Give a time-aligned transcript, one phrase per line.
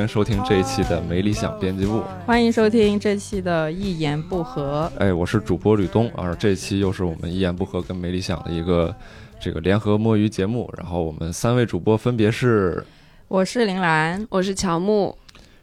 [0.00, 2.02] 欢迎收听这一期的没理想编辑部。
[2.24, 4.90] 欢迎收听这期的一言不合。
[4.96, 8.96] 哎，我是主播吕东啊，这期又是我们一言不合跟没理想的一个
[9.38, 10.72] 这个联合摸鱼节目。
[10.78, 12.82] 然后我们三位主播分别是，
[13.28, 15.14] 我是林兰，我是乔木，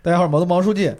[0.03, 0.91] 大家好，毛东毛书记。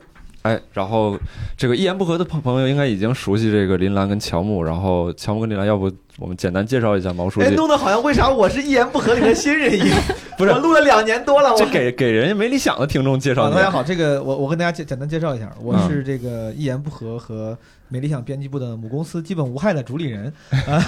[0.47, 1.19] 哎，然后
[1.57, 4.63] 这个一言不合的朋朋友应该已经熟悉这个林兰跟乔木。
[4.63, 7.47] 然后乔木跟林兰，要不我们简单介绍一下毛书记？
[7.47, 9.99] 哎，弄得好像为啥我是一言不合里的新人一样？
[10.37, 13.49] 不是，我录了两年多了，我这给给人家没理想的听众介绍。
[13.49, 17.57] 大家好，这个我我跟大家简简单介绍一下，我是这个一言不合和
[17.89, 20.31] 没理想编辑部的母公司基本无害的主理人。
[20.65, 20.81] 啊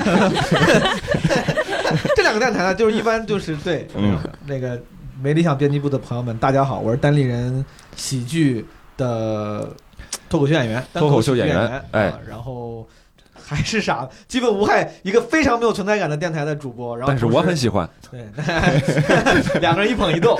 [2.15, 4.79] 这两个电台呢，就是一般就是对，嗯，那个
[5.21, 8.63] 没理想编辑部的朋友们，大家好，我是单立人喜剧
[8.99, 9.67] 的
[10.29, 12.87] 脱口秀演员，脱口秀演员，哎，然后。
[13.41, 14.07] 还是傻？
[14.27, 16.95] 基本无害，一个非常没有存在感的电台的主播。
[16.95, 17.89] 然后，但是我很喜欢。
[18.11, 18.23] 对，
[19.59, 20.37] 两个人一捧一逗，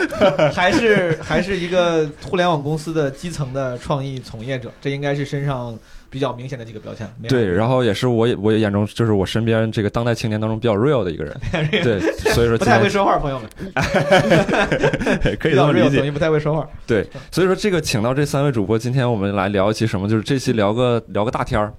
[0.54, 4.72] 还是还是一个互联网公司的基层的创意从业者。
[4.80, 5.76] 这应该是身上。
[6.10, 11.36] 比较明显的几个标签，对，然后也是我我眼中就是我身边这个当代青年当中比较 real 的一个人，
[11.84, 12.00] 对，
[12.34, 13.50] 所以说不太会说话，朋友们，
[15.40, 20.10] 可以这么理解，不太会说话，对，所以说这个请到这三位主播，今天我们来聊一期什么？
[20.10, 21.72] 就是这期聊个聊个大天儿，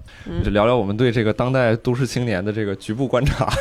[0.43, 3.51] 就聊聊我们对这个当代都市青年的这个局部观察，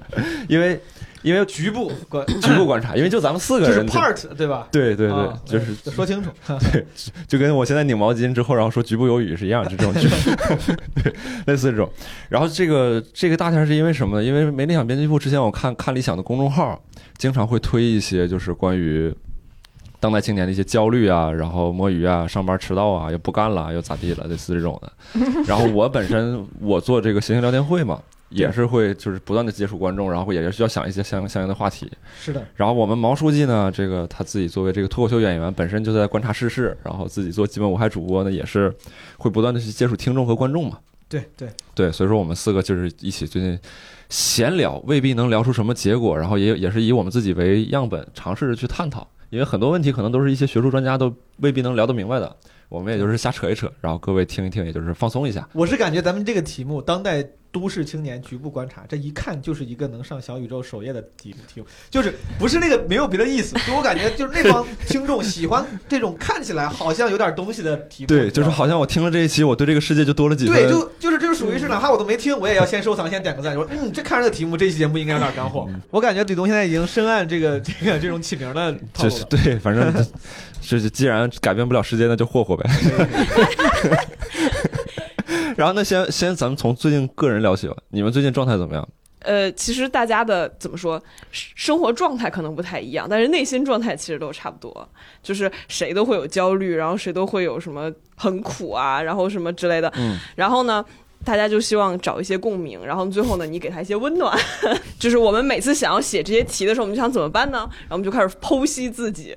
[0.48, 0.78] 因为。
[1.22, 4.68] 因为局部观 局部观察，因为就咱们四个人，part 对吧？
[4.70, 6.30] 对对对，就是说清楚，
[6.72, 6.86] 对，
[7.26, 9.92] 就跟我现在拧毛巾之后，然后说局部有雨是一样，就这种，
[11.02, 11.12] 对，
[11.46, 11.90] 类似这种。
[12.28, 14.24] 然后这个这个大天是因为什么呢？
[14.24, 16.80] 因为没理想编辑部之前我看看理想的公众号，
[17.16, 19.12] 经常会推一些就是关于
[19.98, 24.92] 当代青年的一些焦虑啊，然后摸鱼啊，上班迟到啊，又不干了，又咋地了，类似这种的。
[25.46, 28.00] 然后我本身我做这个谐星聊天会嘛。
[28.30, 31.90] 也是会就是不断的接触观众，然后也是需要想一些相相应的话题。
[32.20, 32.44] 是的。
[32.54, 38.74] 然后我们毛书记呢，这个他自己作为这个脱口秀演员，本身就在观察世事，然后自己做基本无害主播呢，也是
[39.16, 40.78] 会不断的去接触听众和观众嘛。
[41.08, 43.58] 对对对，所以说我们四个就是一起最近
[44.10, 52.36] 闲聊，未必能聊出什么结果，然后也也是以我们自己为样本，尝试着去探讨，因为很多问题可能都是一些学术专家都未必能聊得明白的，
[52.68, 55.48] 我们也就是瞎扯一扯，然后各位听一听，也就是放松一下。
[55.54, 57.26] 我是感觉咱们这个题目，当代。
[57.50, 68.08] 都市青年局部观察，这一看就是一个能上小宇宙首页的题题目，就是不是那个没有别的意思，就我感觉就是那帮听众喜欢这种看起来好像有点东西的题目。
[68.08, 70.54] 对，就是好像我听了这一期，我对这个世界就多了几分。
[70.54, 75.68] 对，就就是这个属于是哪怕我都没听，我也要先收藏，先点个赞，说嗯，这看着这个题目，这期节目应该有点干货。
[75.90, 79.24] 我感觉李东现在已经深谙这个 这个这种起名的套路了。
[79.30, 79.92] 对，反正
[80.60, 82.70] 就是既然改变不了世界，那就霍霍呗。
[85.58, 87.74] 然后那先 先咱们从最近个人聊起吧。
[87.88, 88.88] 你们最近状态怎么样？
[89.22, 91.02] 呃，其实大家的怎么说，
[91.32, 94.88] 生活状态可能不太一样，但是内心状态其实都差不多。
[95.20, 99.92] 就是谁都会有焦虑，然后谁都会有什么很苦啊，然后什么之类的。
[99.96, 100.16] 嗯。
[100.36, 100.84] 然后呢？
[101.28, 104.34] 大家就希望找一些共鸣，然后最后呢，你给他一些温暖。
[104.98, 107.58] 就是我们每次想要写这些题的时候，我们就想怎么办呢？
[107.58, 109.36] 然后我们就开始剖析自己，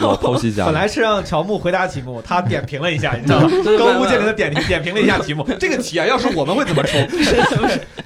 [0.00, 0.66] 老剖析家。
[0.66, 3.48] 本来是让乔木回答题目，他点评了一下，你知道吗？
[3.78, 5.42] 高屋建瓴的点评点评了一下题目。
[5.58, 6.98] 这个题啊，要是我们会怎么出？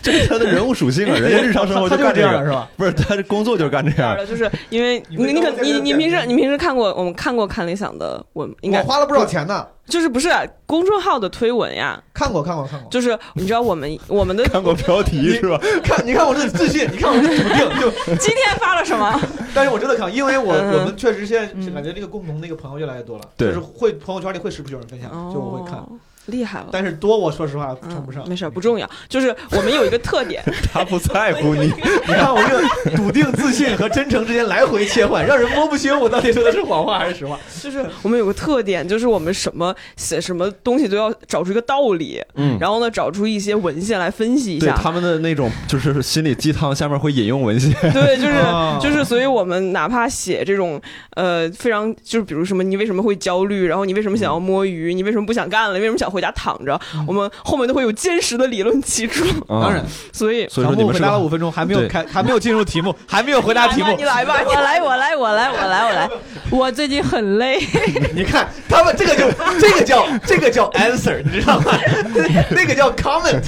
[0.00, 2.70] 这是他的人物属性啊，人家日常生活就干这样是吧？
[2.76, 4.24] 不是，他的工作就是干这样的。
[4.24, 9.66] 就是因为你你可你你平时你平时看过我们看过看理想的文，应该花了不少钱呢。
[9.86, 10.28] 就是不是
[10.66, 12.02] 公众号的推文呀？
[12.12, 12.88] 看过看过看过。
[12.90, 15.60] 就是你知道我们我们的 看过标题是吧？
[15.82, 17.80] 看你看我这自信，你看我这笃定。
[17.80, 19.20] 就 今天发了什么？
[19.54, 25.84] 但是我真的看，因为我我们确实现在感觉这个共同那个朋友越来越多了，就是会朋友圈里会时不时有人分享，就我会看。
[26.26, 28.26] 厉害了，但是多，我说实话称不上。
[28.28, 28.88] 没事，不重要。
[29.08, 30.42] 就是我们有一个特点，
[30.72, 31.66] 他不在乎你。
[32.06, 37.38] 你看我这个笃定、自信和真诚之间来回切换，让人摸不清我到底说的是谎话还是实话。
[37.62, 44.74] 就是我们有个特点，就是我们什么写什么东西都要找出一个道理，嗯，然后呢，找出一些文献来分析一下。
[44.80, 47.70] 他们的那种就是心理鸡汤，下面会引用文献。
[47.92, 48.34] 对，就是
[48.80, 50.80] 就是，所以我们哪怕写这种
[51.16, 53.66] 呃非常就是比如什么，你为什么会焦虑？
[53.66, 54.94] 然后你为什么想要摸鱼？
[54.94, 55.74] 你为什么不想干了？
[55.74, 56.13] 你为什么想？
[56.14, 59.24] 回家躺着，我们后面都会有坚实的理论基础。
[59.48, 63.94] 当然，所以所以说你们回答了五分钟，还没有开，还没有进入题目， 还没有回答题目。
[63.96, 66.10] 你来吧，我来，我来，我来，我来，我来。
[66.50, 67.58] 我最近很累。
[68.14, 71.72] 你看他们这个就这个叫这个叫 answer，你知道吗？
[72.50, 73.42] 那个叫 comment。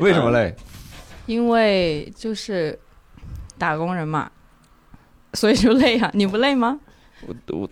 [0.00, 0.54] 为什么累？
[1.26, 2.78] 因为就是
[3.56, 4.30] 打工人嘛，
[5.34, 6.10] 所以就累啊。
[6.12, 6.78] 你不累吗？
[7.26, 7.68] 我我。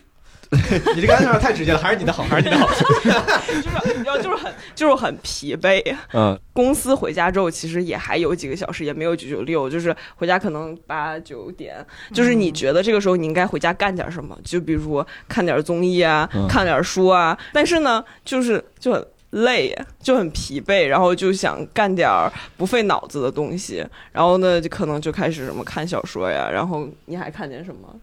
[0.94, 2.66] 你这个安全太直接了，还是你的好，还是你的好。
[2.72, 5.94] 就是要就是很就是很疲惫。
[6.14, 11.84] 嗯公司回家之后，其实也还有几个小时，也没有九九六，就是回家可能八九点。
[12.14, 14.34] 就是你觉得这个时候你应该回家干点什么？
[14.42, 17.38] 就比如看点综艺啊，嗯看点书啊。
[17.52, 22.10] 但是呢，就是就很累，就很疲惫，然后就想干点
[22.56, 23.86] 不费脑子的东西。
[24.12, 26.48] 然后呢，就可能就开始什么看小说呀。
[26.50, 27.94] 然后你还看见什么？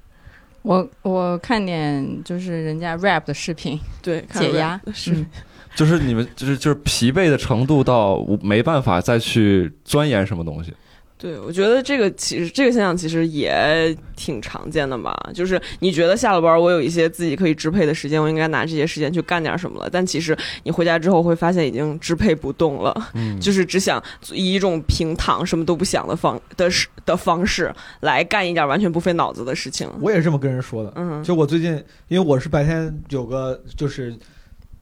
[0.65, 5.13] 我我看点就是人家 rap 的视频 对，看解压是。
[5.13, 5.25] 嗯
[5.75, 10.73] 就是你们就是就是疲惫的程度到没办法再去钻研什么东西。
[11.17, 15.17] 对，我觉得这个其实这个现象其实也挺常见的吧。
[15.33, 19.89] 就是你觉得下了班，我有一些自己可以支配的时间，我应该拿这些时间去干点什么了。
[19.89, 24.03] 但其实你回家之后会发现已经支配不动了，嗯， 就是只想
[24.33, 29.89] 以一种平躺、什么都不想的方的式的方式来干一点完全不费脑子的事情。
[30.01, 30.91] 我也是这么跟人说的。
[30.97, 34.13] 嗯，就我最近，因为我是白天有个就是。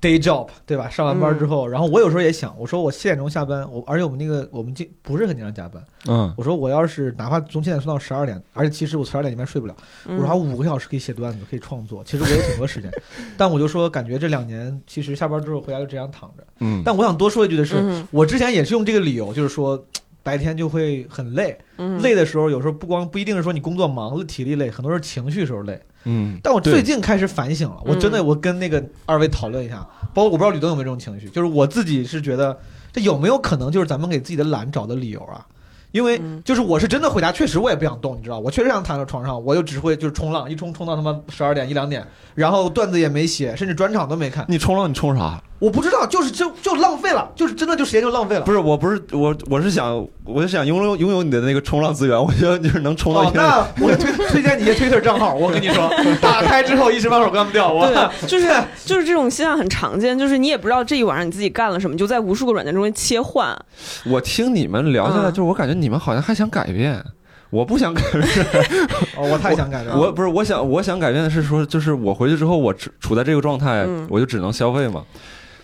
[0.03, 0.89] Day job 对吧？
[0.89, 5.81] 上完班之后，然后我有时候也想，我说我七点钟下班，我而且我们那个我们经不是很经常加班。
[6.07, 9.73] 嗯我说我要是哪怕从七点算到十二点，而且其实我十二点里面睡不了，
[10.05, 12.91] 我说还有五个小时可以写段子，可以创作，其实我有挺多时间。
[13.37, 16.43] 但我就说感觉这两年其实下班之后回家就这样躺着。
[16.59, 19.81] 嗯，但我想多说一句的是，嗯我之前也是用这个理由，就是说
[20.21, 25.81] 白天就会很累，嗯累的时候有时候不光不一定是说你工作忙了体力累，很多是情绪时候累。
[26.05, 28.25] 嗯，但我最近开始反省了，我真的嗯。
[28.25, 32.57] 我跟那个二位讨论一下，包括我不知道吕东有没有这种情绪，就是我自己是觉得
[32.91, 35.45] 这有没有可能就是咱们给自己的懒找的理由啊？
[35.93, 42.05] 因为嗯就是我是真的回家，确实我也不想动，你知道，我确实想躺在床上，我就只会就是冲浪，一冲冲到他妈十二点一两点，
[42.35, 45.41] 然后段子也没写，甚至专场都没看，你冲浪你冲啥？
[45.59, 48.41] 我不知道，就是就就浪费了，就是真的就时间就浪费了。
[48.41, 52.21] 不是，我不是我，我是想，我是想拥有拥有你的那个冲浪资源。
[52.21, 57.71] 我觉得就是能冲到那我推推荐你一些推特账号，我跟你说， 打开之后一时半会儿关不掉。
[57.71, 58.51] 我对，就是
[58.83, 63.57] 就是这种现象很常见，就是你也不知道这一晚上你自己干了什么，你就在无数个软件中间切换。
[64.05, 67.03] 我听你们聊下来，嗯就是我感觉你们好像还想改变。
[67.49, 68.23] 我不想改变，
[69.15, 69.99] 哦，我太想改变了。
[69.99, 75.03] 我不是我想我想改变的是说，就是我回去之后，我处处在这个状态嗯，我就只能消费嘛。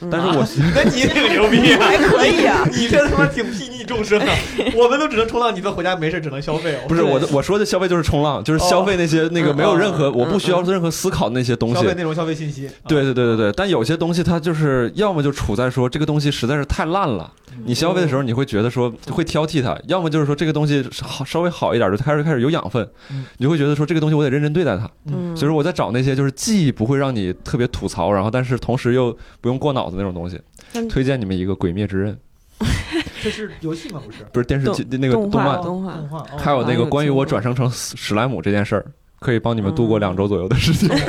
[0.01, 1.79] 嗯但是我那你挺牛逼啊！
[1.81, 4.33] 还可以啊， 你这他妈挺睥睨众生啊！
[4.75, 6.79] 我们都只能冲浪，你们回家没事只能消费哦。
[6.87, 11.81] 不是我的我说的消费就是冲浪，就是消费那些那个嗯没有任何嗯我不需要任何思考的那些东西消。
[11.81, 12.69] 费内容、消费信息。
[12.87, 17.29] 对对对对对，但有些东西它就是要么就处在说这个东西实在是太烂了，
[17.65, 24.89] 你消费的时候你会觉得说会挑剔它，要么就是说这个东西好稍微好一点，就开始开始有养分嗯，你就会觉得说这个东西我得认真对待它。
[25.07, 29.11] 嗯，所以说我在找那些就是既不会让你特别吐槽，然后但是同时又
[29.41, 30.39] 不用过脑子那种东西。
[30.87, 32.13] 推荐你们一个《鬼灭之刃》，
[33.23, 34.01] 这是游戏吗？
[34.05, 36.19] 不是不是电视剧那个动漫，动画动画。
[36.19, 38.85] 哦还有那个关于我转生成史史莱姆这件事儿，
[39.19, 40.89] 可以帮你们度过两周左右的时间。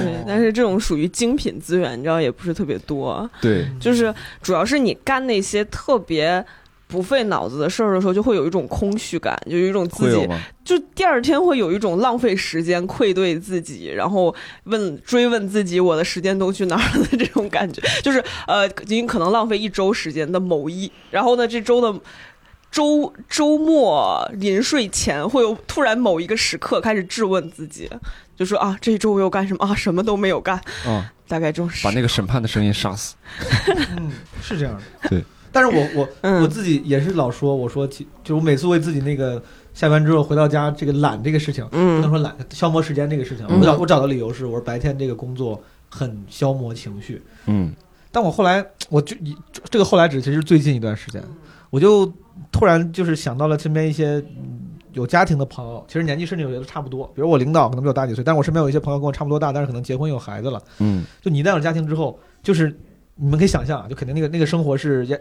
[0.00, 6.44] 对，但是这种属于精品资源，你知道也不是特别多，对，就是主要是你干那些特别。
[6.88, 10.28] 不费脑子的事儿的时候，就会有一种空虚感，就有一种自己？
[10.64, 17.80] 就第二天会有一种浪费时间、愧对自己，然后问追问自己我的时间都去哪儿了的这种感觉。
[18.02, 22.00] 就是呃，你可能浪费一周时间的某一，然后呢，这周的
[22.70, 27.88] 周周末临睡前会有突然某一个时刻开始质问自己，
[28.36, 29.74] 就说啊，这一周我又干什么啊？
[29.74, 33.14] 什么都没有干，嗯，大概就是把那个审判的声音杀死。
[33.96, 35.08] 嗯，是这样的。
[35.08, 36.42] 对，但是我我 嗯。
[36.42, 39.42] 我自己也是老说，我说其就我每次为自己那个
[39.74, 43.58] 下班之后回到家这个懒这个事情，不能嗯说懒，消磨时间这个事情，嗯。
[43.60, 47.22] 我找我找的理由是，我说白天这个工作很消磨情绪。
[47.46, 47.72] 嗯。
[48.10, 49.36] 但我后来，我就你
[49.70, 51.22] 这个后来指其实最近一段时间，
[51.70, 52.10] 我就
[52.50, 54.60] 突然就是想到了身边一些嗯
[54.92, 60.60] 有家庭的朋友，其实年纪甚至有些都差不多，比如我领导可能比我大几岁，但是我身边有一些朋友跟我差不多大，但是可能结婚有孩子了。
[60.78, 61.04] 嗯。
[61.20, 62.74] 就你一旦有家庭之后，就是
[63.18, 65.20] 你们可以想象啊，就肯定那个那个生活是也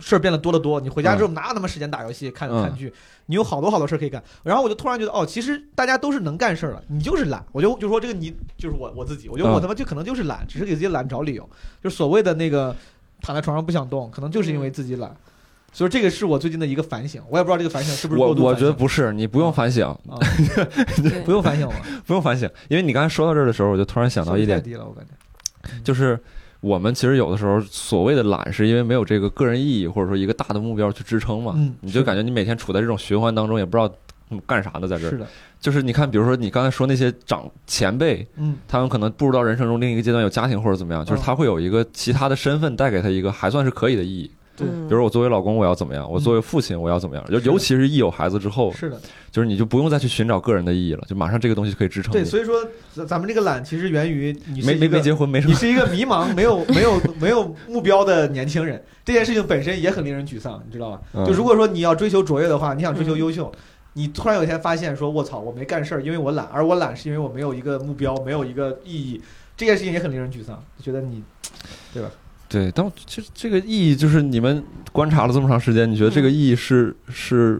[0.00, 0.80] 事儿变得多得多。
[0.80, 2.92] 你回家之后哪有那么时间打游戏、看嗯看剧？
[3.26, 4.22] 你有好多好多事儿可以干。
[4.42, 7.44] 然后我就突然觉得，哦，其实大家都是能干事儿了，你就是懒。
[7.52, 11.48] 我就就说这个你就是我我自己，我觉得我嗯他妈就可能就是懒，只是给自己懒找理由。
[11.82, 12.74] 就所谓的那个
[13.20, 15.14] 躺在床上不想动，可能就是因为自己懒。
[15.74, 20.18] 所以这个是我最近的一个反省，我也不知道这个反省是不是我我过度反省觉得不是，你不用反省，啊，
[21.24, 21.72] 不用反省我，
[22.04, 25.12] 不用反省，因为你刚才说到这儿的时候，我就突然想到一点太，低了，我感觉。
[25.82, 26.20] 就是
[26.62, 31.52] 我们其实有的时候所谓的懒，是因为没有这个个人意义或者说一个大的目标去支撑嘛。
[31.56, 33.92] 嗯你就感觉你每天处在这种循环当中，也不知道
[34.30, 35.10] 嗯干啥呢，在这儿。
[35.10, 35.26] 是的，
[35.60, 44.30] 就是你看，比如说你刚才说那些长前辈，嗯他们可能步入到人生中另一个阶段，有家庭或者怎么样，就是他会有一个其他的身份带给他一个还算是可以的意义。
[44.56, 44.66] 对。
[44.68, 44.88] 嗯。
[44.88, 52.62] 比如我作为老公我要怎么样，我作为父亲我要怎么样，尤尤其是一有孩子之后，是的，就是你就不用再去寻找个人的意义了，就马上这个东西可以支撑对，所以说
[52.94, 55.52] 咱咱们这个懒其实源于你是没一个没没结婚，没什么。
[55.52, 61.00] 你是一个迷茫、没有、 没有、没有目标的年轻人，这件事情本身也很令人沮丧，你知道吧？
[61.14, 61.24] 嗯。
[61.24, 63.50] 就如果说你要追求卓越的话，你想追求优秀，
[63.94, 69.20] 你突然有一天发现说，我操，我没干事儿，因为我懒，而我懒是因为我没有一个目标，没有一个意义，
[69.56, 70.62] 这件事情也很令人沮丧。
[70.80, 71.22] 觉得你，
[71.92, 72.10] 对吧？
[72.52, 77.58] 对，但我这这个意义就是你们观察了这么长时间，你觉得这个意义是是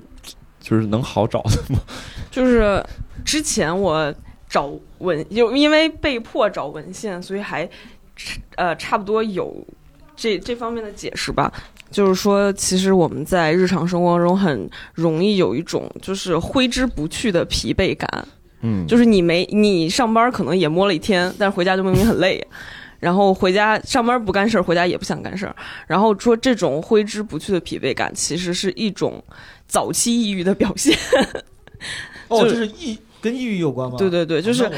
[0.61, 1.80] 就是能好找的吗？
[2.30, 2.84] 就是
[3.25, 4.14] 之前我
[4.50, 7.66] 找文，就因为被迫找文献，所以还
[8.56, 9.66] 呃差不多有
[10.14, 11.50] 这这方面的解释吧。
[11.90, 18.28] 就是说，其实我们在日常生活中很容易有一种就是挥之不去的疲惫感，
[18.61, 22.46] 嗯，就是你没你上班可能也摸了一天，但是回家就明明很累。
[23.02, 25.56] 然后回家上班不干事儿，回家也不想干事儿。
[25.88, 29.21] 然后说这种挥之不去的疲惫感，其实是一种
[29.66, 30.97] 早期抑郁的表现。
[32.28, 33.97] 哦，就这是抑跟抑郁有关吗？
[33.99, 34.71] 对对对，就是哦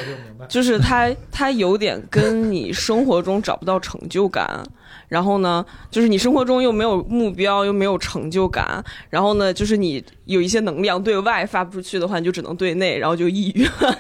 [0.49, 0.49] 就。
[0.49, 4.64] 就是他他有点跟你生活中找不到成就感，
[5.09, 13.99] 然后呢，就是你生活中又没有目标，又没有成就感，然后呢，就是你有一些能量对外发不出去的话，你就只能对内，然后就抑郁了。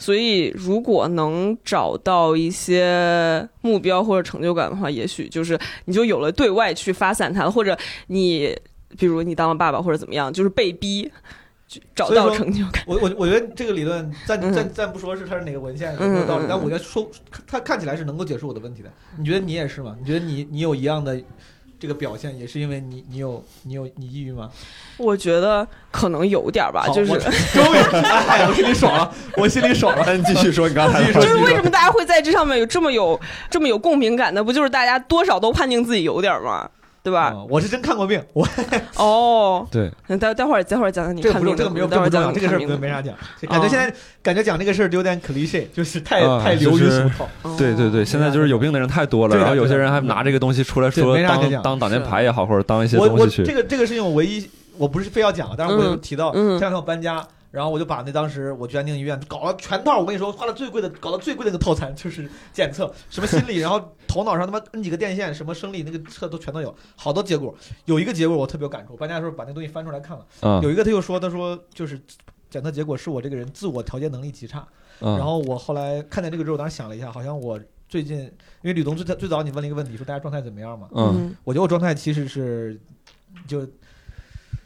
[0.00, 7.76] 所以，如果能找到一些目标或者成就感的话，也许就是你就有了对外去发散它，或者
[8.06, 8.56] 你
[8.98, 11.12] 比如你当了爸爸或者怎么样，就是被逼
[11.68, 12.82] 就找到成就感。
[12.86, 17.08] 我我我觉得这个理论，暂嗯暂暂不说是它是哪个文献有没有道理但我觉得说
[17.46, 18.90] 它看起来是能够解释我的问题的。
[19.18, 19.94] 你觉得你也是吗？
[20.00, 21.20] 你觉得你你有一样的
[21.80, 24.50] 这个表现，也是因为你你有你有你抑郁吗？
[24.98, 30.04] 我觉得可能有点儿吧，就是终于，哎，我心里爽了，我心里爽了。
[30.06, 33.18] 那你继续说你刚才说就是为什么大家会在这上面有这么有
[33.48, 34.44] 这么有共鸣感呢？
[34.44, 36.68] 不就是大家多少都判定自己有点儿吗？
[37.02, 37.28] 对吧？
[37.28, 38.46] 啊我是真看过病，我
[38.96, 43.14] 哦， 对，那待待会儿待会儿讲讲你这个不看病的是这个没有待会儿讲讲这不重要，这个事儿看病的没没啥讲。
[43.48, 47.28] 感觉现在感觉讲这个事儿有点 cliche，就是太啊太流于就是俗套。
[47.42, 53.44] 哦对对对，现在就是有病的人太多了，对的然后有些人还拿这个东西出来对说没啥可讲当当挡箭牌也好，或者当一些我我东西去。
[53.44, 67.54] 这个这个事情我唯一我不是非要讲，但是我有嗯提到嗯这两天我搬家，然后我就把那当时我去安定医院搞了全套，我跟你说花了最贵的，搞了最贵的那个套餐，就是检测什么心理，然后头脑上他妈摁几个电线，什么生理那个测都全都有，好多结果。
[67.84, 72.00] 有一个结果我特别有感触，搬家的时候把那东西翻出来看了，嗯有一个他又说他说就是。
[72.50, 74.66] 检测结果是我这个人自我调节能力极差，
[74.98, 77.56] 嗯，然后我后来看见这个之后，我当时想了一下，好像我
[77.88, 80.88] 最近，因为吕东最最早你问了一个问题，说大家状态怎么样嘛？
[80.96, 82.80] 嗯我觉得我状态其实是
[83.46, 83.64] 就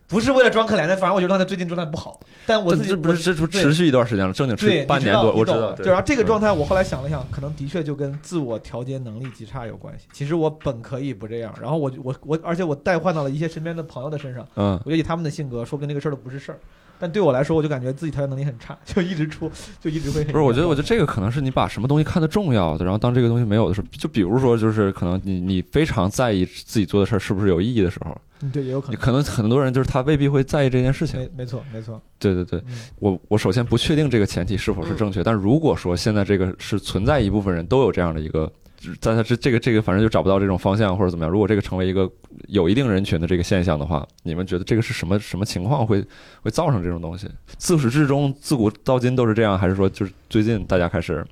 [0.07, 2.21] 不是为了装可怜的，反正我觉得状态最近状态不好。
[2.47, 5.73] 但我这自己这不是这不对持续一段时间了，正经持续半年多，我知道。
[5.73, 10.07] 对，然后这个状态，态，我后来想了想，可能的确就跟自我调节能力极差有关系。
[10.13, 16.59] 其实我本可以不这样，然后我我我，而且我代换到了一些身边的朋友的身上，嗯我觉得以他们的性格，说不定那个事儿都不是事儿。
[16.99, 31.19] 但对我来说，我就感觉自己调节能力很差，就一直出，就一直会不是，我觉得，我觉得得这个可能是你把什么东西看得重要的，然后当这个东西没有的时候，就比如说，就是可能你你非常在意自己做的事儿是不是有意义的时候，嗯对也有可能，你可能很多人就是他未必会在意这件事情。
[31.21, 38.51] 没没错没错，对对对，嗯我我首先不确定这个前提是否是正确，但如果说现在这个是存在一部分人都有这样的一个，
[39.01, 42.11] 在他这这个这个反正就找不到这种方向或者怎么样，如果这个成为一个
[42.49, 46.05] 有一定人群的这个现象的话，你们觉得这个是什么什么情况会
[46.43, 47.29] 会造成这种东西？
[47.57, 51.25] 自始至终自古到今都是这样，还是说就是最近大家开始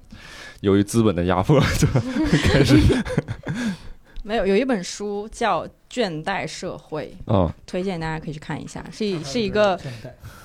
[0.60, 1.86] 由于资本的压迫 就
[2.48, 2.76] 开始
[4.22, 9.78] 没有，有一本书叫《倦怠社会啊、》，推荐大家可以去看一下，是一是一个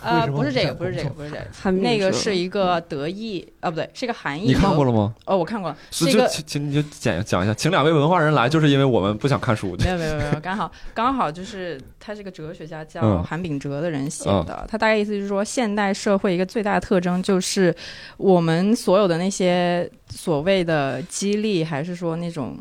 [0.01, 4.47] 呃，不是这个，不是这个，不是这个，韩敏哲那个是一个德意啊，不对，是一个韩裔。
[4.47, 4.91] 你看过了？
[4.91, 5.13] 吗？
[5.25, 9.75] 哦，我看过了，是就就一个请请你就讲讲一下，请两位文化人来，就是因为我们不想看书。
[9.79, 14.65] 没有没有没有，刚好刚好就是他是个哲学家叫嗯韩炳哲的人写的。
[14.67, 17.75] 他大概意思就是说，现代社会一个最大的特征就是
[18.17, 22.57] 我们所有的那些所谓的激励，还是说那种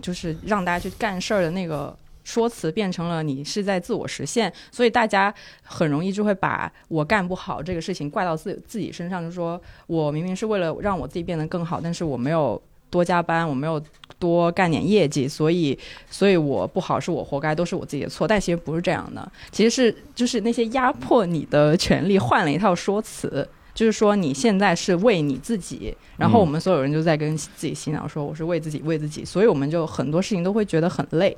[0.00, 1.96] 就是让大家去干事儿的那个。
[2.26, 5.32] 说辞变成了你是在自我实现，所以大家
[5.62, 12.58] 很容易就会把我干不好这个事情怪到自自己身上，就说我明明是为了让我自己变得更好，但是我没有
[12.88, 13.78] 多加班，我没有
[14.18, 15.78] 多干点业绩，所以
[16.10, 18.26] 所以我不好是我活该，都是我自己的错。
[18.26, 23.46] 但其实不是这样的，其实是就是那些压迫你的权利换了一套说辞。
[23.74, 31.36] 就是说，你现在是为你自己，然后我们所有人就在跟自己洗脑说，我是为自己，为自己，所以我们就很多事情都会觉得很累。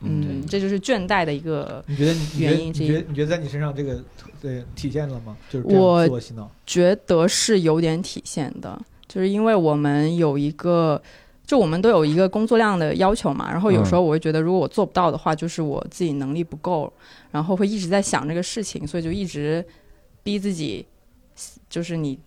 [0.00, 1.84] 嗯，这就是倦怠的一个
[2.36, 4.00] 原因之一你觉得你觉得在你身上这个
[4.40, 5.36] 对体现了吗？
[5.50, 11.02] 就是我自我洗脑，觉得是有点体现的，就是因为我们有一个
[11.44, 16.92] 就我们都有一个工作量的要求嘛，然后有时候我会觉得，如果我做不到的话，就是我自己能力不够，
[17.32, 19.64] 然后会一直在想这个事情，所以就一直
[20.22, 20.86] 逼自己，
[21.70, 22.18] 就是你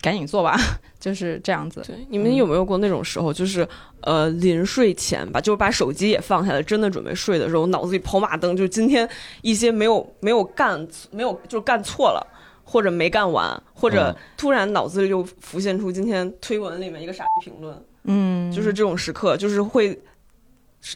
[0.00, 0.56] 赶紧做吧，
[1.00, 1.82] 就是这样子。
[1.86, 3.66] 对，你们有没有过那种时候，就是
[4.02, 9.08] 呃临睡前吧，就是把手机也放下来，真的准备睡的时候，脑子里跑马灯，就是今天
[9.42, 12.30] 一些没有没有干没有就干错了。
[12.66, 20.02] 或者没干完，或者突然脑子里就浮现出今天推文里面一个傻逼评论，嗯，就是这种时刻，就是会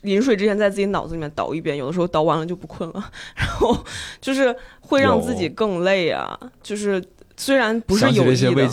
[0.01, 3.77] 临睡之前在自己脑子里面倒一遍，有的时候倒完了就不困了， 然后
[4.19, 7.05] 就是会让自己更累啊，就是。
[7.39, 8.69] 虽然不是有意的，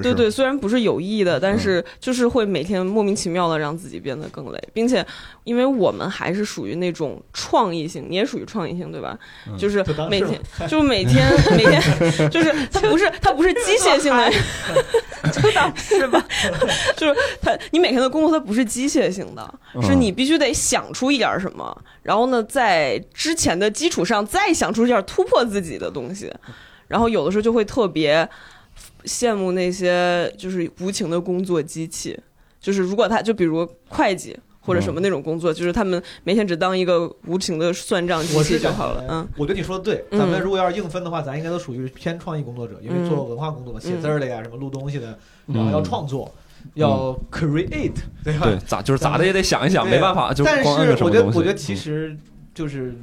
[0.00, 5.04] 对对，虽然不是有意的，但是就是会每天莫名其妙的让自己变得更累，并且，
[5.42, 9.18] 因为我们还是属于那种创意性，你也属于创意性，对吧？
[9.58, 14.30] 就是每天，就是每天 每天，就是它不是它不是机械性的，
[15.32, 16.24] 就当是吧？
[16.96, 26.32] 就是它，你每天的工作它不是机械性的，是你必须得想出一点什么，然后呢，在之前的基础上再想出一点突破自己的东西。
[26.88, 28.28] 然后有的时候就会特别
[29.04, 32.18] 羡慕那些就是无情的工作机器，
[32.60, 39.04] 就是如果他就比如会计或者什么那种工作，就是他们每天只当一个无情的算账机器就好了。
[39.08, 40.02] 嗯，我觉得你说的对。
[40.10, 46.32] 咱们如果要是硬分的话，咱应该都属于偏创意工作者，因为做文化工作嘛，写字儿的呀，什么录东西的，然后要创作，
[46.72, 47.92] 要 create，
[48.24, 48.46] 对吧？
[48.46, 52.16] 对，咋就是咋的也得想一想，没办法，就但是我觉得，我觉得其实
[52.54, 52.94] 就是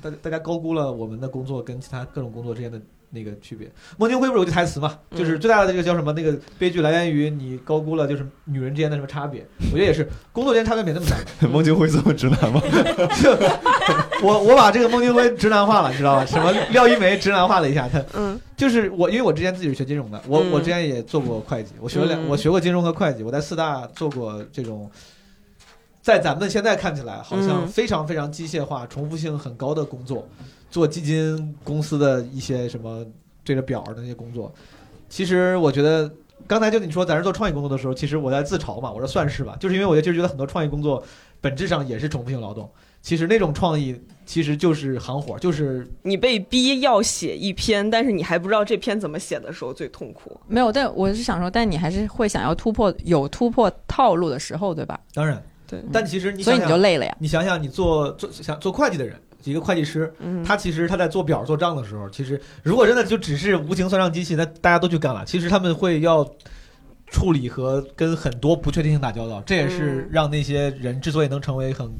[0.00, 2.80] 大大家高估了我们的工作跟其他各种工作之间的。
[3.14, 4.98] 那个区别，孟京辉不是有句台词嘛？
[5.14, 6.10] 就是最大的这个叫什么？
[6.14, 9.46] 那个悲剧来源于你高估了就是女人之间的什么差别？
[9.70, 11.16] 我觉得也是，工作间差别没那么大。
[11.46, 12.60] 孟京辉这么直男吗？
[14.22, 16.24] 我我把这个孟京辉直男化了，你知道吧？
[16.24, 18.02] 什么廖一梅直男化了一下他？
[18.14, 24.90] 嗯，就是我，因为我之前自己是学金融的，我我之前也做过会计，我学了两，我学过金融和会计，我在四大做过这种，
[26.00, 30.26] 在咱们现在看起来好像非常非常机械化、重复性很高的工作。
[30.72, 33.04] 做基金公司的一些什么
[33.44, 34.50] 对着表的那些工作，
[35.10, 36.10] 其实我觉得
[36.46, 41.04] 刚才就你说在这做创意工作的时候，其实我在自嘲嘛，我说算是吧，就是因为我就觉得很多创意工作
[41.42, 42.68] 本质上也是重复性劳动。
[43.02, 50.40] 其实那种创意其实就是行活，就是你被逼要写一篇，但是你还不知道这篇怎么写的时候最痛苦。
[50.48, 54.98] 没有，但我是想说，但你还是会想要突破有突破套路的时候，对吧？
[55.12, 55.82] 当然，对。
[55.92, 57.14] 但其实你所以你就累了呀？
[57.18, 59.20] 你想想，你做做想做会计的人。
[59.50, 60.12] 一个会计师，
[60.44, 65.24] 他其实他在做表做账的时候，其实如果真的就只是无情算账机器，那大家都去干了。
[65.24, 66.24] 其实他们会要
[67.08, 71.90] 处理和跟很多不确定性打交道，这也是让那些人之所以能成为很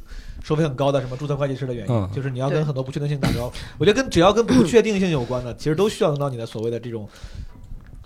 [0.43, 3.53] 收费很高的什么注册会计师的原因，就是你要跟很多不确定性打交道。
[3.79, 7.09] 我觉得跟只要跟不确定性有关的，其实都需要用到你的所谓的这种。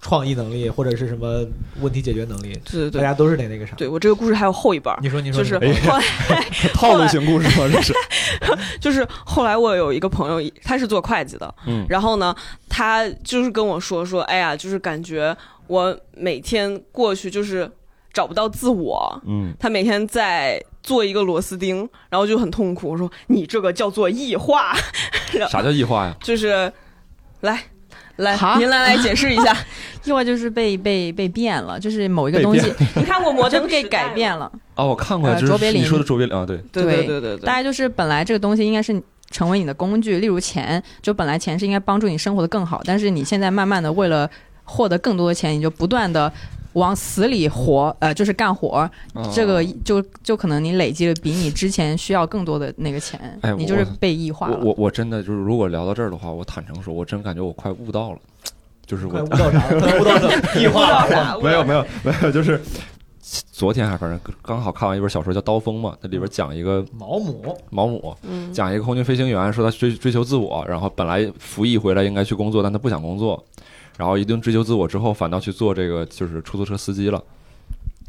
[0.06, 1.44] 创意能力或者是什么
[1.80, 3.74] 问题解决能力，对对对，大家都是得那个啥。
[3.74, 6.04] 对我这个故事还有后一半，你说你说，就是后来
[6.72, 7.68] 套路型故事吗？
[7.72, 7.92] 这是，
[8.80, 12.32] 就是后来我有一个朋友，他是做会计的，嗯，然后呢，
[12.68, 17.68] 他就是跟我说说，哎呀，就是感觉我每天过去就是
[18.12, 21.78] 找不到自我，嗯，他每天在做一个螺丝钉，
[22.10, 22.90] 然后就很痛苦。
[22.90, 24.72] 我说你这个叫做异化，
[25.50, 26.14] 啥叫异化呀？
[26.22, 26.72] 就是
[27.40, 27.60] 来。
[28.16, 29.56] 来，您来来解释一下，
[30.04, 34.50] 意外就是被被被变了，就是某一个东西， 你看过《摩登》给改变了。
[34.74, 36.56] 哦，我看过，卓别林，你说的卓别林啊，对。
[36.72, 39.00] 对对对对，大家就是本来这个东西应该是
[39.30, 44.28] 成为你的工具，例如钱，就本来钱是应该帮助你生活的更好，但是你现在慢慢的为了
[44.64, 46.32] 获得更多的钱，你就不断的。
[46.76, 48.88] 往死里活，呃，就是干活，
[49.34, 54.60] 这个就就可能你累积了比你之前需要更多的那个钱，你就是被异化了。
[54.62, 58.18] 我我真的就是，如果聊到这儿的话，我坦诚说，我真感觉我快悟到了，
[58.84, 59.64] 就是我悟到啥？
[59.72, 61.40] 悟到异化了？
[61.42, 62.60] 没有没有 没有，就是
[63.50, 68.14] 昨天还反正刚好看完一本小说叫《刀锋》嘛，那里边讲一个毛姆，毛姆，
[68.52, 73.42] 讲一个空军飞行员，说他追追求自我，然后本来服役回来应该去工作，但他不想工作。
[73.96, 77.22] 然后一顿追求自我之后，反倒去做这个就是出租车司机了。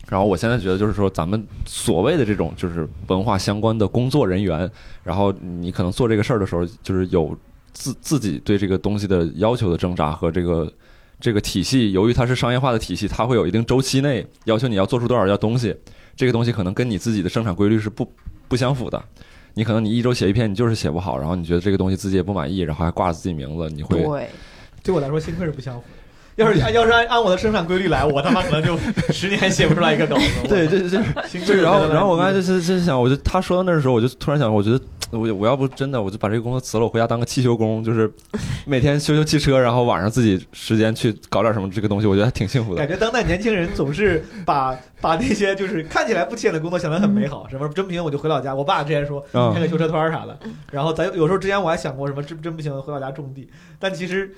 [0.09, 4.69] 然后我现在觉得，就是说咱们所谓的这种就是文化相关的工作人员，
[5.03, 7.37] 然后你可能做这个事儿的时候，就是有
[7.73, 10.71] 自自己对这个东西的要求的挣扎和这个
[11.19, 15.75] 这个体系，由于它是商业化的体系，它会有一定周期内要求你要做出多少样东西，
[16.15, 18.09] 这个东西可能跟你自己的生产规律是不
[18.47, 19.03] 不相符的。
[19.55, 24.29] 你可能你一周写一篇，你就是写不好，然后你觉得这个东西自己也不满意，然后还挂着自己名字，你会。
[24.87, 25.83] 对我来说，幸亏是不相符。
[26.37, 28.77] 要是按要是按按我的生产规律来，我他妈可能就
[29.11, 30.23] 十年写不出来一个稿子。
[30.47, 31.01] 对对对，
[31.45, 31.61] 对。
[31.61, 38.09] 然后然后我刚才就是就是想，我就他说到那时候，我就突然想，我觉得我我要不真的我就把这个工作辞了，我回家当个汽修工，就是
[38.65, 42.87] 每天修修汽车，然后晚上自己时间去搞点什么这个东西，我觉得还挺幸福的感。
[42.87, 48.53] 觉当代年轻人总是把把那些就是看起来不起眼的工作想得很美好，什么真不行我就回老家。
[48.53, 50.37] 我爸之前说嗯开个修车摊儿啥的，
[50.71, 54.31] 然后咱有时候之前我还想过什么真真不行回老家种地，但其实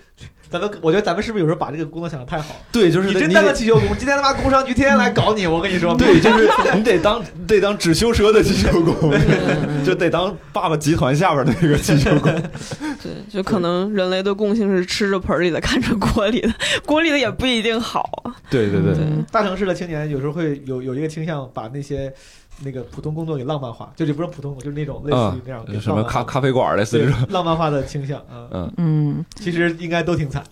[0.49, 2.55] 咱们我觉得咱们是不是有时候把这个工作想得太好？
[2.71, 9.13] 对，就是你真当个汽修工，今天他妈工商局天天来搞你，我跟你说，对，就是你得当得当只修车的汽修工，
[9.85, 12.31] 就得当爸爸集团下边的那个汽修工。
[13.01, 16.53] 对，就可能人类的共性是吃着盆里的，看着锅里的，
[16.85, 18.03] 锅里的也不一定好。
[18.49, 22.13] 对对对，嗯大城市的青年有时候会有有一个倾向，把那些
[22.63, 28.47] 那个普通工作给浪漫化，就是不是普通，就是那种类似于那样、什么咖咖啡馆类似对这种，浪漫化的倾向啊。
[28.51, 30.43] 嗯嗯，其实应该都挺惨。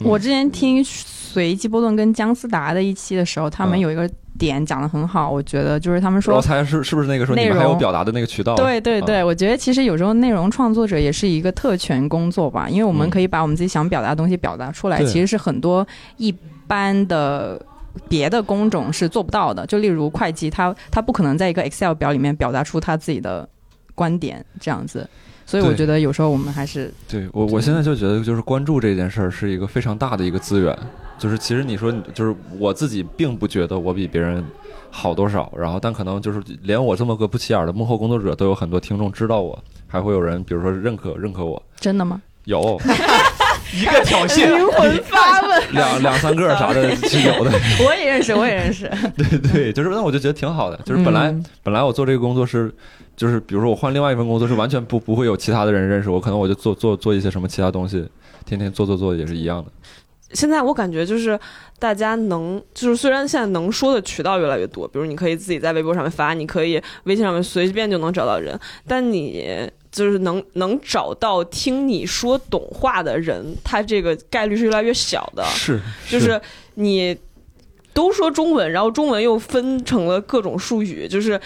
[0.00, 8.54] 我之前听随机波动跟姜思达的一期的时候，他们嗯有一个点讲的很好，我觉得就是他们说我猜是是不是那个时候你内容们还有表达的那个渠道？
[8.56, 15.86] 对对对，啊我觉得其实有时候内容创作者也是一个特权工作吧，因为我们嗯可以把我们自己想表达的东西表达出来，对其实是很多
[16.16, 16.34] 一
[16.66, 17.60] 般的。
[18.08, 23.48] 别的工种是做不到的，就例如会计，他他不可能在一个 Excel 表里面表达出他自己的
[23.94, 25.08] 观点这样子，
[25.46, 30.76] 所以我觉得有时候我们还是对我，我现在就觉得，就是关注这件事儿是一个非常大的一个资源。
[31.18, 34.44] 就是其实你说，就是我自己并不觉得我比别人
[34.90, 42.20] 好多少，然后但可能就是连我这么个不起眼的幕后工作者都有很多听众知道我，还会有人比如说认可认可我，真的吗？
[42.44, 42.76] 有
[43.74, 47.50] 一个挑衅，灵魂发问，两两三个 啥的是有的，
[47.84, 48.90] 我也认识，我也认识。
[49.16, 52.72] 对 对，就是那我就觉得挺好的，就是本来、嗯本来我做这个工作是。
[53.14, 58.08] 就是比如说我换另外一份工作是完全不不会有其他的人认识我，可能我就做做做一些什么其他东西，
[58.46, 59.70] 天天做做做也是一样的。
[60.32, 61.38] 现在我感觉就是
[61.78, 68.58] 大家能，就是虽然现在能说的渠道越来越多，比如你可以自己在微博上面发，你可以微信上面随便就能找到人，
[68.88, 75.44] 但你就是能能找到听你说懂话的人，他这个概率是越来越小的。
[75.54, 76.40] 是，就是
[76.74, 77.16] 你
[77.92, 81.40] 都说中文，然后中文又分成了各种术语，就是。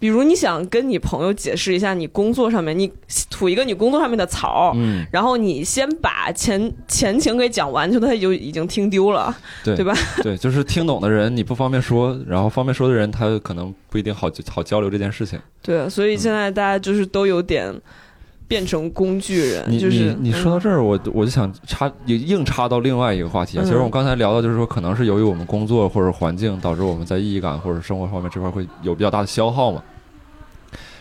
[0.00, 2.90] 比如你想跟你朋友解释一下你工作上面，你
[3.30, 9.32] 吐一个你工作上面的槽，嗯，然后你先把前前情给讲完，就他就已经听丢了，
[9.62, 9.94] 对对吧？
[10.22, 15.38] 对， 就是听懂的人你不方便说，然后方便说的人他可能不一定好好交流这件事情。
[15.62, 17.70] 对，所以现在大家就是都有点
[18.48, 29.82] 变成工具人，你就是你你说到嗯这儿，我我就想插也硬插到另外一个话题其实我们刚才聊到，就是说可能是由于我们工作或者环境导致我们在意义感或者生活方面这块会有比较大的消耗嘛。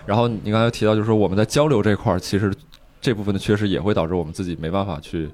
[0.10, 2.52] 然后你刚才提到，就是说我们在交流这块儿，其实
[3.00, 5.30] 这部分的缺失也会导致我们自己没办法去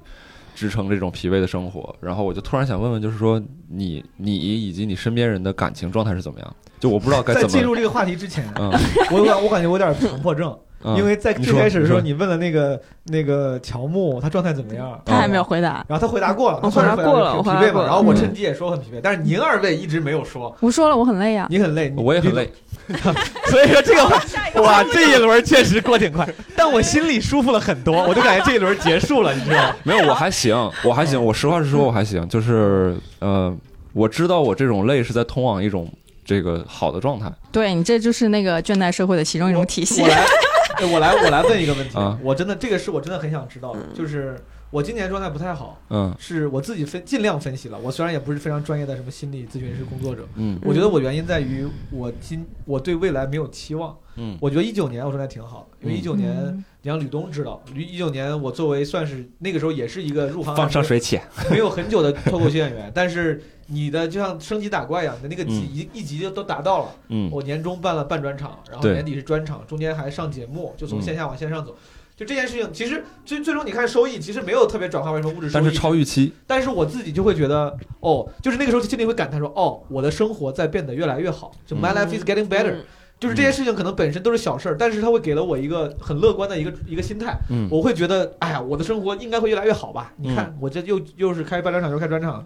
[0.54, 1.96] 支撑这种疲惫的生活。
[1.98, 6.56] 然后我就突然想问问，就是说你你以及你身边人的感情状态是怎么样？
[6.78, 8.70] 就我不知道该在怎么，进入这个话题之前，嗯，
[9.10, 15.84] 我有点我感觉我有点强迫症， 嗯因为在最开始的时候，你你问了那个那个乔木他状态怎么样，他还没有回答。
[15.88, 17.82] 然后他回答过了，我算是回答过了挺疲惫嘛。
[17.82, 21.46] 然后我嗯趁机也说很疲惫，但是您二位一直没有说，我说了，我很累呀。
[21.48, 22.52] 你很累，我也很累，，
[23.50, 29.76] 所以说这个哇，这一轮确实过挺快，但我心里舒服了很多，我就感觉这一轮结束了，你知道吗？
[29.82, 31.22] 没有，我还行，我还行。
[31.22, 32.26] 我实话实说，我还行。
[32.28, 33.54] 就是呃，
[33.92, 35.90] 我知道我这种累是在通往一种
[36.24, 37.30] 这个好的状态。
[37.50, 40.86] 对你，这就是那个倦怠社会的其中一种体现我。
[40.92, 44.36] 我来，我来问一个问题啊，我真的这个是我真的很想知道的，嗯就是
[44.76, 53.96] 我今年状态不太好，嗯是我自己分尽量分析了，我虽然也不是非常专业的什么心理咨询师工作者，嗯我觉得我原因在于我今我对未来没有期望。
[54.18, 61.22] 嗯我觉得一九年我状态挺好的，因为一九年嗯你像吕东知道，一九年我作为算是那个时候也是一个入行放上水浅。
[61.50, 66.94] 没有很久的脱口秀演员，但是你的就像升级打怪一样，你的那个级嗯一一级就都达到了。
[67.08, 71.74] 嗯我年终办了半专场，然后年底是专场，中间还上节目，就从嗯线下往线上走。
[72.16, 76.32] 就这件事情，其实最最终你看收益，其实没有特别转化为什么物质收益，但是超预期。
[76.46, 82.84] 但是我自己就会觉得，哦，就是那个时候心里会感叹说，哦，我的生活在变得越来越好，就 my 嗯 life is getting better，、嗯
[83.18, 90.12] 就是这些事情可能本身都是小事儿，但是它会给了我一个很乐观的一个一个心态，嗯我会觉得，哎呀，我的生活应该会越来越好吧？
[90.18, 92.44] 你看，我这又又是开半专场，又开专场，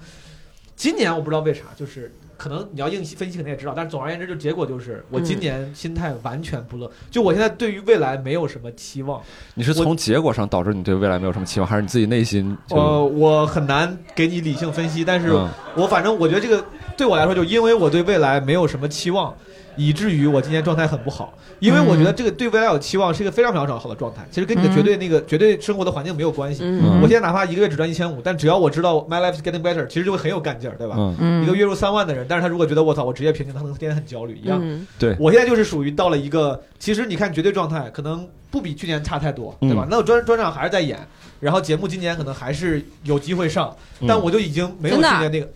[0.81, 9.21] 今年我不知道为啥，就是可能你要硬分析，肯定也知道，但是总而言之，就结果就是我今年心态完全不乐，就我现在对于未来没有什么期望，
[9.53, 12.57] 你是从结果上导致你对未来没有什么期望，还是你自己内心？
[12.71, 16.64] 呃，我很难给你理性分析，但是嗯我反正我觉得这个
[16.97, 19.37] 对我来说，就因为我对未来没有什么期望，
[19.76, 21.35] 以至于我今年状态很不好。
[21.59, 26.62] 因为我觉得这个对未来有期望是一个非常非常好的状态，其实跟你的绝对那个绝对生活的环境没有关系。
[26.64, 30.96] 嗯我现在哪怕一个月只赚一千五，但只要我知道 my life is getting better，其实就会很有干劲儿，对吧？
[31.42, 34.59] 一个月入三万的人，但是他如果觉得我操，我职业瓶颈，他可能天天很焦虑一样。
[34.62, 39.85] 嗯对，我现在就是属于到了一个，其实你看绝对状态可能不比去年差太多，对吧？
[39.85, 40.98] 嗯那我专专场还是在演，
[41.40, 45.48] 然后节目今年可能还是有机会上，嗯但我就已经没有去年那个，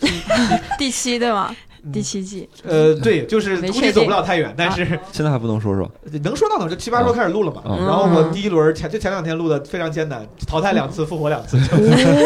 [0.76, 1.54] 第七对吗？
[1.84, 5.90] 嗯第七季，呃，对，就是估计走不了太远，但是 现在还不能说说？
[6.22, 7.62] 能说到哪儿就七八说开始录了嘛。
[7.64, 11.76] 嗯然后我第一轮前就前两天录的非常艰难，淘汰两次，复活两次， 就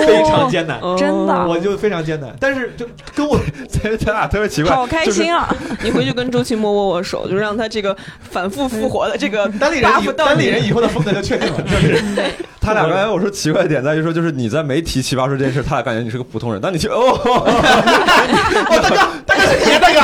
[0.06, 0.78] 非常艰难。
[0.80, 3.38] 哦真的我就非常艰难，但是就跟我
[3.68, 5.54] 咱咱俩特别奇怪，好开心啊！
[5.82, 9.90] 你回去跟周奇墨握握手，就让他这个反复复活的这个单立人
[10.52, 12.02] 人以后的风格就确定了，就是
[12.60, 17.18] 他俩刚才我说奇怪的点在于说，就是你在没提奇葩说这件事，他俩感觉你是个普通人，但你去哦，
[18.82, 18.96] 大哥
[19.44, 20.00] 是你大哥，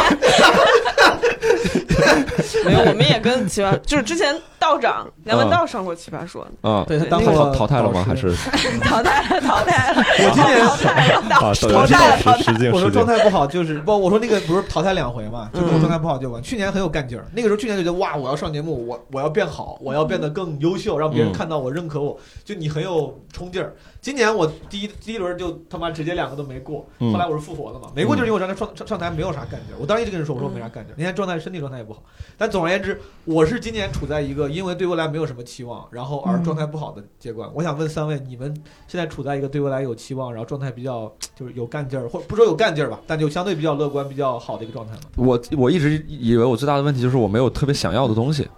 [2.64, 8.04] 没有，我们也跟奇葩，就是之前道长梁文道上过奇葩说，啊，对他当淘过淘汰了吗？
[8.06, 8.34] 还是
[8.84, 11.54] 淘汰了，淘汰了，我今年淘汰了，啊？
[11.54, 12.72] 淘汰了，淘汰了。
[12.72, 12.90] 我说。
[12.90, 16.42] 状态不好，就是不，我说那个不是淘汰两回嘛，就是我嗯状态不好就完。
[16.42, 23.72] 去年很有干劲儿，那个时候去年就觉得哇，我要上节目，我我要变好，我要变得更优秀，让别人嗯看到我、认可我，就你很有冲劲儿。
[24.00, 29.78] 今年我第一第一轮就他妈直接两个都没过，嗯后来我是复活的嘛，没过就是因为我上台上上上台没有啥干劲儿。
[29.78, 32.02] 我当时一直跟人说，我说我没啥干劲儿，那天状态身体状态也不好。
[32.38, 37.50] 但总而言之，我是今年处在一个因为对未来没有什么期望，然后而状态不好的阶段。
[37.54, 38.54] 我想问三位，你们
[38.88, 45.00] 现在处在一个对未来有期望，然后状态比较 就是有干劲儿，或者不说有干劲儿吧，但就相对比较乐观、比较好的一个状态吗？
[45.16, 48.48] 我我一直以为我最大的问题就是我没有特别想要的东西，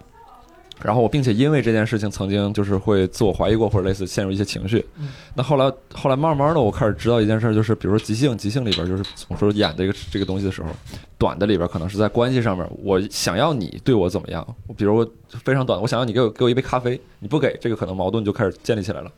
[0.83, 4.85] 然后我并且因为这件事情曾经就是会自我怀疑过，或者类似陷入一些情绪。
[4.99, 10.69] 嗯那后来后来慢慢的我开始知道一件事，就是比如说即兴，即兴里边就是我说演这个这个东西的时候，
[11.17, 14.45] 短的里边可能是在关系上面，我想要你对我怎么样，
[14.77, 15.07] 比如我
[15.43, 19.11] 非常短，我想要你给我给我一杯咖啡，你不给，这个可能矛盾就开始建立起来了。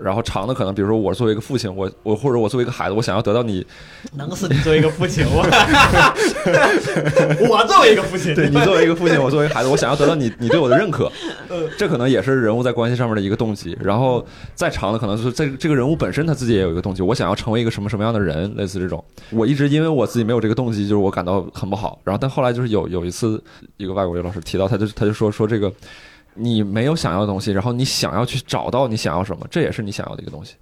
[0.00, 3.66] 然后长的可能，比如说我作为一个父亲，我我或者我作为一个孩子，我想要得到你
[4.14, 5.42] 能死你作为一个父亲，我
[7.48, 11.10] 我作为一个父亲，对你作为一个父亲，我作为孩子，我想要得到你你对我的认可
[11.48, 13.76] 呃，这可能也是人物在关系上面的一个动机。
[13.80, 19.02] 然后再长的，可能是这这个人物本身他自己也有一个动机，我想要成为一个什么什么样的人，类似这种。
[19.30, 21.98] 我一直因为我自己没有这个动机，就是我感到很不好。
[22.04, 23.42] 然后但后来就是有有一次，
[23.76, 25.72] 一个外国语老师提到，他就他就说说这个。
[26.36, 30.54] 你没有想要的东西，然后你想要去找到你想要什么，这也是你想要的一个东西。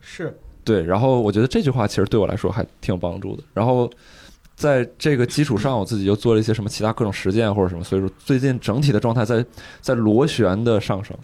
[0.00, 3.42] 是对，然后我觉得这句话其实对我来说还挺有帮助的。
[3.54, 3.90] 然后
[4.56, 9.44] 在这个基础上，我自己又做了一些什么其他各种实践或者什么，所以说最近整体的状态在
[9.80, 11.16] 在螺旋的上升。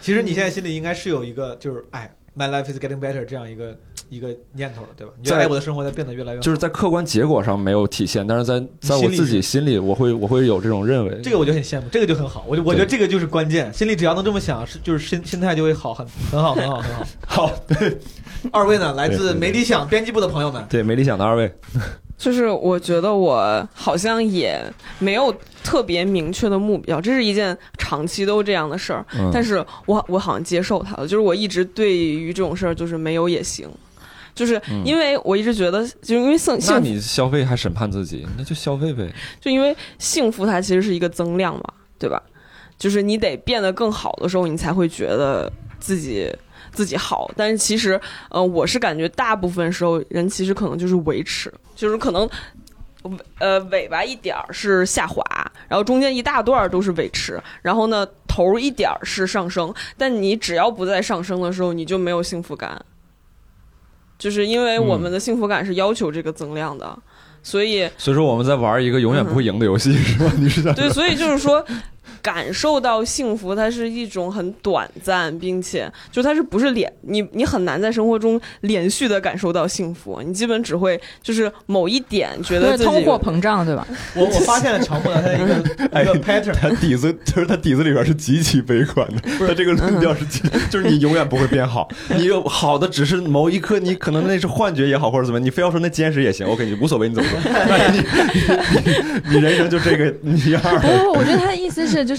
[0.00, 3.76] 其实你现在心里应该是有一个，就是哎，my life is getting better 这样一个
[4.08, 5.12] 一个念头的，对吧？
[5.18, 6.42] 你觉得哎，我的生活在变得越来越好。
[6.42, 11.20] 就是在客观结果上没有体现，但是在在我自己心里，我会我会有这种认为。
[11.22, 12.44] 这个我就很羡慕，这个就很好。
[12.48, 17.06] 我就我觉得这个就是关键，心里只要能这么想，是就是心心态就会好，很很好，很好，很好。
[17.26, 17.98] 好，对，
[18.52, 21.52] 二位呢，来自没理想编辑部的朋友们，对没理想的二位，
[22.18, 24.60] 就是我觉得我好像也
[24.98, 29.06] 没有特别明确的目标，这是一件长期都这样的事儿。
[29.16, 33.68] 嗯，但是我我好像接受它了，就是我一直对于这种事儿就是没有也行，
[34.34, 39.08] 就是嗯因为我一直觉得，就是因为幸那你消费还审判自己，那就消费呗。
[39.40, 41.62] 就因为幸福它其实是一个增量嘛，
[41.98, 42.20] 对吧？
[42.76, 46.28] 就是你得变得更好的时候，你才会觉得自己
[46.72, 47.30] 自己好。
[47.36, 48.00] 但是其实，
[48.30, 52.28] 呃，我是感觉大部分时候人其实可能就是维持，就是可能。
[53.38, 55.22] 呃，尾巴一点儿是下滑，
[55.68, 62.84] 然后中间一大段儿都是维持，然后呢头儿一点儿是上升，但你只要不在上升的时候，你就没有幸福感，
[64.18, 66.98] 就是因为我们的幸福感是要求这个增量的，
[67.42, 70.30] 所以所以说我们在玩一个永远不会赢的游戏， 是吧？
[70.36, 71.64] 你是想对，所以就是说，
[72.22, 83.86] 感受到幸福，它是一种很短暂，并且就它是不是连你你很难在生活中连续的感受到幸福，你基本只会就是某一点觉得自己对通货膨胀，对吧？
[84.14, 97.38] 我 我发现了乔木的他的一个一个 pattern，他底子就是他底子里边是极其悲观的，他这个论调是极，就是你永远不会变好，你有好的只是某一刻，你可能那是幻觉也好，或者怎么，你非要说那坚实也行，OK，你无所谓，你怎么说？
[97.68, 98.04] 但是你
[99.30, 102.17] 你你人生就这个你样儿不不，我觉得他的意思是，就是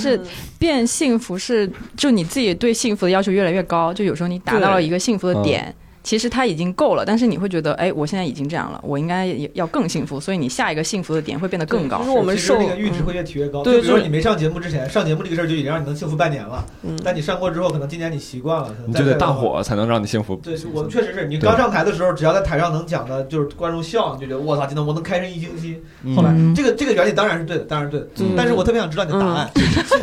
[0.58, 12.04] 变幸福是，就你自己对幸福的要求越来越高，就有时候你达到了一个幸福的点，其实他已经够了，但是你会觉得，哎，我现在已经这样了，我应该也要更幸福，所以你下一个幸福的点会变得更高就。
[12.06, 13.64] 是我们受那个阈值会越提越高。
[13.64, 19.30] 对就比如说你没上节目之前，上节目这个事儿就已经让你能幸福半年了，嗯但你上过之后，可能今年你习惯了，可能你就得大。
[19.34, 20.36] 火才能让你幸福。
[20.38, 25.82] 对，我们确实是你刚上台的时候，只要在台上能讲的，就是观众笑，你就觉得我操，今天我能开心一星期。
[26.04, 28.08] 嗯后来嗯这个这个原理当然是对的，当然是对的。
[28.20, 29.50] 嗯但是我特别想知道你的答案。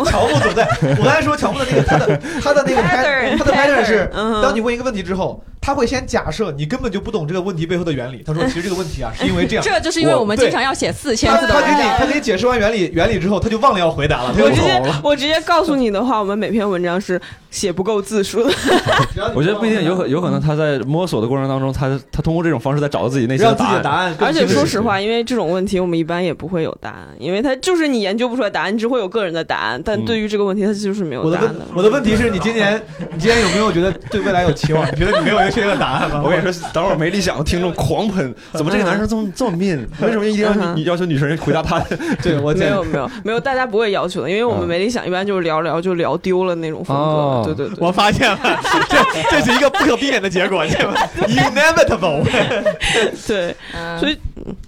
[0.07, 0.67] 乔木总在，
[0.99, 8.25] 我刚才说乔木的那个他的他的那个 Pattern， 他的 pattern 是，嗯当你问一个问题之后，他会先假设你根本就不懂这个问题背后的原理。
[8.27, 9.65] 他说，其实这个问题啊，是因为这样。
[9.65, 11.89] 这就是因为我们经常要写四千字的他给你。
[11.97, 15.01] 他给你解释完原理原理之后，他就忘了要回答了，他又我直接走了。
[15.05, 17.21] 我直接告诉你的话，我们每篇文章是
[17.57, 18.51] 写不够字数的。
[19.35, 23.83] 我觉得不一定，有可有可能他在摸索的过程当中，他他通过这种方式在找到自己内心的答案。
[23.83, 29.81] 答案而且说实话，因为这种问题我们一般也不会有答案，因为他就是你研究不出来答案，你只会有个人的答案。
[29.83, 31.65] 但嗯对于这个问题，他就是没有答案的。
[31.75, 32.81] 我的问题是你今年
[33.15, 34.87] 你今年有没有觉得对未来有期望？
[34.93, 36.21] 你觉得你没有一个确定的答案吗？
[36.23, 39.87] 我跟你说，等会儿没理想的听众狂喷，怎么这个男生这么这么 mean？
[40.03, 41.81] 为什么一定要你要求女生回答他？
[42.23, 47.46] 对我见没有没有没有，大家不会要求的，因为我们嗯没理想一般就是聊聊就聊丢了那种风哦格。
[47.47, 48.39] 对对对，我发现了，
[48.89, 50.95] 这这是一个不可避免的结果， 对吧
[51.27, 52.25] ？Inevitable。
[53.27, 53.99] 对，嗯。
[53.99, 54.19] 所以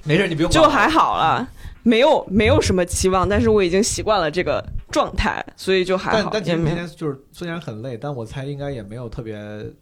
[0.05, 1.47] 没事，你不用就还好了，
[1.83, 6.31] 没有没有什么期望，但是我已经习惯了这个状态，所以就还好。
[6.33, 9.35] 但但今天就是虽然很累，但我猜应该也没有特别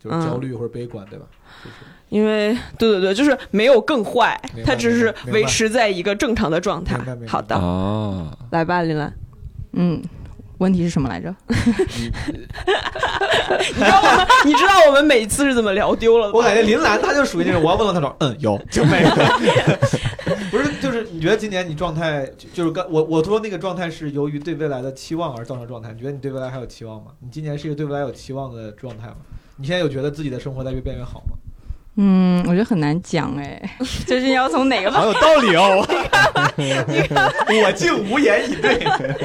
[0.03, 1.27] 就是焦虑或者悲观，对吧？
[1.65, 1.77] 就是。
[2.09, 6.97] 因为对对对，就是没有更坏它只是维持在一个正常的状态。
[7.27, 9.13] 好的，哦，来吧，林兰。
[9.73, 10.01] 嗯，
[10.59, 11.35] 问题是什么来着？
[13.75, 16.33] 你知道我们，你知道我们每次是怎么聊丢了？
[16.33, 19.09] 我感觉林兰她就属于那种，我要问了她说，嗯，有就没有。
[20.51, 25.93] 不是，就是你觉得今年你状态，就就是刚我我说那个状态是由于对未来的期望而造成状态。
[25.93, 27.13] 你觉得你对未来还有期望吗？
[27.21, 29.17] 你今年是一个对未来有期望的状态吗？
[29.57, 31.37] 你现在有觉得自己的生活在越变越好吗？
[31.99, 33.61] 嗯，我觉得很难讲哎，
[34.07, 35.83] 就是要从哪个方好有道理哦！
[36.59, 38.79] 我竟无言以对。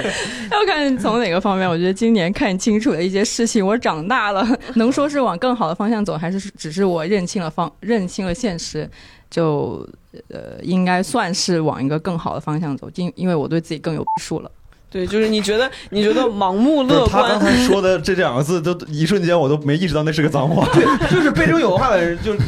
[0.52, 1.70] 要看从哪个方面。
[1.70, 8.90] 我觉得今年看清楚了一些事情，我长大了， 能说是往更好的方向走，还是只是我认清了方认清了现实，
[9.30, 9.86] 就
[10.30, 14.50] 呃应该算是往一个更好的方向走，因因为我对自己更有数了。
[14.92, 20.68] 对，就是你觉得你觉得盲目乐观他刚，才说的这两个字，都一瞬间我都没意识到那是个脏话。
[20.74, 22.40] 对就是背中有话的人，就是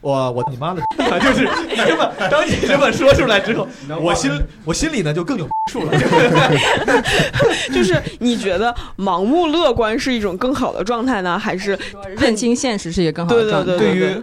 [0.00, 0.82] 我 我你妈的，
[1.20, 3.68] 就是你这么当你这么说出来之后，
[4.02, 4.32] 我心
[4.64, 5.92] 我心里呢就更有数了。
[7.72, 11.78] 就是你觉得盲目乐观是一种更好的状态呢，还是
[12.16, 13.76] 认清现实是一个更好的对状态。
[13.76, 14.22] 对对于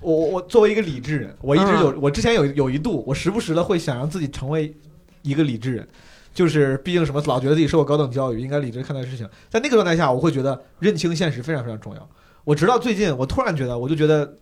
[0.00, 4.74] 我我我作为一个理智人，我一直有、嗯我之前有有一度，我时不时的会想让自己成为
[5.20, 5.86] 一个理智人。
[6.36, 9.26] 就是毕竟什么，老觉得自己受过高等教育，应该理智看待事情。
[9.48, 12.08] 在那个状态下，我会觉得认清现实非常非常重要。
[12.44, 14.36] 我直到最近，我突然觉得，我就觉得，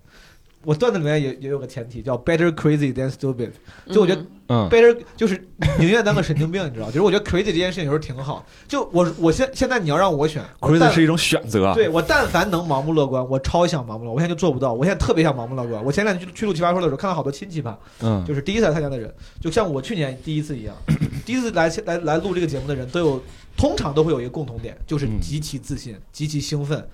[0.64, 3.50] 我段子里面也也有个前提叫 better crazy than stupid。
[3.90, 5.46] 就我觉得嗯嗯，better 就是
[5.79, 6.87] 宁愿当个神经病，你知道？
[6.92, 8.44] 就是我觉得 crazy 这件事情有时候挺好。
[8.68, 11.72] 就我我现现在你要让我选 crazy 是一种选择。
[11.74, 14.72] 对我但凡能盲目乐观，我超想盲目乐观，我现在就做不到。
[14.72, 15.83] 我现在特别想盲目乐观。
[15.85, 20.74] 我前两天去去录奇葩说的时候，看到好多亲戚吧，嗯，就是第一次来参加的人，就像我去年第一次一样，
[21.24, 23.22] 第一次来来来录这个节目的人都有，
[23.57, 26.87] 通常都会有一个共同点，就是嗯极其自信、极其兴奋。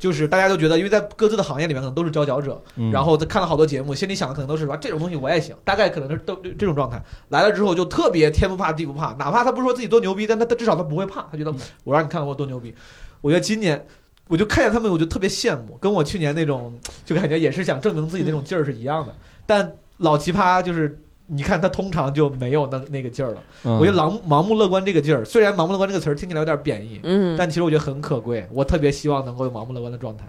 [0.00, 7.00] 就是大家都觉得，因为在各自的行业里面可能都是佼佼者，嗯然后他看了好多节目，心里想的可能都是说这种东西我也行，大概可能是都这种状态。
[7.28, 12.74] 来了之后就特别天不怕地不怕，哪怕他不说自己多牛逼，但他他至少他不会怕，他觉得我让你看看我多牛逼。
[13.20, 13.86] 我觉得今年
[14.28, 16.72] 我就看见他们，我就特别羡慕，跟我去年那种
[17.04, 19.14] 就感觉也是想证明自己那种劲儿是一样的。
[19.46, 20.98] 但老奇葩就是。
[21.32, 23.42] 你看他通常就没有那那个劲儿了。
[23.64, 28.46] 嗯我觉得盲盲目乐观这个劲儿，虽然盲目乐观这个词儿听起来有点贬义，嗯，但其实我觉得很可贵。
[28.52, 30.24] 我特别希望能够有盲目乐观的状态。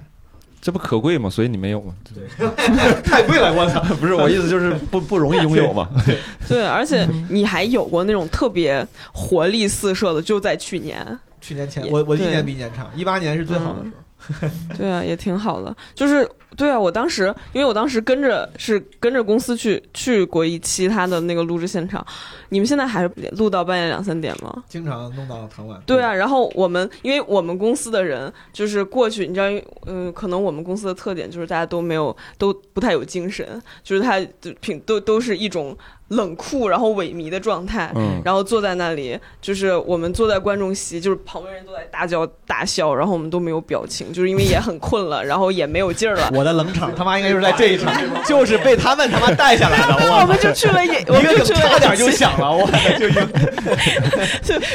[0.62, 1.28] 这不可贵吗？
[1.28, 1.96] 所以你没有吗？
[2.14, 2.48] 对
[3.02, 3.82] 太贵了，我操！
[4.00, 5.90] 不是我意思，就是不不容易拥有嘛。
[6.48, 11.20] 对，而且你还有过那种特别活力四射的，就在去年。
[11.42, 14.48] 去年前也我我一年比一年差，一八年是最好的时候。
[14.78, 15.76] 对啊，也挺好的。
[15.96, 16.30] 就是
[16.62, 22.06] 对啊，我当时因为我当时跟着是跟着公司去去过一期他的那个录制现场，
[22.50, 24.64] 你们现在还录到半夜两三点吗？
[24.70, 25.82] 经常弄到很晚。
[25.88, 29.48] 对啊，然后我们因为我们公司的人就是过去，你知道，
[29.88, 35.76] 嗯、可能我们公司的特点就是大家都没有都不太有精神，就是他就平都都是一种
[36.12, 37.92] 冷酷然后萎靡的状态。
[37.96, 46.30] 嗯，然后坐在那里，就是我们坐在观众席，就是旁边人都在大叫大笑，然后我们都没有表情，就是因为也很困了，然后也没有劲儿了。
[46.34, 47.94] 我的冷场他妈应该就是在这一场，
[48.26, 50.22] 就是被他们他妈带下来的。
[50.22, 52.70] 我们就去了演，我一个们就去了梗差点就响了，我
[53.00, 53.28] 就赢。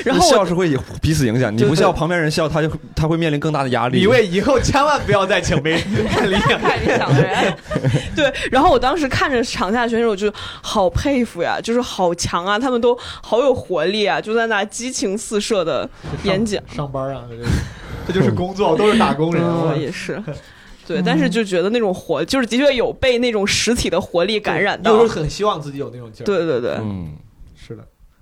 [0.04, 4.00] 然后笑是会彼此影响，你不笑，旁边人笑，他就他会面临更大的压力。
[4.00, 5.78] 李卫以后千万不要再请没
[6.08, 6.56] 看理想。
[6.66, 7.54] 太理想的人，
[8.16, 10.32] 对，然后我当时看着场下选手，就
[10.62, 15.88] 好佩服呀，就是好强啊，他们都好有活力啊，就在那激情四射的
[16.22, 16.62] 演讲。
[16.68, 17.50] 上班啊，这就是
[18.06, 19.42] 这就是工作，都是打工人。
[19.42, 20.22] 嗯，我也是。
[20.86, 27.16] 对，但是就觉得那种活，就是的确有被那种实体的活力感染到就是很希望自己有那种劲儿。，对对对，嗯。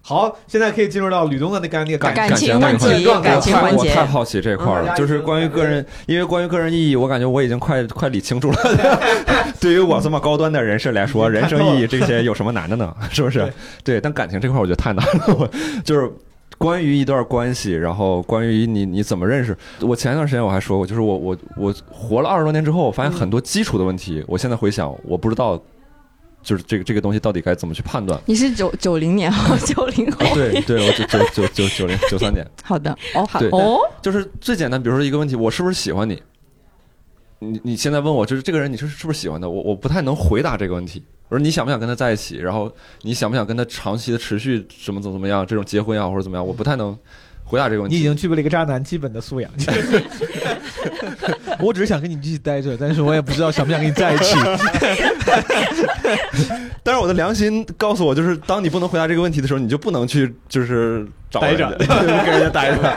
[0.07, 8.57] 好，现在可以进入到吕东的那个那个感感情感情问题，状态感情环节我太，好奇这块儿了，嗯就是关于个人，因为关于个人意义，我感觉我已经快快理清楚了。
[9.59, 12.95] 对于我这么高端的人士来说， 人生意义这些有什么难的呢？
[13.11, 13.51] 是不是？
[13.83, 15.35] 对，但感情这块儿我觉得太难了。
[15.39, 15.49] 我
[15.83, 16.13] 就是
[16.59, 25.59] 关于一段关系，然后关于你你怎么认识，我前一段时间我还说过，就是我我我活了二十多年之后，我发现很多基础的问题，我现在回想，我不知道。
[26.45, 28.21] 就是这个这个东西到底该怎么去判断？
[28.27, 36.23] 你是九九零年后， 九零后，对对，我九九九九九零九三年，好的，哦，好对哦，就是最简单，比如说一个问题，我是不是喜欢你？
[37.41, 39.51] 你你现在问我，就是这个人你是是不是喜欢的？
[39.51, 41.03] 我我不太能回答这个问题。
[41.29, 42.37] 我说你想不想跟他在一起？
[42.37, 42.71] 然后
[43.03, 45.47] 你想不想跟他长期的持续怎么怎么怎么样？
[45.47, 46.97] 这种结婚啊或者怎么样，我不太能
[47.45, 47.97] 回答这个问题。
[47.97, 49.51] 你已经具备了一个渣男基本的素养。
[51.61, 54.35] 我只是想跟你一起待着，但是我也不知道想不想跟你在一起。
[56.83, 62.97] 但是我的良心告诉我，就是当你不能回答这个问题的时候，你就不能去就是找待人着家， 跟人家待着。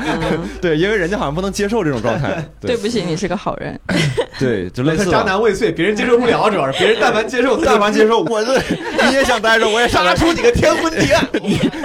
[0.61, 2.43] 对，因为人家好像不能接受这种状态。
[2.59, 3.79] 对不起，你是个好人，
[4.39, 5.23] 对，就类似渣。
[5.23, 8.59] 男未遂，别人接受不了，主要是别人但凡接受，但凡接受，我这
[9.07, 10.13] 你也想待着，我也想杀。
[10.15, 11.25] 出你个天昏地暗。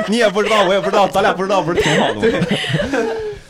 [0.09, 2.47] 你也不知道，我也不知道，咱俩不知道，不是挺好的吗？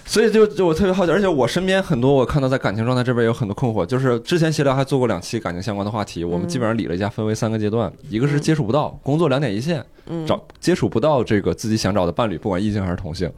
[0.04, 13.30] 所以就就我特别好奇，而且我身边很多我看到在感情状态这边有很多困惑，就是之前闲聊还做过两期感情相关的话题，我们基本上理了一下，分为三个阶段，一个是接触不到，工作两点一线，嗯，找接触不到这个自己想找的伴侣，不管异性还是同性，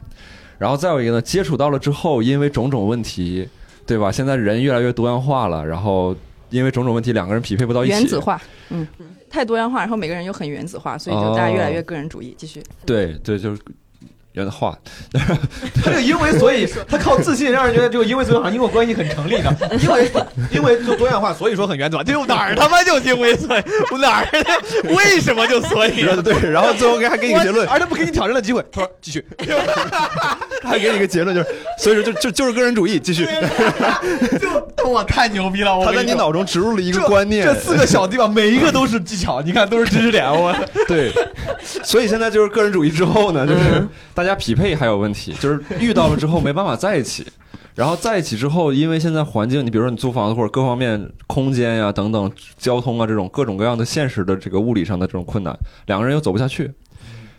[0.57, 3.47] 然后再有一个呢，接触到了之后，因为种种问题，
[3.85, 4.11] 对吧？
[4.11, 6.15] 现在人越来越多样化了，然后
[6.49, 8.85] 因为种种问题，两个人匹配不到一起，原子化，嗯，
[9.29, 12.33] 太多样化，然后每个人又很原子化，所以就大家越来越个人主义。
[12.37, 13.61] 继续，对对，就是
[14.35, 14.77] 原子化，
[15.11, 20.11] 他这个因为所以，他靠自信让人觉得这个因为所以好像因果关系很成立的，因为
[20.51, 22.03] 因为就多样化，所以说很原则。
[22.03, 24.27] 就哪儿他妈就因为所以，我哪儿
[24.95, 26.05] 为什么就所以？
[26.21, 28.63] 对，然后最后给还给你个结论，而他不给你挑战的机会。
[28.71, 29.25] 他说继续，
[30.61, 31.47] 他还给你个结论，就是
[31.79, 33.25] 所以说就就就是个人主义，继续。
[34.39, 35.75] 就我太牛逼了！
[35.77, 40.25] 我他在你脑中植入了一个观念，这四个小地方每一个都是技巧，你看都是知识点。
[40.29, 40.53] 我
[40.87, 41.11] 对，
[41.83, 47.25] 所以现在就是个人主义之后呢，就是大家匹配还有问题，就是遇到了之后没办法在一起，
[47.75, 56.71] 然后在一起之后，因为现在环境，你比如说你租房子或者各方面空间呀、等等，交通啊这种各种各样的现实的这个物理上的这种困难，两个人又走不下去。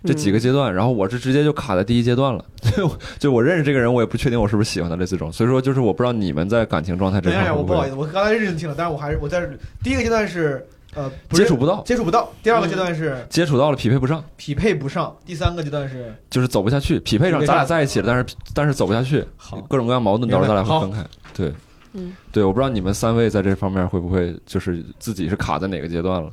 [0.04, 2.44] 这几个阶段，然后我是直接就卡在第一阶段了，
[2.76, 9.48] 就 就我认识这个人，我也不确定我是不是喜欢他类似这种，所以说就是我不知道你们在感情状态这等一下，块会不会我不好意思，我刚才认真听了，但是我还是我在这
[9.82, 10.64] 第一个阶段是
[10.96, 19.60] 呃不接触不到，接触不到，第二个阶段是接触到了匹配不上，匹配不上，第三个阶段是就是走不下去，匹配上，咱俩在一起了，但是但是走不下去，好。
[19.68, 21.04] 各种各样矛盾导致咱俩会分开。
[21.34, 21.52] 对，
[21.92, 26.30] 嗯，对，我不知道你们三位在这方面会不会就是自己是卡在哪个阶段了？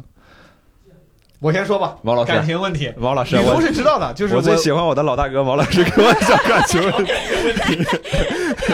[1.39, 2.31] 我先说吧，王老师。
[2.31, 7.13] 感情问题，王老师，李我东是知道的，就是我最喜欢我的老大哥王老师给我讲感情问题。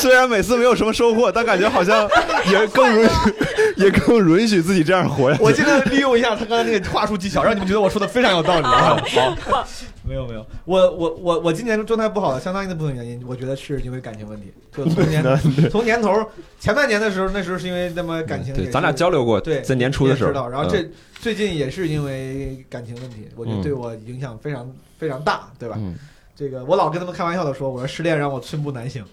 [0.00, 2.08] 虽然每次没有什么收获，但感觉好像
[2.50, 3.34] 也更允许，
[3.84, 5.42] 也更允许自己这样活下去。
[5.42, 8.96] 我尽量利用一下他刚才那个话术技巧，让你们觉得我说的非常有道理啊。
[9.50, 9.66] 好，
[10.02, 14.52] 没有没有，我我我我今年状态不好的相当一部分原因，我觉得是因为感情问题。
[14.74, 15.22] 就从年
[15.70, 16.24] 从年头
[16.58, 20.70] 前半年的时候，那时候是因为那么感情也对，咱俩交流过，对在年初的时候，也知道，然后嗯。
[20.70, 20.90] 这
[21.20, 23.62] 最近也是因为感情问题，我觉得嗯。
[23.62, 25.76] 对我影响非常非常大，对吧？
[25.78, 25.94] 嗯。
[26.34, 29.04] 这个我老跟他们开玩笑的说，我说失恋让我寸步难行，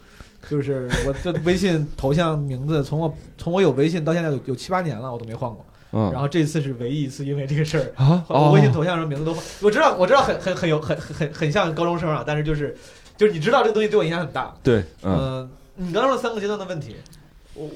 [0.51, 5.65] 就是我这微信头像名字从我从我有微信到现在有有七八年了，我都没换过。
[5.91, 9.41] 嗯，然后这次是唯一一次因为这个事儿，啊，我微信头哦，像上名字都换。
[9.61, 12.77] 我知道我知道很很很有很很很像高中生啊，但是就是
[13.15, 14.53] 就是你知道这个东西对我影响很大。
[14.61, 16.97] 对，嗯嗯，你刚刚说三个阶段的问题，
[17.53, 17.71] 我我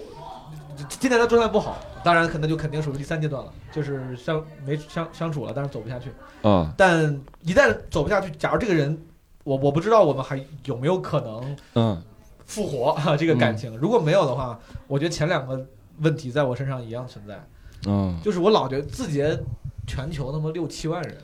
[0.90, 6.10] 今年的状态不好，当然可能就肯定属于第三阶段了，就是相没相相处了，但是走不下去。
[6.42, 9.02] 啊，但一旦走不下去，假如这个人，
[9.46, 12.04] 我我不知道我们还有没有可能嗯
[12.52, 13.78] 复活啊这个感情。
[13.78, 15.66] 如果没有的话，我觉得前两个
[16.00, 17.42] 问题在我身上一样存在，
[17.88, 19.40] 嗯就是我老觉得字节
[19.88, 21.16] 全球那么六七万人，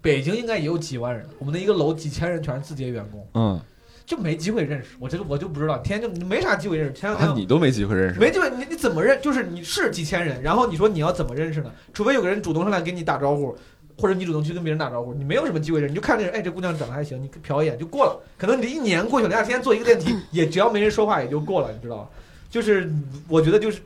[0.00, 3.60] 北京应该也有几万人，我们的一个楼几千人全是字节员工，嗯，
[4.06, 4.96] 就没机会认识。
[4.98, 6.94] 我这个我就不知道，天天就没啥机会认识。
[6.94, 9.20] 前两天啊，你都没机会认识，没机会，你你怎么认？
[9.20, 11.70] 就是你是几千人，然后你说你要怎么认识呢？
[11.92, 13.54] 除非有个人主动上来跟你打招呼，
[13.98, 18.20] 或者你主动去跟别人打招呼，你没有什么机会认，你就看这人，哎，这姑娘长得还行，你瞟一眼就过了。
[18.36, 22.08] 可能你这一年过去了，两天天坐一个电梯， 也只要没人说话也就过了，你知道吧？
[22.50, 22.92] 就是
[23.28, 23.80] 我觉得就是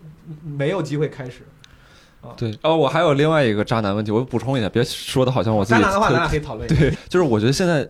[0.44, 1.42] 没有机会开始。
[2.36, 6.78] 对哦，我还有另外一个渣男问题，我补充一下，别说的好像我自己 渣男的话，咱俩可以讨论一下。
[6.78, 7.88] 对，就是我觉得现在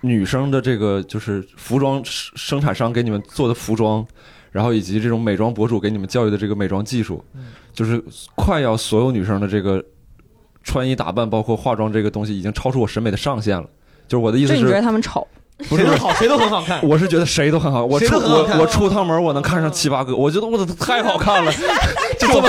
[0.00, 4.04] 女生的这个就是服装生生产商给你们做的服装，
[4.50, 8.02] 然后以及这种美妆博主给你们教育的这个美妆技术嗯，就是
[8.34, 9.84] 快要所有女生的这个
[10.68, 13.64] 穿衣打扮，包括化妆这个东西，已经超出我审美的上限了。
[14.06, 15.26] 就是我的意思是你觉得是，他们丑？
[15.68, 16.78] 不是谁都好，谁都很好看。
[16.86, 21.50] 我是觉得谁都很好，我谁出都很好看我我出趟门我能看上七八个，我觉得我的太好看了，
[22.16, 22.48] 就这么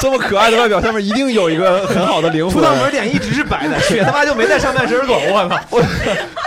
[0.00, 2.54] 这么可爱的外表下面一定有一个很好的灵魂。
[2.54, 5.16] 出趟门脸一直是白的，血他妈就没在上半身过。
[5.16, 5.60] 我操！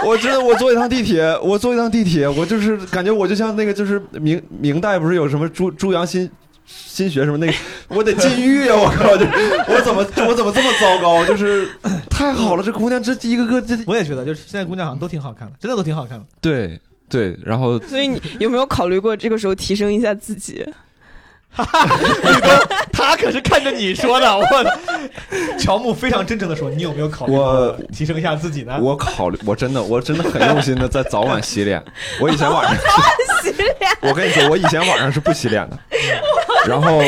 [0.05, 6.29] 我真的，我坐一趟地铁，我坐一趟地铁，我就是感觉我就像那个，就是明明代不是有什么朱朱阳新
[6.73, 7.53] 新学什么那个，
[7.95, 8.75] 我得禁欲啊！
[8.75, 9.25] 我靠，就
[9.73, 11.25] 我怎么我怎么这么糟糕？
[11.25, 11.69] 就是
[12.09, 16.25] 太好了，这姑娘这一个个这我也觉得，就是现在姑娘好像都挺好看的，真的都挺好看的。
[16.41, 20.65] 对对，然后所以你有没有考虑过这个时候提升一下自己？
[22.93, 24.45] 他可是看着你说的， 我。
[25.59, 31.83] 乔木非常真诚的说：“你有没有考虑过我提升一下自己呢？”我考虑，我真的我真的很用心的在早晚洗脸。
[32.19, 32.75] 我以前晚上
[33.43, 35.77] 是洗脸，我跟你说，我以前晚上是不洗脸的，
[36.67, 37.01] 然后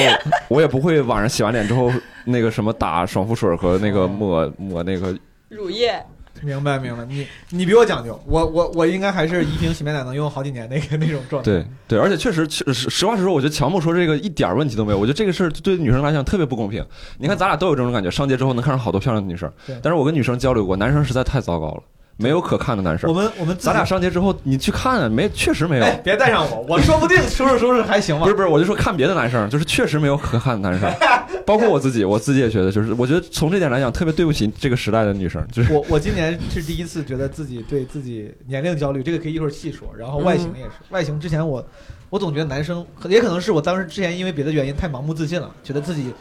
[0.49, 1.91] 我也不会晚上洗完脸之后
[2.25, 5.15] 那个什么打爽肤水和那个抹抹那个
[5.49, 5.99] 乳液。
[6.45, 11.49] 明白明白，你你比我讲究，我我我应该还是一瓶洗面奶能用好几年那个那种状态。
[11.49, 14.99] 对对，而且确实，实实话实说，我觉得乔木说这个一点问题都没有。
[14.99, 16.85] 我觉得这个事儿对女生来讲特别不公平。
[17.17, 21.83] 你看，咱俩都有这种感觉，上街之后能看上好多漂亮的女生对，但是我跟女生交流过，男生实在太糟糕了，
[22.17, 23.15] 没有可看的男生我。
[23.15, 25.83] 们我们咱俩上街之后，你去看，没，确实没有。
[25.83, 28.35] 哎，别带上我，我说不定收拾收拾还行吧不是。
[28.35, 30.89] 不是，我就说看别的男生，就是确实没有可看的男生，
[31.45, 39.89] 包括我自己，我自己也觉得，就是我觉得从这点来讲，特别对不起这个时代的女生，就是我我今年是第一次觉得自己对自己年龄焦虑，这个可以一会儿细说。
[39.97, 41.65] 然后外形也是， 外形之前我
[42.09, 46.13] 我总觉得男生也可能是我当时之前因为别的原因太盲目自信了，觉得自己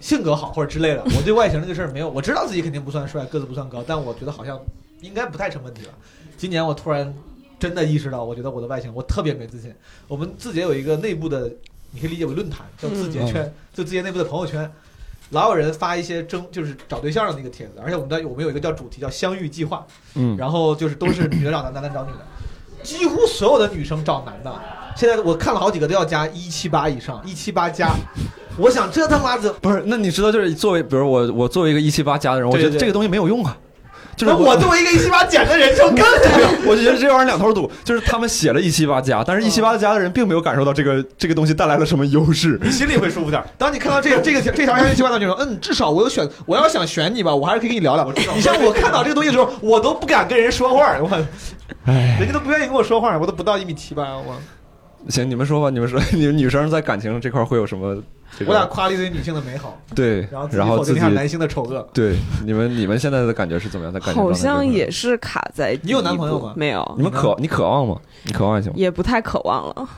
[0.00, 1.02] 性格好或者之类的。
[1.04, 4.60] 我对外形这个事儿没有，我知道自己肯定不算帅，个子不算高，但我觉得好像
[5.00, 5.92] 应该不太成问题了。
[6.36, 7.14] 今年我突然
[7.58, 9.74] 真的意识到，我觉得我的外形我特别没自信。
[10.08, 11.50] 我们字节有一个内部的，
[11.92, 14.70] 你可以理解为论坛，叫字节圈，就字节内部的朋友圈。
[15.30, 19.84] 老有人发一些征，就是找对象的那个帖子，而且我们的我们有一个叫主题叫相遇计划，
[20.14, 24.54] 嗯，然后就是都是女的找男，男的找女的，几乎所有的女生找男的。
[24.94, 27.92] 现在我看了好几个都要加一七八以上，一七八加。
[28.58, 33.56] 我想这他妈的，不是，那你知道，就是作为，比如我，我作为一个一七八加的人，我觉得这个东西没有用啊。
[34.16, 35.98] 就是那我作为一个一七八减的人就更
[36.66, 42.58] 我就觉得这玩意儿两头堵，就是他们写了一七八加，但是一七八加的人并没有感受到这个 这个东西带来了什么优势。
[42.62, 43.44] 你心里会舒服点。
[43.58, 48.10] 当你看到这个 这个这条消息完了，就说嗯，至少我有选，我要想选你吧，我还是可以跟你聊聊。
[48.34, 51.10] 你像我看到这个东西的时候，我都不敢跟人说话，我，
[51.84, 54.34] 唉，人家都不愿意跟我说话，我都不到一米七八，我
[55.08, 57.96] 行，你们说吧，你们说， 你们女生在感情这块会有什么？
[58.38, 61.88] 这个我俩夸了一堆女性的美好，对然后，自己然后自己否定一下男性的丑恶。
[61.94, 63.92] 对你们你们现在的感觉是怎么样？
[63.92, 65.78] 的感觉好像也是卡在。
[65.82, 67.96] 你有男朋友吗没有，你们渴你渴望吗？
[68.24, 68.74] 你渴望爱情吗？
[68.76, 69.88] 也不太渴望了。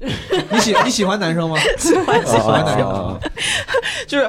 [0.50, 1.56] 你喜你喜欢男生吗？
[1.76, 3.18] 喜欢喜欢男生啊
[4.08, 4.28] 就是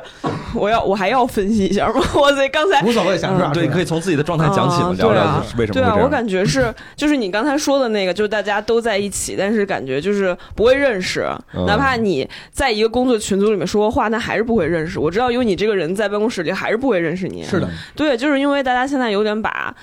[0.53, 2.01] 我要我还要分析一下吗？
[2.15, 5.99] 哇塞刚才无所谓，想说啥对，可以从自己的状态讲起聊聊对啊对啊，为什么会这样。
[6.01, 14.99] 我感觉是，就是你刚才说的那个，就是大家都在一起，但是感觉就是不会认识，嗯哪怕你在一个工作群组里面说过话，那还是不会认识。
[14.99, 17.43] 我知道有你这个人在办公室里，还是不会认识你。
[17.43, 19.73] 是的，对，就是因为大家现在有点把。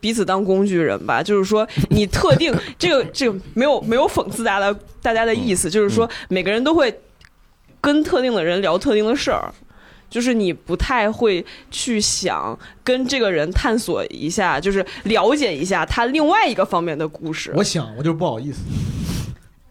[0.00, 7.00] 彼此当工具人吧， 就是说你特定 这个这个没有没有讽刺大家的大家的意思，就是说每个人都会
[7.80, 9.52] 跟特定的人聊特定的事儿，
[10.10, 17.52] 就是你不太会去想跟这个人探索一下，就是了解一下他另外一个方面的故事。
[17.56, 18.60] 我想我就是不好意思。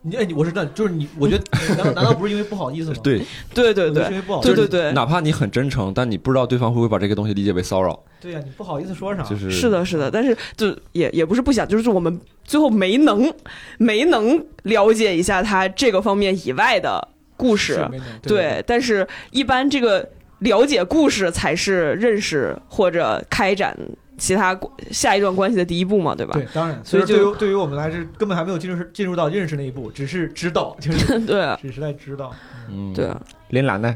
[0.07, 1.43] 你哎，你我是这样，就是你，我觉得
[1.75, 2.97] 难道难道不是因为不好意思吗？
[3.03, 3.19] 对，
[3.55, 4.53] 对对对我觉得是因为不好意思。
[4.53, 9.23] 对对对，哪怕你很真诚，但你不知道对方会不会把这个东西理解为骚扰，对呀，你不好意思说啥？
[9.23, 13.33] 就是是的，是的，但是就也也不是不想，就是我们最后没能
[13.79, 17.83] 没能了解一下他这个方面以外的故事
[18.21, 20.07] 对，但是一般这个
[20.39, 23.75] 了解故事才是认识或者开展
[24.17, 24.57] 其他
[24.91, 26.33] 下一段关系的第一步嘛，对吧？
[26.33, 32.33] 对，当然，所以就对于对于我们来说，根本还没有进入进入到认识那一步，只是知道，就是 对啊只是在知道。
[32.69, 33.95] 嗯，对啊，林兰呢？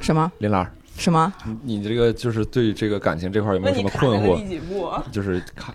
[0.00, 0.30] 什么？
[0.38, 1.32] 林兰，什么？
[1.44, 4.36] 你你这个就是对这个感情这块有没有什么困惑？
[4.42, 5.04] 第几步啊？
[5.12, 5.74] 就是看，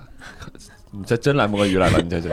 [0.91, 2.29] 你这真来摸鱼来了，你这这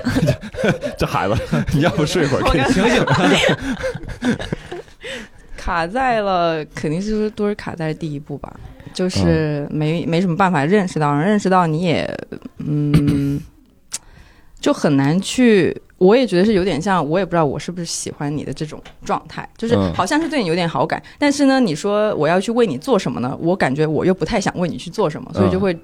[0.99, 1.35] 这孩子，
[1.73, 2.43] 你要不睡会儿？
[2.45, 3.05] 我刚醒醒！
[5.57, 8.55] 卡在了，肯定是都是卡在了第一步吧，
[8.95, 12.19] 就是没、没什么办法认识到，认识到你也，
[12.59, 13.39] 嗯，
[14.59, 15.79] 就很难去。
[15.99, 23.37] 我也觉得是有点像，我也不知道我是不是喜欢你的这种状态，就是嗯好像是对你有点好感，但是呢，你说我要去为你做什么呢？
[23.41, 25.77] 我感觉我又不太想为你去做什么，所以就会。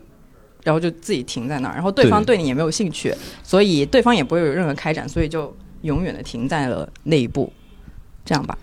[0.63, 7.51] 然后就自己停在那儿，然后对方对对你也没有兴趣，所以对方也不会有任何开展，所以就永远的停在了那一步，
[8.27, 8.59] 这样吧。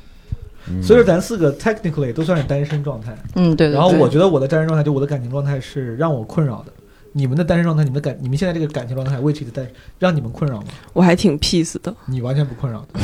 [0.69, 3.17] 嗯所以说咱四个 technically 都算是单身状态。
[3.35, 3.73] 嗯，对对对。
[3.73, 6.71] 然后我觉得我的单身状态，就我的感情状态是让我困扰的。
[7.13, 9.65] 你们的单身状态，你们的感，你们现在这个感情状态，which 的单，
[9.97, 10.67] 让你们困扰吗？
[10.93, 11.91] 我还挺 peace 的。
[12.05, 12.99] 你完全不困扰的，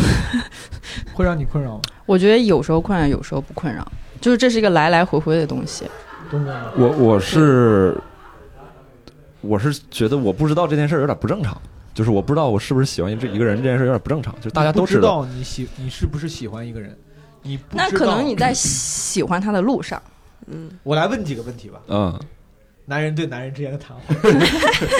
[1.13, 1.81] 会让你困扰吗？
[2.05, 3.89] 我觉得有时候困扰，有时候不困扰，
[4.21, 5.85] 就是这是一个来来回回的东西。
[6.75, 7.95] 我我是
[9.41, 11.59] 我是觉得我不知道这件事儿有点不正常，
[11.93, 15.01] 就是我不知道我是不是喜欢这一个人这件事儿有点不正常，就是大家都你知。
[15.01, 16.95] 道你喜你是不是喜欢一个人，
[17.43, 20.01] 你不那知道可能你在喜欢他的路上，
[20.47, 21.79] 嗯，我来问几个问题吧。
[21.87, 22.19] 嗯，
[22.85, 24.03] 男人对男人之间的谈话，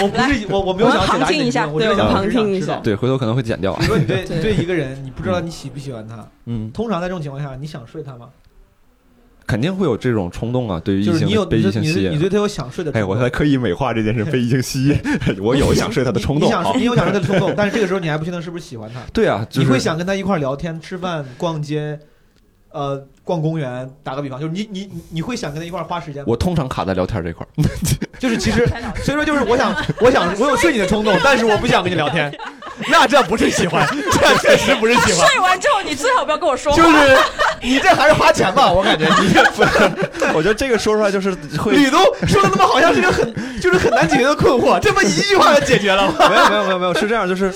[0.02, 2.76] 我不是我我没有想旁听一下你的我想旁听一下。
[2.80, 3.72] 对，回头可能会剪掉。
[3.72, 3.86] 啊比。
[3.86, 4.36] 如说你对对。
[4.36, 8.28] 你对一个人，你不知道你喜不喜欢他，嗯，通常在这种情况下，你想睡他吗？
[9.46, 12.18] 肯定会有这种冲动啊，对于异性就是你有被异性吸你你。
[12.18, 14.98] 对他有想睡的哎，我还刻意美化这件事，被异性吸引，
[15.44, 16.48] 我有想睡他的冲动。
[16.48, 22.00] 你你想， 你有想睡他的冲动，但是这个时候你还不确定是不是喜欢他，对啊，你会想跟他一块聊天、吃饭、逛街，
[22.74, 23.88] 呃，逛公园。
[24.02, 26.26] 打个比方，就是你你你你会想跟他一块儿花时间吗？
[26.28, 27.48] 我通常卡在聊天这块儿。
[28.18, 28.66] 就是其实，
[29.02, 32.30] 所以说就是我想我想我有睡你的冲动，但是我不想跟你聊天，
[32.90, 35.28] 那这不是喜欢， 这确实不是喜欢。
[35.28, 36.76] 睡完之后你最好不要跟我说话。
[36.76, 37.16] 就是
[37.62, 39.42] 你这还是花钱吧，我感觉你这
[40.34, 46.28] 我觉得这个说出来就是会吕东说的那么好像是一个很就是很难解决的困惑，这不一句话就解决了吗？
[46.28, 47.52] 没有没有没有没有，是这样，就是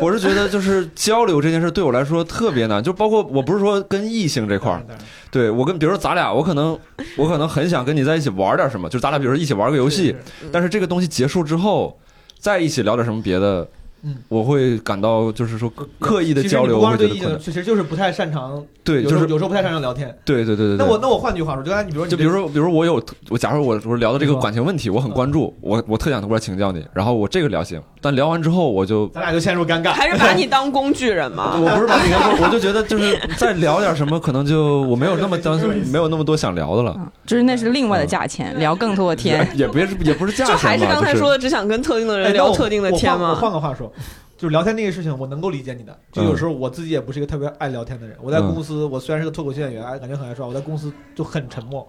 [0.00, 4.82] 我是觉得就是交流这件事对我来说特别难，就包括我不是说跟异性这块儿，
[5.30, 6.78] 对我跟比如说咱俩，我可能
[7.16, 10.16] 我可能很想跟你在一起玩点什么，就是咱俩比如说一起玩个游戏，
[10.50, 11.98] 但是这个东西结束之后，
[12.40, 13.66] 在一起聊点什么别的，
[14.04, 17.22] 嗯，我会感到就是说刻刻意的交流，我会觉得困难。
[17.22, 20.12] 是对异性，其实就是不太擅长，对，就是有时候不太擅长聊天。
[20.24, 20.84] 对对对对对。
[20.84, 23.00] 那我那我换句话说，就刚才你比如说就比如说，比如我有
[23.30, 31.56] 我，假如我我聊的这个感情问题，我很关注，我我特想过来请教你，然后我这个聊行，但聊完之后我就咱俩就陷入尴尬，还是把你当工具人嘛。
[31.60, 35.56] 我不是把你当 我就觉得就是再聊点什么，可能就 我没有那么当
[35.92, 39.48] 没有那么多想聊的了，嗯就是那是另外的价钱，聊更多的天。
[39.54, 43.52] 也别是也不是价就还是刚才说的，只想跟特定的哎人聊特定的天吗换？
[43.52, 43.91] 个话说，
[44.36, 45.98] 就是聊天那个事情，我能够理解你的。
[46.10, 48.16] 就有时候我自己也不是一个特别爱聊天的人。
[48.20, 51.86] 我在公司，我虽然是个脱口秀演员，哎，感觉很爱说话，我在公司就很沉默。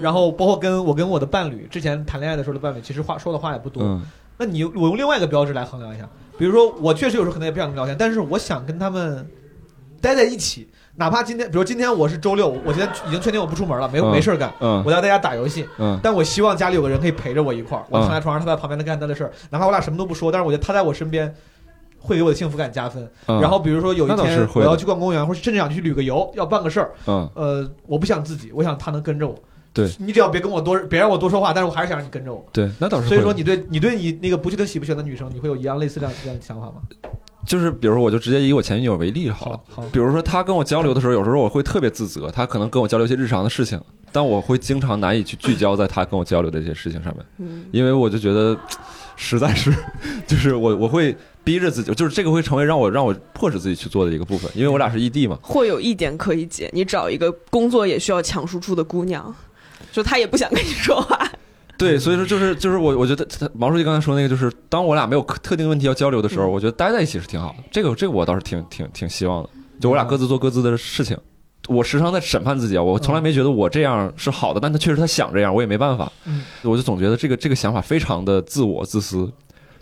[0.00, 3.82] 然后包括跟我跟我的伴侣之前谈恋爱的时候的伴侣，其实话说的话也不多。
[3.82, 4.02] 嗯
[4.38, 6.06] 那你我用另外一个标志来衡量一下，
[6.36, 9.26] 比如说我确实有时候可能也不想跟他聊天，但是我想跟他们
[9.98, 21.34] 待在一起，哪怕今天，比如今天我是周六，我今天已经确定我不出门了，没嗯没事儿干，嗯我要在家打游戏，嗯但我希望家里有个人可以陪着我一块儿，我嗯躺在床上，他在旁边，他干他的事儿，哪怕我俩什么都不说，但是我觉得他在我身边。
[21.98, 23.10] 会给我的幸福感加分。
[23.26, 29.34] 嗯，然后比如说有一天我要去逛公园，或者甚至想去旅个游，要办个事儿，嗯呃，我不想自己，我想他能跟着我。
[29.72, 32.44] 对你只要别跟我多，别让我多说话，但是我还是想让你跟着我。
[32.52, 33.08] 对，那倒是。
[33.08, 36.74] 所以说，你对你对你那个不确定喜不喜欢的女生，你会有一样类似这样这样的想法吗？
[37.46, 39.60] 就是比如说，我就直接以我前女友为例好了。
[39.70, 43.80] 好，比如说，她跟我交流的时候，有时候我会特别自责，她可能跟我交流一些日常的事情，
[44.10, 48.56] 但我会经常难以去聚焦在她跟我交流的一些事情上面，嗯，因为我就觉得
[49.14, 49.72] 实在是，
[50.26, 55.38] 就是我我会逼着自己，就是这个会成为让我让我迫使自己去做的一个部分，因为我俩是异地嘛。
[55.40, 59.34] 会有一点可以解，你找一个工作也需要强输出的姑娘，
[59.92, 61.25] 就她也不想跟你说话。
[61.78, 67.64] 对，所以说就是就是我我觉得他毛书记刚才说那个，就是当我俩没有特定问题要交流的时候，嗯我觉得待在一起是挺好的。
[67.70, 69.50] 这个这个我倒是挺挺挺希望的，
[69.80, 71.16] 就我俩各自做各自的事情。
[71.68, 76.10] 我时常在审判自己啊，我从来没觉得我这样是好的，但他确实他想这样，我也没办法。
[76.24, 79.30] 嗯我就总觉得这个这个想法非常的自我自私，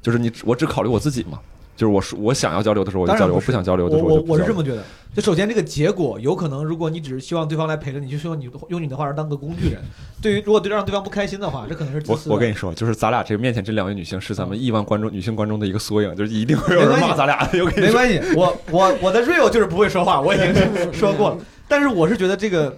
[0.01, 1.39] 就是你我只考虑我自己嘛，
[1.77, 4.35] 就是我说我想要交流的时候我就交流，不我不想交流的我我时候就不交流。
[4.35, 4.83] 我是这么觉得。
[5.15, 9.81] 就首先这个结果有可能，如果你只是希望对方来陪着你，就希望你用你的话当个工具人。
[10.21, 12.35] 对于如果对让对方不开心的话，这可能是自我私我。
[12.35, 17.65] 我跟你说，就是咱俩这个面前这两位女性是咱们亿万观众女性观众的一个缩影，就是一定会有人骂咱俩的。
[17.77, 21.39] 没关系，我我我的 real 就是不会说话，我已经说过了。
[21.69, 22.77] 但是我是觉得这个，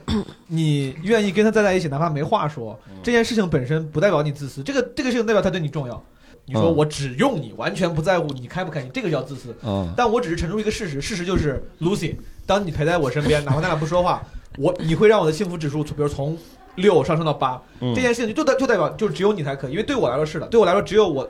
[0.49, 6.05] 你愿意跟他再在一起，哪怕没话说，嗯这件事情本身不代表你自私，这个这个事情代表他对你重要。
[6.47, 9.55] 你说嗯我只用你，完全不在乎你开不开心，这个叫自私。
[9.64, 12.14] 嗯，但我只是陈述一个事实，事实就是 Lucy，
[12.47, 14.22] 当你陪在我身边，哪怕咱俩不说话，
[14.57, 16.38] 我你会让我的幸福指数，比如从
[16.76, 21.28] 六上升到八，嗯这件事情就代就代表就只有你才可以，因为对我来说是的，对我来说只有我，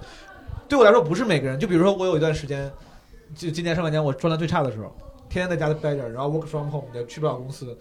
[0.68, 1.58] 对我来说不是每个人。
[1.58, 2.70] 就比如说我有一段时间，
[3.34, 4.94] 就今年上半年我状态最差的时候，
[5.30, 7.76] 天天在家待着，然后 work from home 也去不了公司，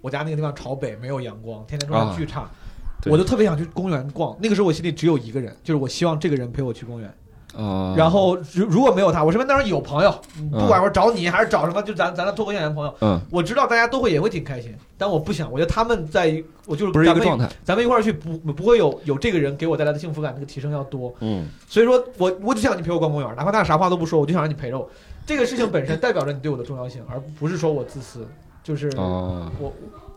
[0.00, 2.59] 我家那个地方朝北没有阳光，天天状态巨差，对
[3.06, 4.36] 我就特别想去公园逛。
[4.40, 7.12] 那个时候我心里只有一个人，就是我希望这个人陪我去公园。
[7.56, 10.14] 啊，然后如如果没有他，我身边当然有朋友，
[10.52, 24.88] 不管我找你还是找什么，就咱咱俩脱口秀演员朋友，嗯，我知道大家都会也会挺开心，但我不想，我觉得他们在我就是不是一个状态，咱们一块儿去不不会有有这个人给我带来的幸福感那个提升要多，嗯所以说我我就想你陪我逛公园，哪怕他俩啥话都不说，我就想让你陪着我。
[25.26, 28.28] 这个事情本身代表着你对我的重要性，而不是说我自私，
[28.62, 29.72] 就是啊，我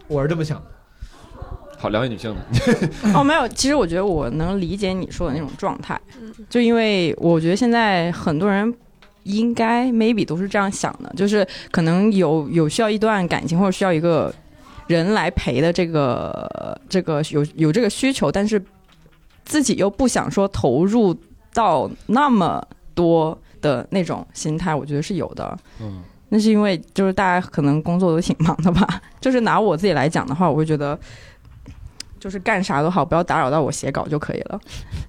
[0.07, 0.65] 我是这么想的。
[1.77, 2.41] 好，两位女性的，
[3.13, 5.99] 哦，没有，其实我觉得我能理解你说的那种状态，
[6.49, 8.73] 就因为我觉得现在很多人
[9.23, 14.34] 应该 maybe 都是这样想的，就是可能有有需要一段感情或者需要一个
[14.88, 18.63] 人来陪的这个这个有有这个需求，但是
[19.43, 21.13] 自己又不想说投入
[21.53, 22.65] 到那么
[22.95, 25.57] 多的那种心态，我觉得是有的。
[25.81, 26.01] 嗯
[26.36, 28.99] 那是因为就是大家可能工作都挺忙的吧。
[29.21, 30.97] 就是拿我自己来讲的话，我会觉得，
[32.19, 34.59] 就是干啥都好，不要打扰到我写稿就可以了。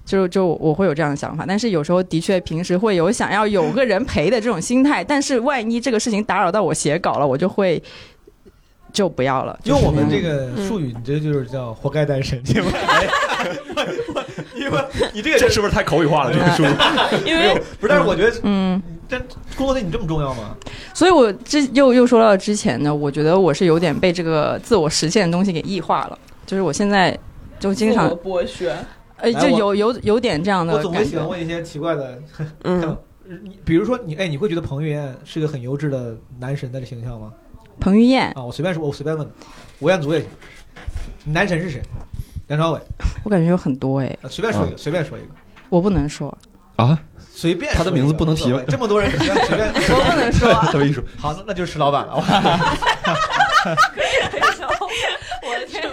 [0.05, 7.81] 就就我会有这样的想法，但是有时候的确平时会有想要有个人陪的这种心态，但是万一这个事情打扰到我写稿了，我就会
[8.93, 9.59] 就不要了。
[9.63, 12.71] 用我们这个个术语，你这就是叫活该单身， 因为
[14.55, 16.31] 因为你这个这是不是太口语化了？
[16.31, 16.67] 这个术语，
[17.25, 19.19] 因为不是，但是我觉得嗯，这
[19.57, 20.55] 工作对你这么重要吗？
[20.93, 27.17] 所以我之又又说到之前呢，我觉得我是有点被这个自我实现的东西给异化了，就是我现在
[27.59, 28.75] 就经常剥削，
[29.17, 31.11] 呃，就有有有点这样的我总会感觉。
[31.11, 32.19] 喜欢问一些奇怪的，
[32.63, 32.97] 嗯，
[33.63, 37.31] 比如说你哎，你会觉得彭于晏是个很优质的男神的形象吗？
[37.79, 39.29] 彭于晏，啊，我随便说，我随便问，
[39.79, 40.29] 吴彦祖也行。
[41.25, 41.81] 男神是谁？
[42.47, 42.79] 梁朝伟，
[43.23, 45.27] 我感觉有很多哎，啊随便说一个，随便说一个，
[45.69, 46.37] 我不能说，
[46.75, 46.97] 啊，
[47.35, 47.73] 随便。
[47.75, 49.67] 他的名字不能提无所谓这么多人，随便随便。
[49.91, 50.53] 我不能说。
[50.71, 52.15] 特别艺术，好，那那就是石老板了。
[55.43, 55.83] 我的天，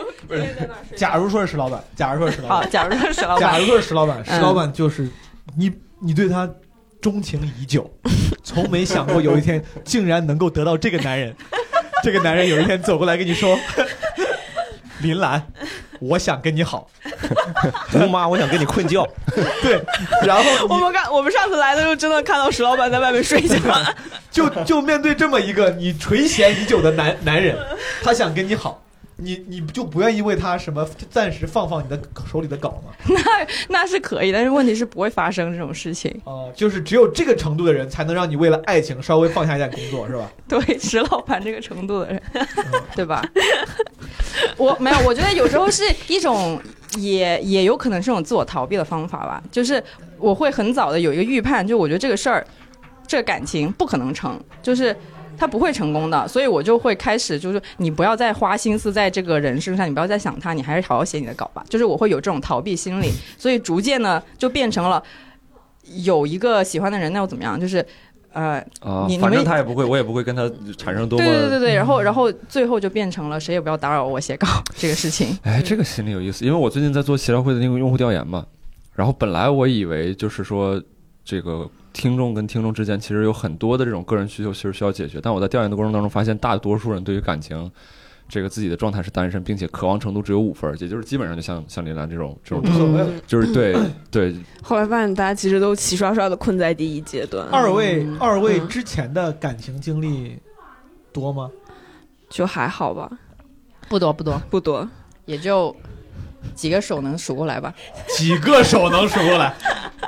[0.96, 5.08] 假如说是石老板，假如说是石老好，板，假如说是石老板，假如说是石老板，嗯石老板就是
[5.56, 5.70] 你，
[6.00, 6.48] 你对他
[7.00, 7.90] 钟情已久，
[8.44, 11.34] 从没想过有一天竟然能够得到这个男人。
[12.02, 13.56] 这个男人有一天走过来跟你说
[15.02, 15.40] ：“林兰，
[16.02, 16.88] 我想跟你好。
[17.92, 19.02] 姑妈，我想跟你困觉，”
[19.62, 19.80] 对，
[20.26, 23.56] 然后我们看我们上次来的时候，真的看到石老板在外面睡觉，
[24.30, 27.56] 就就面对这么一个你垂涎已久的男男人，
[28.02, 28.82] 他想跟你好，
[29.22, 32.00] 你你就不愿意为他什么暂时放放你的
[32.30, 32.92] 手里的稿吗？
[33.08, 36.10] 那那是可以，但是问题是不会发生这种事情。
[36.24, 40.30] 啊、就是只有这个程度的人才能让你为了爱情稍微放下一点工作，是吧？
[40.48, 42.22] 对，石老板这个程度的人，
[42.96, 43.24] 对吧？
[44.56, 46.60] 我没有，我觉得有时候是一种，
[46.98, 49.42] 也也有可能是一种自我逃避的方法吧。
[49.50, 49.82] 就是
[50.18, 52.46] 我会很早的有一个预判，就我觉得这个事儿，
[53.06, 54.94] 这个感情不可能成，就是
[55.42, 61.64] 他不会成功的，所以我就会开始就是你不要再花心思在这个人身上，你不要再想他，你还是好好写你的稿吧。
[61.68, 65.02] 就是我会有这种逃避心理， 所以逐渐呢就变成了
[66.04, 67.60] 有一个喜欢的人，那又怎么样？
[67.60, 67.84] 就是
[68.32, 71.24] 呃，啊你，你反正他也不会，我也不会跟他产生多么。
[71.24, 75.36] 对对对对，然后然后最后就变成了谁也不要打扰我写稿这个事情。
[75.42, 78.46] 哎，这个心里有意思，因为我最近在做协调会的那个用户调研嘛，
[78.94, 80.80] 然后本来我以为就是说
[81.24, 87.70] 这个听众跟听众之间其实有很多的这种个人需求，其实需要解决，但我在调研的过程当中发现，大多数人对于感情。
[88.28, 92.64] 这个自己的状态是单身，并且渴望程度只有五分儿，也就是基本上就像像林兰这种这种。
[93.26, 93.76] 就是对
[94.10, 100.38] 对，后来发现大家其实都齐刷刷的困在第一阶段，二位嗯二位之前的感情经历
[101.12, 101.50] 多吗？
[102.30, 103.10] 就还好吧，
[103.90, 104.88] 不多不多，不多。
[105.26, 105.76] 也就
[106.54, 107.74] 几个手能数过来吧。
[108.16, 109.54] 几个手能数过来？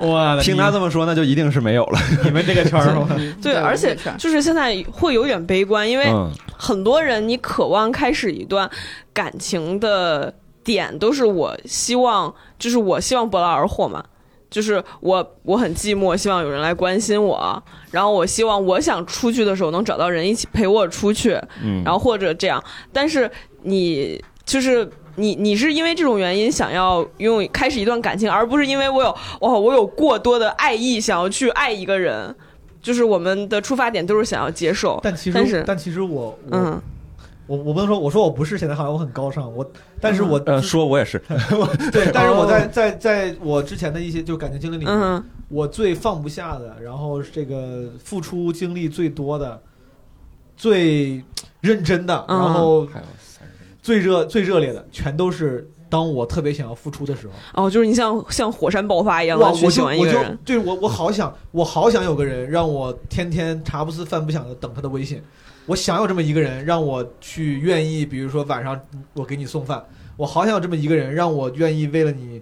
[0.13, 1.99] 哇，听他这么说，那就一定是没有了。
[2.25, 3.09] 你们这个圈儿是吧？
[3.43, 8.69] 对，而且就是现在会有点悲观，因为嗯，很多人你渴望开始一段
[9.13, 10.33] 感情的
[10.63, 14.05] 点，都是我希望，就是我希望不劳而获嘛。
[14.51, 22.63] 就是我我很寂寞，希望有人来关心我，然后我希望我想出去的时候能找到人一起陪我出去，嗯，然后或者这样。
[22.93, 23.29] 但是
[23.65, 29.11] 你就是你，你是因为这种原因想要拥有开始一段感情，而不是因为我有
[29.41, 32.35] 哇，我有过多的爱意想要去爱一个人。
[32.83, 36.83] 就是我们的出发点都是想要接受，但其实，但是但其实我我嗯，
[37.47, 39.67] 我我不能说，我说我不是，现在好像我很高尚，我，
[39.99, 41.19] 但是我呃，说我也是，
[41.91, 42.69] 对，但是我在哦。
[42.71, 49.59] 在在我之前的一些就感情经历里面，嗯我最放不下的，然后这个付出精力最多的，
[50.55, 51.25] 最
[51.63, 52.39] 认真的，嗯。
[52.39, 52.87] 然后
[53.85, 65.23] 最热最热烈的，全都是当我特别想要付出的时候，哦，就是你像像火山爆发一样去喜我就欢一个人，对我我好想我好想有个人让我天天茶不思饭不想的等他的微信，
[65.67, 68.81] 我想有这么一个人让我去愿意，比如说晚上
[69.13, 69.85] 我给你送饭，
[70.17, 72.41] 我好想有这么一个人让我愿意为了你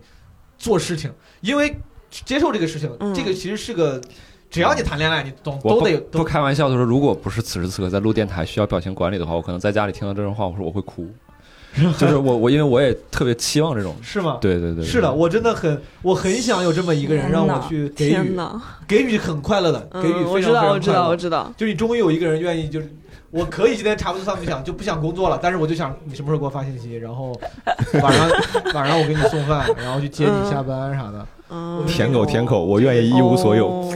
[0.57, 1.77] 做事情，因为
[2.09, 3.13] 接受这个事情，嗯。
[3.13, 4.01] 这个其实是个。
[4.49, 11.09] 只要你谈恋爱，你总我不都得都不开玩笑的说，如果不是此时此刻在录电台需要表情管理的话，我可能在家里听到这种话，我说我会哭。
[11.99, 14.39] 就是我我因为我也特别期望这种，是吗？
[14.41, 18.61] 对对对，对是的，，我真的很，我很想有这么一个人让我去给予，天哪！
[18.87, 21.49] 给予很快乐的，给予非常非常知道，我知道，我。
[21.49, 21.53] 知道。
[21.57, 22.93] 就你终于有一个人愿意，就是
[23.33, 27.33] 我可以今天茶不思饭不想，就不想工作了，但是我就想你什么时候给我发信息，然后
[28.03, 28.31] 晚上
[28.75, 31.27] 晚上我给你送饭，然后去接你下班啥的。
[31.55, 33.69] 嗯，舔狗舔狗，我愿意一无所有。
[33.69, 33.93] 哦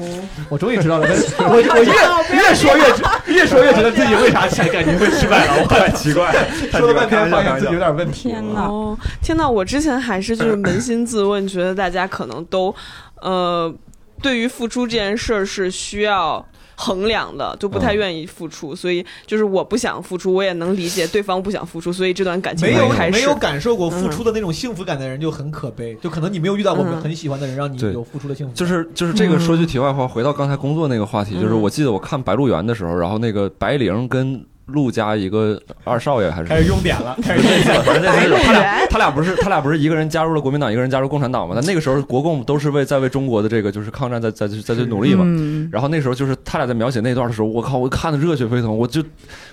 [0.51, 1.09] 我终于知道了，
[1.41, 8.29] 我我越越说越越说越觉得自己为啥才感觉会失败了，我太奇怪 了，说了半天发现自己有点问题。
[8.29, 9.49] 天哪哦，天哪！
[9.49, 12.73] 我之前还是就是扪心自问，觉得大家可能都，
[13.23, 13.75] 呃，
[14.23, 16.47] 对于付出这件事儿是需要
[16.77, 17.97] 衡量的，就不太嗯。
[17.97, 23.13] 愿意付出，所以就是我不想付出，我也能理解对方不想付出，所以这段感情没有开始。
[23.13, 27.01] 没有感受过付出的那种幸福感的人就很可悲，就可能你没有遇到过嗯。
[27.01, 28.57] 很喜欢的人，让你有付出的幸福感。
[28.57, 31.63] 就是就是这个说句题外话，回到刚才工作那个话题，就是嗯。
[31.63, 38.39] 我记得我看《白鹿原》的时候，然后那个白灵跟陆家一个二少爷还是开始用点了，开始用点了。
[38.43, 41.55] 他俩他俩不是他俩不是一个人加入了国民党，一个人加入共产党吗？
[41.55, 45.23] 但那个时候国共都是为在为中国的这个就是抗战在在在在努力嘛。
[45.25, 49.03] 嗯，然后那时候就是他俩在描写那段的时候，我靠，我看的热血沸腾，我就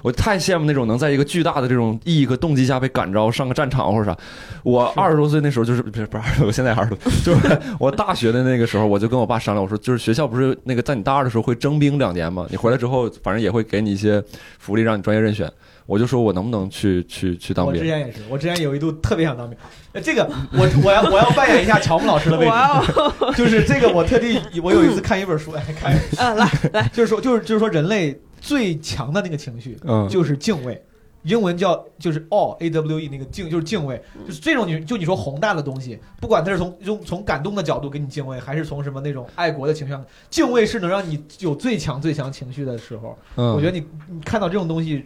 [0.02, 4.18] 我太羡慕那种能在一个巨大的这种意义和动机下被感召上个战场或者啥。
[4.64, 14.24] 我二十多岁那时候就是不是不是二十，我现在二十多，就是 我大学的那个时候，我就跟我爸商量，我说就是学校不是那个在你大二的时候会征兵两年嘛，你回来之后反正也会给你一些
[14.58, 15.52] 福利，让你专业人选。
[15.86, 17.76] 我就说我能不能去去去当兵？
[17.76, 19.60] 我之前也是，我之前有一度特别想当兵。
[19.92, 20.24] 呃这个
[20.54, 22.80] 我我要我要扮演一下乔木老师的位置，哇
[23.20, 30.82] 哦，就是这个我特地我有一次看一本书，来，看啊，来来，就是说就是就是说人类最强的那个情绪嗯，就是敬畏。
[31.24, 43.18] 英文叫就是 all a w e 那个敬就是敬畏，就是这种你就你说宏大的东西，不管它是从用从感动的角度给你敬畏，还是从什么那种爱国的情绪上，敬畏是能让你有最强最强情绪的时候。
[43.36, 45.06] 嗯我觉得你你看到这种东西，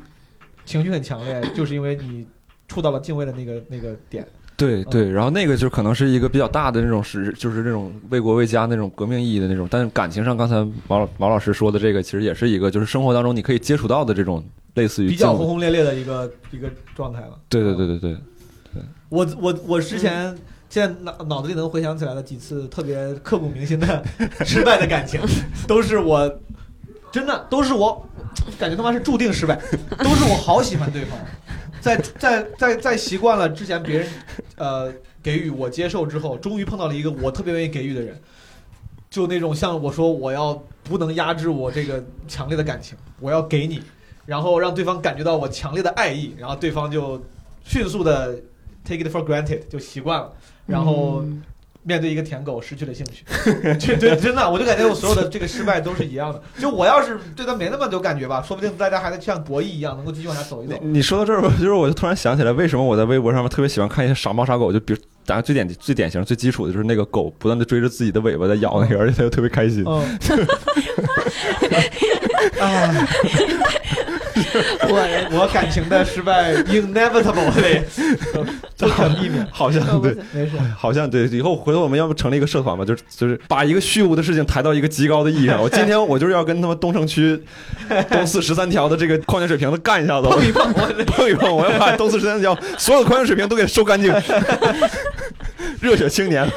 [0.66, 2.26] 情绪很强烈， 就是因为你
[2.68, 4.28] 触到了敬畏的那个那个点。
[4.56, 10.56] 对对，然后那个就可能是一个比较大的那种是，就是那种为国为家那种革命意义的那种，但是感情上，刚才
[10.88, 14.44] 毛老毛老师说的这个，其实也是一个，就是生活当中你可以接触到的这种
[14.78, 17.38] 类似于比较轰轰烈烈的一个一个状态了。
[17.50, 18.18] 对对对对对，
[19.10, 20.34] 我我我之前
[20.70, 24.04] 现在脑脑子里能回想起来的几次特别刻骨铭心的
[24.46, 25.20] 失败的感情，
[25.68, 26.40] 都是我
[27.12, 28.08] 真的都是我
[28.60, 29.60] 感觉他妈是注定失败，
[29.98, 31.18] 都是我好喜欢对方，
[31.82, 34.08] 在在在在习惯了之前别人
[34.58, 38.16] 呃给予我接受之后，终于碰到了一个我特别愿意给予的人。
[39.10, 43.82] 就那种像我说，我要不能压制我这个强烈的感情，我要给你，
[44.28, 47.20] 然后让对方感觉到我强烈的爱意，然后对方就
[47.64, 48.36] 迅速的
[48.86, 50.32] take it for granted 就习惯了，
[50.68, 51.42] 然后嗯
[51.84, 53.24] 面对一个舔狗失去了兴趣。
[53.80, 56.42] 这对真的，我就感觉我所有的这个失败都是一样的。
[56.60, 60.78] 就我要是对他没那么有感觉吧，说不定大家还能像博弈一样，能够继续往下走一走。
[60.82, 69.86] 你说到这儿， 就是我就突然想起来，为什么我在微博上面特别喜欢看一些傻猫傻狗，就比如咱家最典最典型、最基础的就是那个狗不断的追着自己的尾巴在咬那个，而且它又特别开心。
[74.90, 77.84] 我 我感情的失败 inevitable 得
[78.78, 79.46] 不可避免。
[79.52, 81.28] 好像对，没事，好像对。
[81.28, 85.62] 以后回头我们要不成立一个社团吧，就是就是把一个虚无的事情抬到一个极高的意义上。
[85.62, 87.42] 我今天我就是要跟他们东城区
[88.10, 94.14] 东四十三条的这个矿泉水瓶子干一下子，碰一碰，我碰一碰，我要把东四十三条所有的矿泉水瓶都给收干净。
[95.82, 96.48] 热血青年，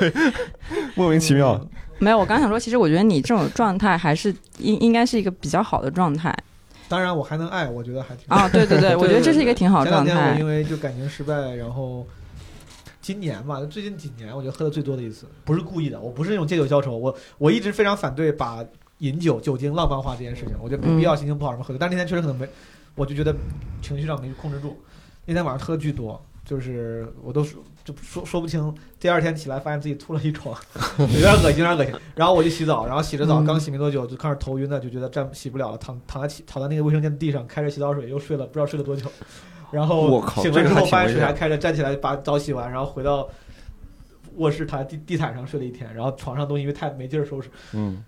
[0.94, 1.60] 莫名其妙。
[1.98, 6.34] 没有，我刚想说，其实我觉得你这种状态还是应应该是一个比较好的状态
[6.90, 8.48] 当然我还能爱，我觉得还挺啊。
[8.48, 10.44] 对对 对，我觉得这是一个挺好的状前两天我因。
[10.44, 12.04] 为就感情失败，然后
[13.00, 18.64] 今年吧，最近几年我觉得喝的最多的一次，不是故意的，我不是那种借酒消愁，我我一直非常反对把
[18.98, 22.48] 饮酒酒精浪漫化这件事情，我觉得没必要心情不好什么喝酒，但是那天确实可能没，
[22.96, 23.32] 我就觉得
[23.80, 24.76] 情绪上没控制住，
[25.26, 26.20] 那天晚上喝的巨多。
[26.50, 30.52] 就是我都说就说说不清，第二天起来发现自己吐了一床，
[30.98, 31.94] 有点恶心，有点恶心。
[32.16, 39.06] 然后我就洗澡，然后洗着澡，嗯刚洗没多久就开始头晕了，就觉得站洗不了了，躺躺在洗躺在那个卫生间的地上，开着洗澡水又睡了，不知道睡了多久。
[39.70, 43.28] 然后醒了之后发现水还开着，站起来把澡洗完，然后回到
[44.34, 48.02] 卧室躺在地地毯上睡了一天，然后床上东西因为太没劲儿收拾，嗯，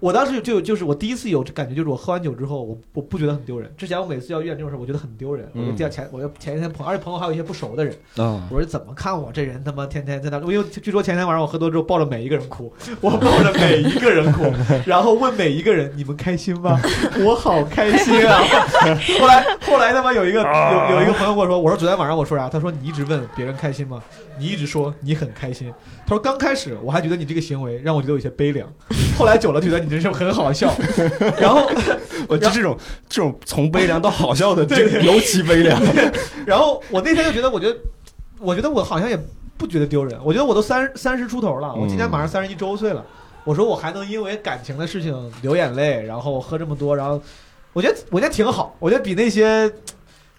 [0.00, 3.70] 我当时就就是我第一次有感觉，就是我喝完酒之后，我我不觉得很丢人。
[3.76, 5.46] 之前我每次要遇见这种事，我觉得很丢人。
[5.54, 14.44] 我就嗯第二前，我就前一天朋友，而且朋友还有一些不熟的人，啊我说怎么看我这人他妈天天在那，因为据说前天晚上我喝多之后抱着每一个人哭，我抱着每一个人哭，
[14.86, 16.80] 然后问每一个人你们开心吗？
[17.22, 18.40] 我好开心啊！
[19.20, 22.48] 后来后来他妈有一个有有一个朋友跟我说，我说昨天晚上我说啥？
[22.48, 24.02] 他说你一直问别人开心吗？
[24.38, 25.70] 你一直说你很开心。
[26.06, 28.66] 他说刚开始我还觉得你这个行为让我觉得有些悲凉，
[29.20, 30.74] 后来久了觉得你这是很好笑，
[31.38, 31.70] 然后
[32.26, 32.74] 我就这种
[33.06, 35.78] 这种从悲凉到好笑的，这个 尤其悲凉。
[36.46, 37.76] 然后我那天就觉得，我觉得，
[38.38, 39.18] 我觉得我好像也
[39.58, 40.18] 不觉得丢人。
[40.24, 43.04] 我觉得我都三三十出头了，我今年马上三十一周岁了。
[43.44, 47.20] 我说我还能因为感情的事情流眼泪，然后喝这么多，然后
[47.74, 48.74] 我觉得我觉得挺好。
[48.78, 49.70] 我觉得比那些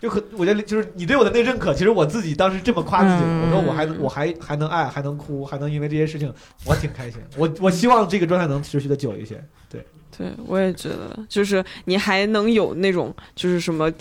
[0.01, 6.33] 就可，我觉得就是你对我的那认可，其实我自己当时这么夸自己，嗯我说我还我还还能爱，还能哭，还能因为这些事情，
[6.65, 7.21] 我挺开心。
[7.37, 9.39] 我我希望这个状态能持续的久一些。
[9.69, 9.85] 对，
[10.21, 13.91] 对，我也觉得，就是你还能有那种就是什么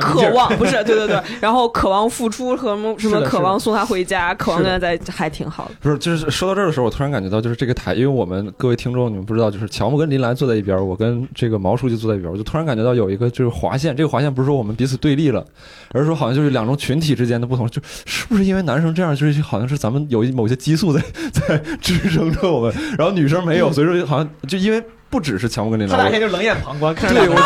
[0.00, 5.70] 渴望，不是， 对对对，然后渴望付出和什么什么渴望送他回家，渴望跟他在，还挺好的。
[5.80, 15.44] 不是，就是说到这儿的时候，我突然感觉到，就是这个台，因为我们各位听众，你们不知道，就是乔木跟林兰坐在一边，我跟这个毛书记坐在一边，我就突然感觉到有一个就是划线，这个划线不是说我们彼此对立了，
[15.92, 21.00] 而是说好像就是两种群体之间的不同，就是不是因为男生这样，就是好像是咱们有某些激素在
[21.32, 27.42] 在 支撑着我们，然后女生没有，所以说好像就因为不只是强迫跟林兰，他俩现在就冷眼旁观，看着对我就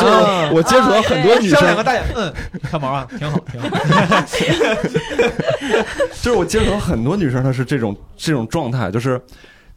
[0.56, 2.32] 我接触到很多女生扇两个，大眼，嗯，
[2.62, 3.68] 看毛啊，挺好，挺好。
[6.20, 9.20] 就是我接触到很多女生，她是这种这种状态，就是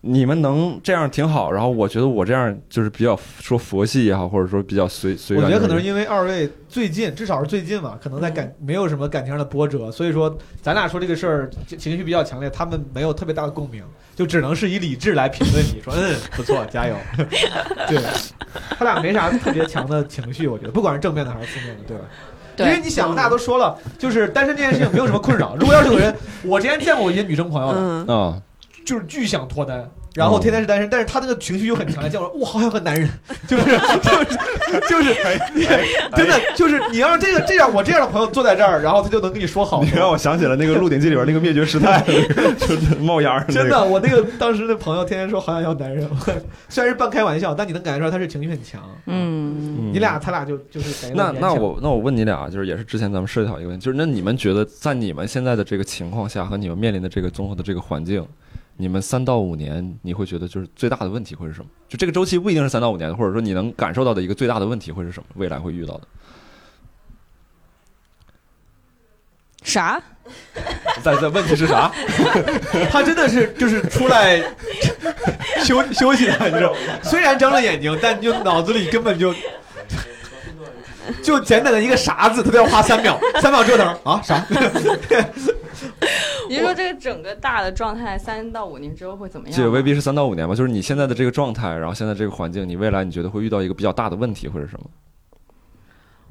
[0.08, 5.44] 你们能这样挺好，然后我觉得我这样就是比较说佛系也好，或者说比较随随缘。
[5.44, 13.84] 我觉得可能是因为二位最近，至少是最近嘛，可能在感没有什么感情上的波折，所以说咱俩说这个事儿情情绪比较强烈，他们没有特别大的共鸣，
[14.16, 16.96] 就只能是以理智来评论你说，嗯，不错，加油。
[17.90, 18.00] 对，
[18.78, 22.04] 他俩没啥特别强的情绪，我觉得，不管是正面的还是负面的，对吧？
[22.58, 25.58] 因为，你想，大家都说了，就是单身这件事情没有什么困扰。
[25.60, 28.42] 如果要是有人，我之前见过一些女生朋友的，嗯，啊，
[28.86, 33.10] 就是巨想脱单，然后天天是单身，但是他那个情绪又很强烈，叫我说我好想和男人，
[33.48, 34.36] 就是就是
[34.88, 35.16] 就是
[36.16, 39.84] 真的就是你要是这个这样我这样的朋友坐在这儿，然后他就能跟你说好。
[39.84, 42.00] 你让我想起了那个《鹿鼎记》里边那个灭绝师太，
[42.60, 46.08] 就是冒烟儿真的，我那个当时的朋友天天说好想要男人，
[46.70, 48.82] 虽然是半开玩笑，但你能感觉出来他是情绪很强。
[49.08, 58.26] 嗯，嗯你俩他俩就就是那那我那我问你俩，就是也是之前咱们涉及到一个问题，就是那你们觉得在你们现在的这个情况下和你们面临的这个综合的这个环境，
[58.78, 61.68] 你们三到五年你会觉得就是最大的问题会是什么？
[61.88, 65.26] 就这个周期不一定是三到五年，或者说你能感受到的一个最大的问题会是什么？
[65.36, 66.08] 未来会遇到的？
[69.64, 70.02] 啥？
[71.04, 71.92] 在在问题是啥？
[72.92, 74.40] 他真的是就是出来
[75.64, 76.80] 休休息的，你知道吗？
[77.04, 79.34] 虽然睁了眼睛，但就脑子里根本就
[81.24, 84.46] 就简短的一个“啥”字，他都要花三秒， 三秒折腾啊啥？
[86.50, 89.58] 你说这个整个大的状态三到五年之后会怎么样？
[89.58, 94.86] 这未必是三到五年吧，就是你现在的这个状态，然后现在这个环境，你未来你觉得会遇到一个比较大的问题会是什么？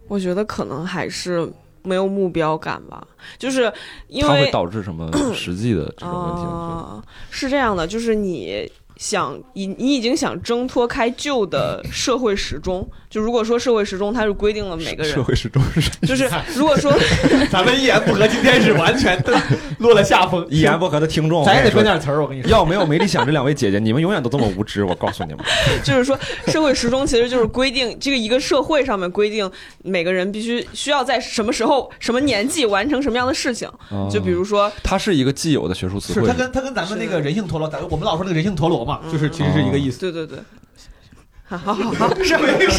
[0.07, 1.51] 我觉得可能还是
[1.83, 3.07] 没有目标感吧，
[3.39, 3.73] 就是
[4.09, 6.43] 因它会为导致什么实际的这种问题？
[6.43, 16.93] 啊，是这样的，就是你想你你已经想挣脱开旧的社会时钟，就如果说社会时钟它是规定了每个人，社会时钟是就是如果说
[17.49, 19.41] 咱们一言不合，今天是完全的
[19.79, 20.45] 落了下风。
[20.51, 22.51] 一言不合的听众，咱也得说分点词儿，我跟你说。
[22.51, 24.83] 要没有没理想这两位姐姐，你们永远都这么无知。
[24.83, 25.45] 我告诉你们，
[25.85, 29.49] 就是说社会时钟其实就是规定这个一个社会上面规定
[29.85, 33.71] 每个人必须需要在什么时候什么年纪完成什么样的事情，
[34.11, 40.01] 就比如说它是一个既有的学术词汇是它，跟它跟咱们那个人性陀螺，咱我们老说那个人性陀螺嘛，就是其实是一个意思。
[40.01, 40.41] 对对对。
[41.57, 42.71] 好好好，是是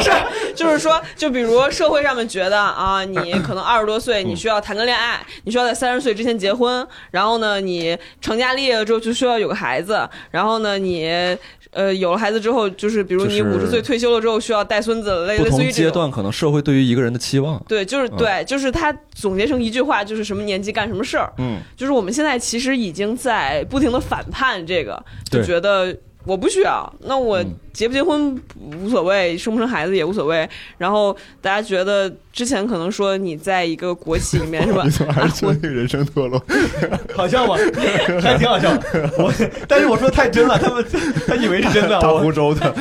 [0.00, 0.10] 是，
[0.54, 11.36] 就是说，就比如社会上面觉得啊，你可能二十多岁，你需要谈个恋爱，你需要在三十岁之前结婚，然后呢，你成家立业了之后就需要有个孩子，然后呢，你
[11.72, 15.84] 呃有了孩子之后，就是比如你五十岁退休了之后需要带孙子，类类似于这种。
[15.86, 21.32] 阶段可能社会对于一个人的期望，对，就是对，就是他总结成一句话，就是什么年纪干什么事儿。
[21.38, 25.94] 嗯，就是我们现在其实已经在不停的反叛这个，就觉得
[26.26, 30.48] 我不需要，那我嗯结不结婚无所谓，生不生孩子也无所谓。
[30.78, 34.90] 然后大家觉得之前可能说你在一个国企里面是吧你？
[34.96, 36.42] 怎么还是说那个人生堕落？
[37.14, 37.54] 好笑吗？
[38.20, 38.70] 还挺好笑。
[39.18, 39.32] 我
[39.68, 40.84] 但是我说太真了，他们
[41.26, 42.00] 他以为是真的。
[42.00, 42.74] 大我湖州的，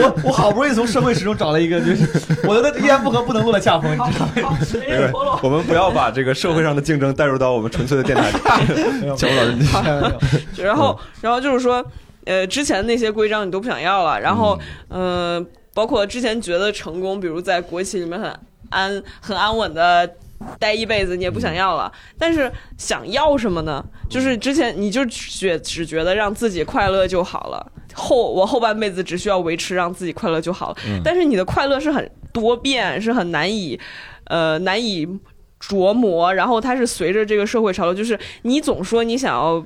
[0.00, 2.06] 我我好不容易从社会史中找了一个，就是
[2.44, 4.58] 我觉得一言不合不能落在下风，你知道吗？
[4.72, 5.10] 对
[5.42, 8.38] 我们不要把这个社会上的竞争带入到我们纯粹的电台里。
[9.00, 11.84] 没有 乔老师， 然后，然后就是说。
[12.28, 15.40] 呃之前那些规章你都不想要了，然后呃
[15.72, 18.36] 包括之前觉得成功，比如在国企里面很
[18.70, 20.10] 安很安稳的。
[20.58, 23.84] 待一辈子你也不想要了，但是想要什么呢？
[24.08, 30.76] 就是之前你就觉只觉得让自己快乐就好了，后我后半辈子只需要维持让自己快乐就好了。
[30.88, 33.78] 嗯但是你的快乐是很多变，是很难以
[34.24, 35.06] 呃难以
[35.60, 39.64] 琢磨，然后它是随着这个社会潮流，就是你总说你想要。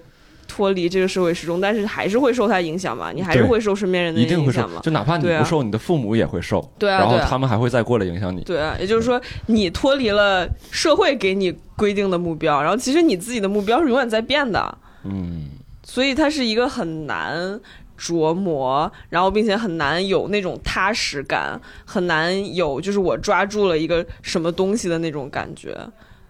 [0.50, 3.12] 脱离这个社会时钟，但是还是会受它影响嘛？
[3.12, 8.40] 你还是会受身边人的影响嘛？，就哪怕你不受，你的父母也会受，对啊，然后他们还会再过来影响你。
[8.42, 15.50] 对啊，也就是说，你脱离了社会给你规定的目标，然后其实你自己的目标是永远在变的，嗯，
[15.84, 17.60] 所以它是一个很难
[17.98, 25.76] 琢磨，然后并且很难有那种踏实感，很难有就是我抓住了一个什么东西的那种感觉，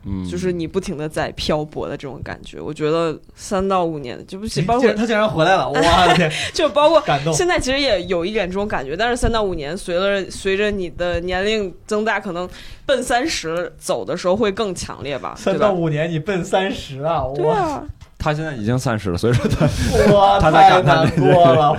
[0.04, 2.60] 嗯，就是你不停的在漂泊的这种感觉。
[2.60, 7.32] 我觉得三到五年，就不行包括然他竟然回来了， 我的天， 就包括感动。
[7.32, 12.48] 现在其实也有一点这种感觉，但是三到五年，随着随着你的年龄增大，可能
[12.86, 15.34] 奔三十走的时候会更强烈吧？
[15.36, 17.24] 三到五年，你奔三十啊！
[17.24, 17.84] 哇对啊，
[18.18, 19.66] 他现在已经三十了，所以说他
[20.12, 21.76] 我他在太感叹难过了，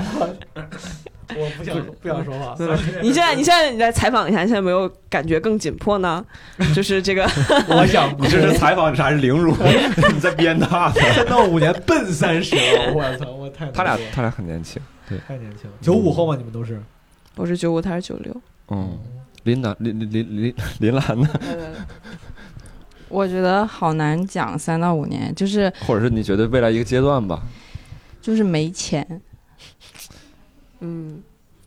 [1.37, 2.55] 我 我不想不想说话。
[3.01, 6.23] 你现在你现在你来采访一下，你现在有没有感觉更紧迫呢？
[6.75, 7.23] 就是这个，
[7.69, 9.55] 我想你这是采访还是凌辱？
[10.13, 11.01] 你在编大的。
[11.01, 16.35] 三到五年奔三十了，我操，我太他俩他俩很年轻，对太年轻了，九五后吗？
[16.37, 16.81] 你们都是？
[17.35, 18.35] 我是九五，他是九六，
[18.69, 18.97] 嗯，
[19.43, 21.29] 林楠林林林林林兰呢？
[23.07, 27.41] 我觉得好难讲三到五年，就是或者是你觉得未来一个阶段吧？
[28.21, 29.05] 就是没钱，
[30.81, 31.21] 嗯，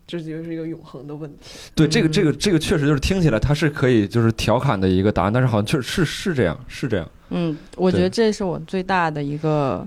[0.06, 1.38] 这就是一个永恒的问题。
[1.74, 7.10] 对，这个这个这个确实就是听起来它是可以就是调侃的一个答案，但是好像确实是是这样是这样。
[7.30, 9.84] 嗯，我觉得这是我最大的一个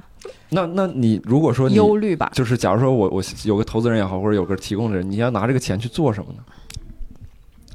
[0.50, 2.32] 那那你如果说你忧虑吧。
[2.34, 6.44] 就是假如说我我有个投资人也好，或者有个提供的人，你要拿这个钱去做什么呢？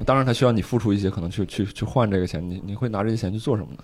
[0.05, 3.77] 当然，他需要你付出一些，可能去去去换这个钱，你你会拿这些钱去做什么呢？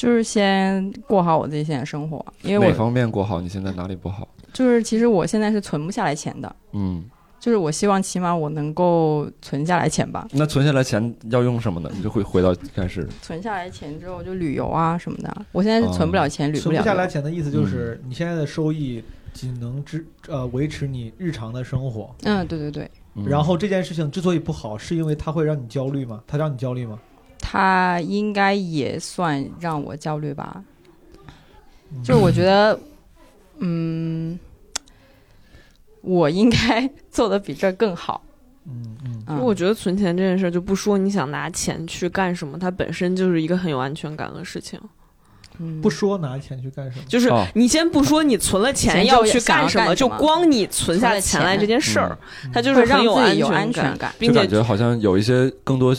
[0.00, 3.38] 就是先过好我自己现在生活，因为我哪方面过好？
[3.38, 4.26] 你现在哪里不好？
[4.50, 7.04] 就是其实我现在是存不下来钱的，嗯，
[7.38, 10.26] 就是我希望起码我能够存下来钱吧。
[10.32, 11.90] 那存下来钱要用什么呢？
[11.94, 15.36] 你就会回到开始，存下来钱之后就旅游啊什么的。
[15.52, 17.10] 我现在是存不了钱，旅了存不下来游。
[17.10, 22.16] 钱的意思就是你现在的收益仅能支呃维持你日常的生活。
[22.22, 26.22] 嗯，对对对，嗯然后这件事情之所以不好，是因为它会让你焦虑吗？
[26.26, 26.98] 它让你焦虑吗？
[27.40, 30.62] 他应该也算让我焦虑吧。
[32.04, 32.78] 就是我觉得，
[33.58, 34.38] 嗯，
[36.02, 38.22] 我应该做的比这更好。
[38.66, 44.78] 嗯嗯，嗯，我觉得存钱这件事儿，就不说你想拿钱去干什么，它本身就是一个很有安全感的事情。
[45.58, 45.80] 嗯。
[45.80, 47.04] 不说拿钱去干什么？
[47.08, 47.44] 就是哦。
[47.54, 51.44] 你先不说你存了钱钱要去干什么就光你存下存了钱。
[51.44, 54.14] 来这件事儿，嗯它就是让很有自己有安全感。
[54.18, 55.96] 并且就感觉好像有一些更多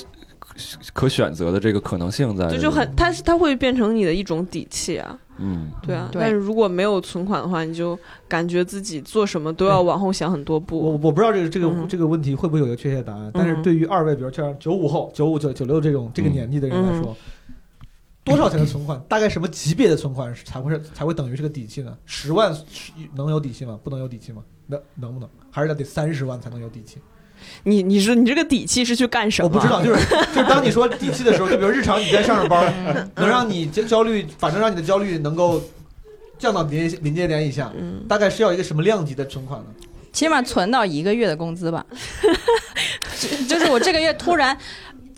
[0.93, 2.55] 可选择的这个可能性在这。
[2.55, 6.09] 就就很，它是它会变成你的一种底气啊，嗯，对啊。
[6.11, 7.97] 对但是如果没有存款的话，你就
[8.27, 10.79] 感觉自己做什么都要往后想很多步。
[10.79, 17.15] 我我不知道这个这个、嗯这个问题会不会有一个确切答案，但是对于二位，比如像九五后、九五九九六这种这个年纪的人来说，
[18.23, 21.97] 多少钱的存款，大概什么级别的存款才会是才会等于这个底气呢？
[22.05, 22.55] 十万
[23.15, 23.79] 能有底气吗？
[23.83, 24.43] 不能有底气吗？
[24.67, 25.29] 能能不能？
[25.49, 26.99] 还是得三十万才能有底气？
[27.63, 29.47] 你你说你这个底气是去干什么？
[29.47, 35.61] 我不知道，就是 就是当你说底气的时候，就比如日常你在上着班，能让你焦焦虑，反正让你的焦虑能够
[36.39, 39.65] 降到临临界点以下，嗯，大概是要一个什么量级的存款呢？
[40.11, 41.85] 起码存到一个月的工资吧。
[43.17, 44.57] 就就是我这个月突然，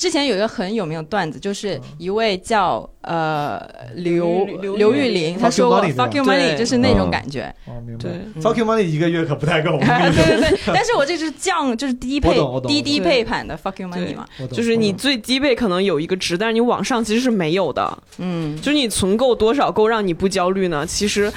[0.04, 3.58] 之前有一个很有名的段子，就是一位叫呃
[3.96, 6.36] 刘刘刘玉玲，她说过 Fuck you money，“fuck you 对。
[6.36, 7.56] money”，就是那种嗯感觉。
[7.66, 8.10] 哦，明白。
[8.42, 12.38] Fuck you money 一个月可不太够， 对对对，但是我这是降，就是低配
[12.68, 14.26] 低低配版的 “fuck you money” 嘛。
[14.42, 17.98] 我懂就是你最低配可能有一个值，但是你往上其实是没有的。
[18.18, 20.86] 嗯，就是你存够多少够让你不焦虑呢？
[20.86, 21.32] 其实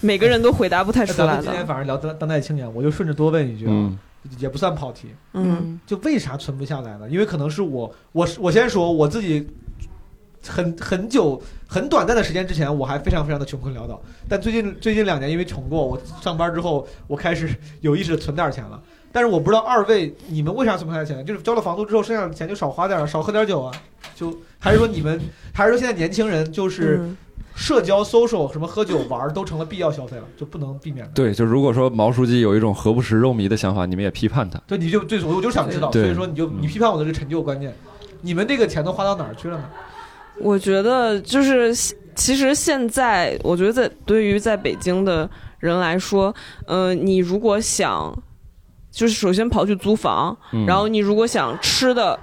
[0.00, 1.66] 每个人都回答不太出来那咱们今天。
[1.66, 3.66] 反正聊当当代青年，我就顺着多问一句
[4.38, 7.08] 也不算跑题，嗯，就为啥存不下来呢？
[7.08, 9.46] 因为可能是我，我是我先说我自己
[10.46, 17.48] 很很久很短暂的时间之前，我还非常非常的穷困潦倒，但最近最近两年因为穷过，我上班之后我开始
[17.80, 18.80] 有意识的存点钱了。
[19.14, 21.24] 但是我不知道二位你们为啥存不下来钱？
[21.26, 23.70] 就是交了房租之后，剩下的钱就少花点儿，少喝点酒啊？
[24.14, 25.20] 就还是说你们，
[25.52, 27.16] 还是说现在年轻人就是嗯
[27.54, 31.12] 社交、social 什么喝酒玩儿都成了必要消费了，就不能避免的。
[31.14, 34.58] 对，就如果说毛书记有一种何不食肉糜的想法，你们也批判他。
[34.66, 37.74] 对，你就对，我就想知道，所以说你就嗯你批判我的这个陈旧观念，
[38.22, 39.64] 你们这个钱都花到哪儿去了呢？
[40.40, 41.74] 我觉得就是
[42.14, 46.34] 其实现在，我觉得在对于在北京的人来说，
[46.66, 48.12] 呃，你如果想，
[48.90, 52.18] 就是首先跑去租房，嗯然后你如果想吃的。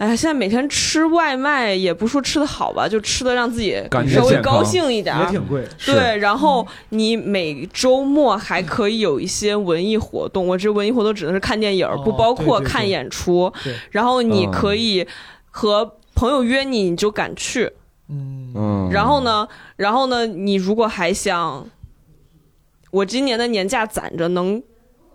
[0.00, 3.76] 哎呀，现在每天吃外卖也不说吃的好吧，就吃的让自己
[4.08, 5.62] 稍微高兴一点儿，也挺贵。
[5.76, 13.52] 是对，然后你每周末还可以有一些文艺活动，我这文艺活动指的是看电影，哦不包括看演出。
[13.62, 15.06] 对然后你嗯可以
[15.50, 17.70] 和朋友约你，你就敢去。
[18.08, 19.20] 嗯嗯，然后？
[19.20, 19.46] 呢，
[19.76, 21.66] 然后呢，你如果还想，
[22.90, 24.62] 我今年的年假攒着能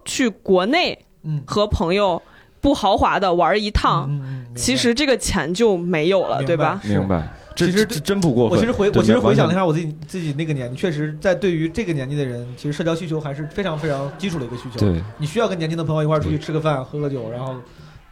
[0.06, 2.22] 去国内嗯，和朋友
[2.66, 4.10] 不豪华的玩一趟，
[4.56, 6.82] 其实这个钱就没有了，对吧？
[6.84, 8.58] 明白，这其实这这真不过分。
[8.58, 14.80] 我其实回我其实回想了一下我自己自己那个年纪，确实在对于这个年纪的人，其实社交需求还是非常非常基础的一个需求。
[14.80, 17.54] 对，你需要跟年轻的朋友一块儿出去吃个饭、喝个酒，然后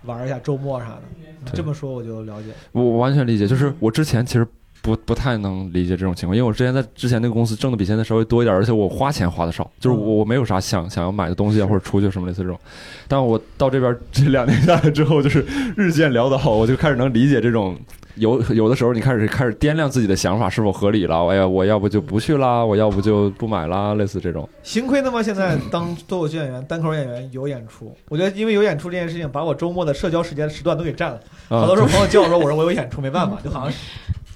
[0.04, 1.52] 玩一下周末啥的。
[1.52, 2.50] 这么说我就了解。
[2.74, 4.46] 我我完全理解，就是我之前其实
[4.84, 12.60] 不不太能理解这种情况，因为我之前在之前那个公司挣的比现在稍微多一点，而且我花钱花的少，就是我我没有啥想想要买的东西啊，或者出去什么类似这种。
[13.08, 15.46] 但我到这边这两年下来之后，就是
[15.78, 17.76] 日渐潦倒，我就开始能理解这种。
[18.16, 21.26] 有有的时候，你开始开始掂量自己的想法是否合理了。
[21.30, 24.48] 哎呀，我要不就不去啦，我要不就不买啦，类似这种。
[24.62, 31.20] 幸亏他妈现在当脱口秀演员、单口演员有演出，我觉得因为有演出这件事情，把我周末的社交时间时段都给占了。
[31.50, 33.78] 啊好多时候朋友叫我说，我说我有演出，没办法，就好像是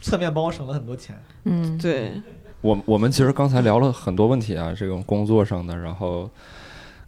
[0.08, 1.22] 侧面帮我省了很多钱。
[1.44, 2.14] 嗯，对，
[2.62, 6.30] 我我们其实刚才聊了很多问题啊，这种工作上的，然后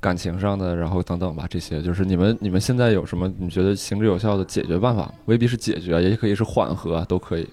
[0.02, 5.14] 感情上的，然后等等吧，这些就是你们你们现在有什么你觉得行之有效的解决办法吗？
[5.26, 7.48] 未必是解决，也可以是缓和啊，都可以。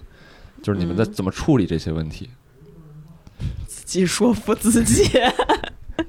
[0.61, 2.29] 就是你们在嗯怎么处理这些问题？
[3.67, 5.09] 自己说服自己。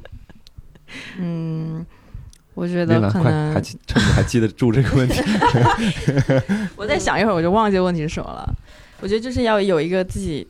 [1.21, 1.85] 嗯，
[2.55, 5.21] 我觉得可能还记趁你还记得住这个问题，
[6.77, 8.55] 我再想一会儿，我就忘记问题是什么了。
[9.01, 10.47] 我觉得就是要有一个自己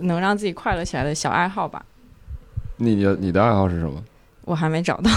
[0.00, 1.84] 能让自己快乐起来的小爱好吧。
[2.76, 4.02] 你的你的爱好是什么？
[4.44, 5.10] 我还没找到，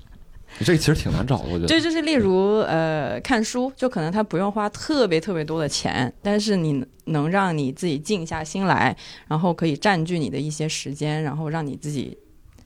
[0.60, 1.66] 这个其实挺难找的，我觉得。
[1.66, 8.94] 对就是例如呃看书，就可能它不用花特别特别多的钱，但是你能让你自己静下心来，
[9.28, 12.16] 然后可以占据你的一些时间，然后让你自己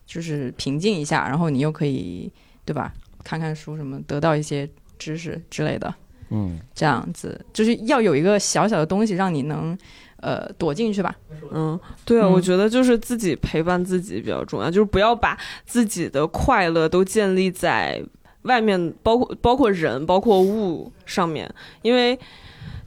[0.06, 2.32] 就是平静一下，然后你又可以
[2.64, 2.92] 对吧？
[3.22, 4.68] 看看书什么，得到一些
[4.98, 5.94] 知识之类的。
[6.30, 9.76] 嗯，这样子，就是要有一个小小的东西让你能，
[10.16, 11.14] 呃，躲进去吧。
[11.52, 12.32] 嗯，对啊，嗯。
[12.32, 15.36] 我觉得就是自己陪伴自己比较重要，就是不要把
[15.66, 18.02] 自己的快乐都建立在
[18.42, 21.52] 外面，包括包括人、包括物上面，
[21.82, 22.18] 因为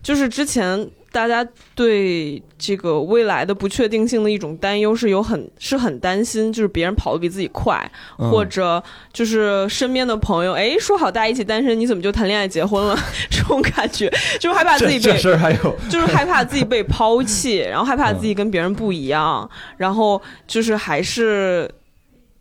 [0.02, 7.80] 就是之前大家对这个未来的不确定性的一种担忧是有很是很担心，就是别人跑得比自己快，
[8.18, 8.84] 嗯或者
[9.14, 12.98] 就是身边的朋友，哎，说好大家一起单身，你怎么就谈恋爱结婚了？
[13.30, 21.70] 这种感觉，就是害怕自己被这这事还有， 就是害怕自己被抛弃，然后害怕自己跟别人不一样，然后就是还是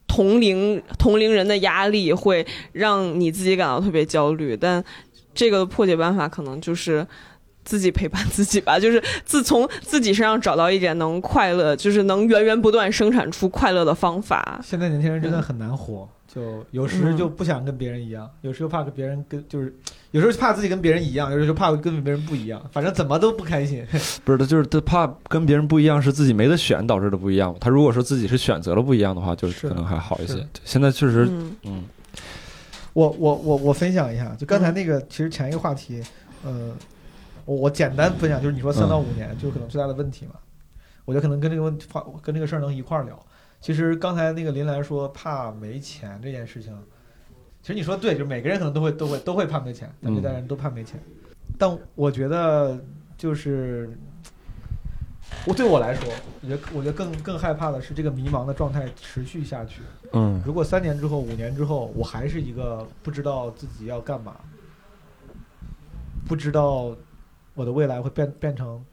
[0.08, 4.56] 同龄同龄人的压力会让你自己感到特别焦虑。
[4.56, 4.82] 但
[5.34, 7.06] 这个破解办法可能就是
[7.64, 14.60] 自己陪伴自己吧， 就是自从自己身上找到一点能快乐，就是能源源不断生产出快乐的方法。
[14.64, 19.74] 现在年轻人真的很难活，就有时就不想跟别人一样，有时候怕跟别人跟就是，
[20.10, 23.84] 有时候怕自己跟别人一样，有时候怕跟别人不一样，反正怎么都不开心。
[24.24, 27.54] 不是他就是他怕跟别人不一样，是自己没得选导致的不一样。
[27.60, 31.84] 他如果说自己是选择了不一样的话，就是是可能还好一些现在确实，嗯嗯
[32.94, 36.02] 我我我我分享一下，就刚才那个，其实前一个话题，
[36.44, 36.70] 呃，
[37.44, 40.34] 我我简单分享，就是你说三到五年，就是可能最大的问题嘛，
[41.04, 43.18] 我觉得可能跟这个问题话跟这个事儿能一块儿聊。
[43.60, 46.76] 其实刚才那个林兰说怕没钱这件事情，
[47.60, 51.00] 其实你说对，就是每个人可能都会都会都会怕没钱，咱这代人都怕没钱，
[51.58, 52.78] 但我觉得
[53.16, 53.90] 就是。
[55.46, 56.12] 我对我来说，
[56.42, 59.80] 我觉得我觉得更更害怕的是这个迷茫的状态持续下去。
[60.12, 64.36] 嗯如果三年之后、五年之后，我还是一个不知道自己要干嘛，
[66.28, 66.94] 不知道
[67.54, 68.84] 我的未来会变变成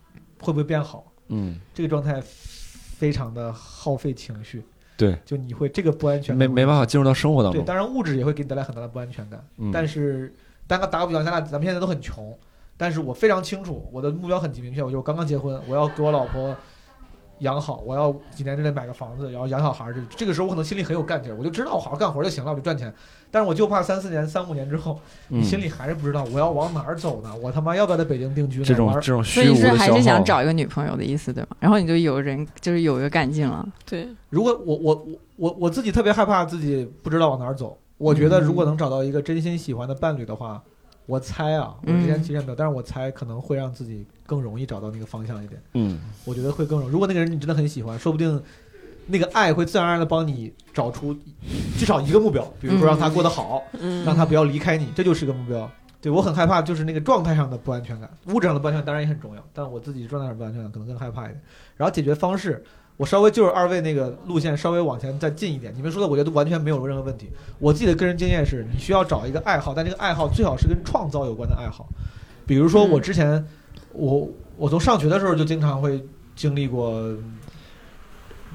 [0.41, 4.63] 会不会变好，嗯，这个状态非常的耗费情绪。
[4.97, 7.65] 对，就你会这个不安全没感没办法进入到生活当对，中。
[7.65, 9.41] 当然物质也会给你带来很大的不安全感。
[9.57, 10.33] 嗯但是，
[10.67, 12.37] 打个打个比方，咱俩咱们现在都很穷，
[12.75, 16.53] 但是我非常清楚我的目标很明确，我就刚刚结婚，我要给我老婆
[17.39, 19.93] 养好，我要几年之内买个房子，然后养小孩儿。
[19.93, 22.93] 这这个时候我可能心里很有干劲儿，我就知道我好好干活就行了，我就赚钱。
[23.31, 24.99] 但是我就怕三四年、三五年之后，
[25.29, 27.29] 嗯你心里还是不知道我要往哪儿走呢？
[27.41, 28.65] 我他妈要不要在北京定居呢？
[28.65, 31.49] 这种玩儿这种虚无的所以是还是，想找一个女朋友的意思对吗？
[31.59, 33.67] 然后你就有人就是有一个干劲了。
[33.85, 37.77] 对，如果我我我我我自己特别害怕自己不知道往哪儿走。
[37.97, 40.63] 我觉得如果能找到一个真心喜欢的伴侣的话，
[41.09, 45.59] 我猜啊，我之前其实也没有，但是我猜可能会让自己更容易找到那个方向一点。
[45.73, 46.91] 嗯我觉得会更容易。
[46.91, 48.39] 如果那个人你真的很喜欢，说不定
[49.07, 51.17] 那个爱会自然而然的帮你找出
[51.79, 55.67] 至少一个目标，比如说让他过得好，嗯，让他不要离开你，这就是个目标。
[55.99, 61.41] 对我很害怕，就是那个状态上的不安全感，物质上的不安全感当然也很重要，但我自己状态上的不安全感可能更害怕一点。
[61.75, 62.63] 然后解决方式，
[62.99, 67.29] 我稍微就是二位那个路线稍微往前再近一点，你们说的我觉得完全没有任何问题。
[67.57, 71.87] 我自己的个人经验是，你需要找一个爱好，但这个爱好最好是跟创造有关的爱好。
[72.45, 73.41] 比如说我之前，
[73.93, 76.03] 我我从上学的时候就经常会
[76.35, 77.01] 经历过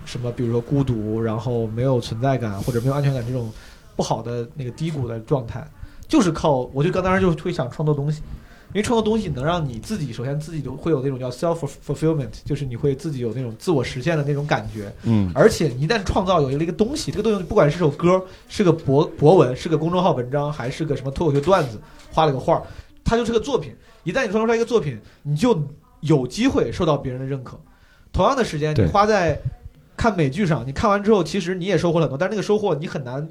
[0.04, 3.50] 什么，比如说孤独，然后没有存在感或者没有安全感这种
[3.96, 5.66] 不好的那个低谷的状态，
[6.06, 8.20] 就是靠我就刚当时就会想创作东西。
[8.74, 14.92] 因为创作东西能让你自己，首先自己就会有那种叫 self fulfillment，就是你会自己有那种自我实现的那种感觉。
[15.04, 21.80] 嗯而且你一旦创造有了一个东西，这个东西不管是首歌，是个博博文，是个公众号文章，还是个什么脱口秀段子，
[22.10, 22.62] 画了个画儿，
[23.04, 23.72] 它就是个作品。
[24.02, 25.56] 一旦你创造出来一个作品，你就
[26.00, 27.56] 有机会受到别人的认可。
[28.12, 29.40] 同样的时间，你花在
[29.96, 33.28] 看美剧上，你看完之后，其实你也收获了很多，但是那个收获你很难，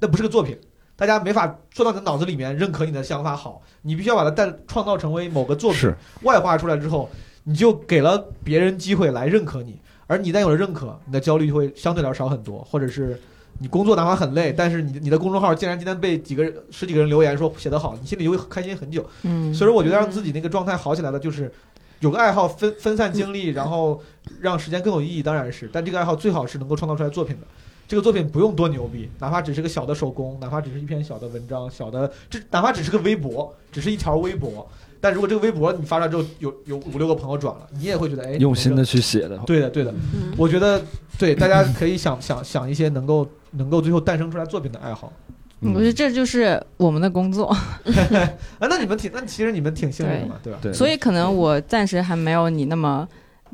[0.00, 0.58] 那不是个作品，
[1.02, 5.92] 大家没法做到你的脑子里面认可你的想法好，你必须要把它带创造成为某个作品。
[6.22, 7.10] 外化出来之后，
[7.42, 13.20] 你就给了别人机会来认可你，而你一旦有了认可，你的焦虑就会相对来说少很多，或者是
[13.58, 19.04] 你工作哪怕很累，但是你你的公众号竟然今天被几个人十几个人留言说写得好，你心里就会开心很久。
[19.22, 21.52] 嗯，所以说，我觉得让自己那个状态好起来的，就是
[21.98, 24.00] 有个爱好分分散精力，然后
[24.40, 27.46] 让时间更有意义，当然是，但这个爱好最好是能够创造出来作品的。
[27.92, 34.66] 这个作品不用多牛逼，哪怕只是个小的手工，哪怕只是一篇小的文章，小的这哪怕只是个微博，只是一条微博，
[34.98, 40.32] 但如果这个微博你发出来之后有有五六个朋友转了，你也会觉得哎，用心的去写的，对的对的，嗯。
[40.38, 40.82] 我觉得
[41.18, 45.12] 对大家可以想想想一些能够能够最后诞生出来作品的爱好。
[45.60, 45.74] 嗯。
[45.74, 47.48] 我觉得这就是我们的工作，
[48.58, 50.58] 啊，那你们挺，那其实你们挺幸运的嘛，对吧？
[50.62, 53.06] 对，所以可能我暂时还没有你那么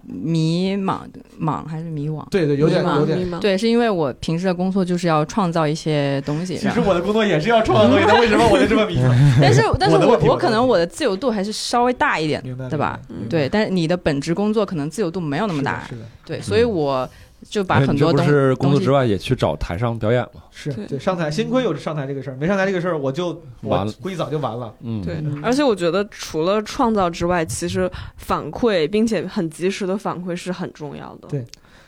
[0.09, 1.01] 迷茫
[1.41, 2.27] 茫还是迷惘。
[2.31, 3.41] 对对，有点迷茫有点。
[3.41, 9.13] 对，是因为我平时的工作就是要创造一些东西，其实我的工作也是要创造东西， 但为什么我就这么迷茫？
[9.41, 12.99] 但是但是我我可能我的自由度还是稍微大一点，对吧？
[13.29, 15.87] 对，但是你的本职工作可能自由度没有那么大，
[16.25, 17.09] 对，所以我
[17.49, 20.43] 就把很多东不是工作之外也去找台上表演嘛？
[20.51, 23.29] 是对上台，幸亏有上台这个事儿，没上台这个事儿，我就
[23.63, 24.75] 我完了估计早就完了。
[24.83, 31.29] 嗯，对嗯，而且我觉得除了创造之外，其实反馈并且很及时的反馈是很重要的。
[31.29, 31.45] 对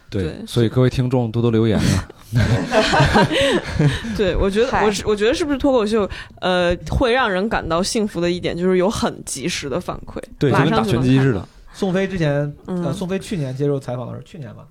[0.08, 2.08] 对对，所以各位听众多多留言啊。
[4.16, 6.08] 对，我觉得我是我觉得是不是脱口秀，
[6.40, 11.46] 呃，会让人感到幸福的一点就是有很及时的反馈，对，就马上跟打拳击似的。。
[11.72, 12.52] 宋飞之前，
[12.92, 14.64] 宋飞去年接受采访的时候，去年吧，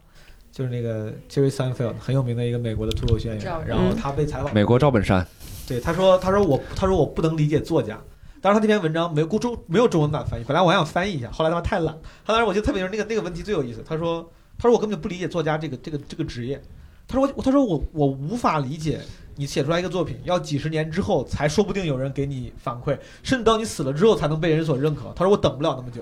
[0.59, 5.25] 就是那个 Jerry Seinfeld 很有名的一个美国的脱口秀演员，然后他被采访，美国赵本山，
[5.65, 7.97] 对他说，他说我，他说我不能理解作家。
[8.41, 11.97] 当时，他那篇文章没有中没有中文版翻译，本来我还想翻译一下，后来他妈太懒。
[12.25, 13.81] 他当时我记得特别那个那个问题最有意思。
[13.87, 16.61] 他说，他说我根本就不理解作家这个这个这个职业。
[17.07, 18.99] 他说我他说我我无法理解
[19.37, 25.13] 你写出来一个作品要几十年之后才说不定有人给你反馈，甚至到你死了之后才能被人所认可。
[25.15, 26.01] 他说我等不了那么久，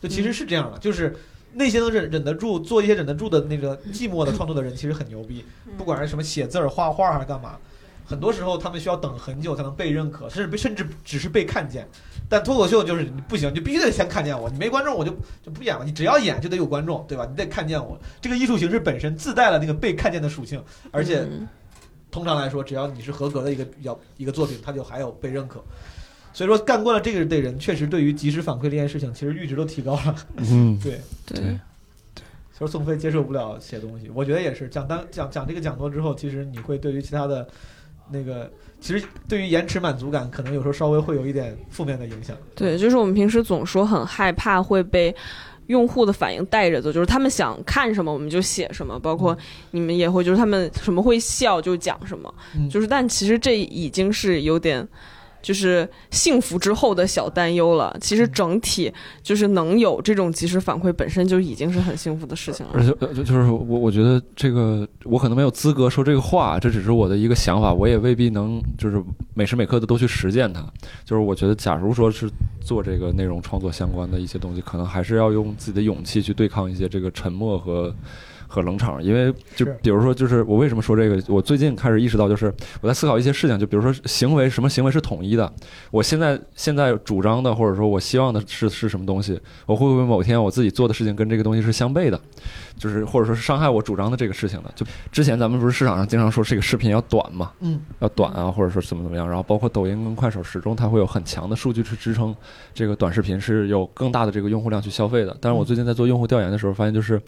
[0.00, 1.16] 就其实是这样的，就是
[1.58, 5.44] 那些能忍忍得住做一些忍得住的那个寂寞的创作的人，其实很牛逼。
[5.78, 7.56] 不管是什么写字儿、画画还是干嘛，
[8.04, 11.88] 很多时候他们需要等很久才能被认可，甚至被甚至只是被看见。
[12.28, 15.10] 但脱口秀就是你不行，你必须得先看见我，你没观众我就
[15.42, 15.84] 就不演了。
[15.84, 17.26] 你只要演就得有观众，对吧？
[17.28, 17.98] 你得看见我。
[18.20, 21.48] 这个艺术形式本身自带了那个被看见的属性，而且嗯
[22.10, 25.64] 通常来说，只要你是合格的一个比较一个作品，它就还有被认可。
[26.36, 30.14] 所以说，干惯了这个的人，确实对于及时反馈这件事情，其实阈值都提高了。
[30.36, 31.58] 嗯， 对，对对
[32.52, 34.68] 所以说宋飞接受不了写东西，我觉得也是。
[34.68, 37.48] 讲当讲讲这个讲座之后，其实你会对于其他的
[38.10, 38.52] 那个，
[38.82, 42.36] 其实对于延迟满足感，可能有时候稍微会有一点负面的影响。
[42.54, 45.16] 对，就是我们平时总说很害怕会被
[45.68, 49.34] 用户的反应带着走，就是他们想看什么我们就写什么，包括
[49.70, 54.86] 你们也会，就是他们什么会笑就讲什么，嗯就是但其实这已经是有点。
[55.46, 57.96] 就是幸福之后的小担忧了。
[58.00, 58.92] 其实整体
[59.22, 62.72] 就是能有这种及时反馈，本身就已经是很幸福的事情了。
[62.74, 62.92] 而且
[63.22, 69.00] 就是我我觉得这个我可能没有资格说这个话，这只是我的一个想法，我也未必能就是
[69.34, 70.60] 每时每刻的都去实践它。
[71.04, 72.28] 就是我觉得，假如说是
[72.60, 77.94] 做这个内容创作相关的一些东西，可能还是要用自己的勇气去对抗一些这个沉默和。
[78.48, 81.22] 和冷场，因为就比如说，就是我为什么说这个？
[81.28, 85.52] 我最近开始意识到，就是我在思考一些事情，就比如说行为，什么行为是统一的？
[85.90, 89.40] 我现在现在主张的，或者说我希望的是是什么东西？
[89.66, 92.20] 我会不会某天我自己做的事情跟这个东西是相悖的？
[92.78, 94.70] 就是或者说是伤害我主张的这个事情的？
[94.74, 102.34] 就之前咱们不是市场上经常说这个视频要短嘛，嗯，要短啊，或者说怎么怎么样，然后包括抖音跟快手始终它会有很强的数据去支撑
[102.74, 105.36] 这个短视频是有更大的这个用户量去消费的。
[105.40, 107.20] 但是我最近在做用户调研的时候，发现就是。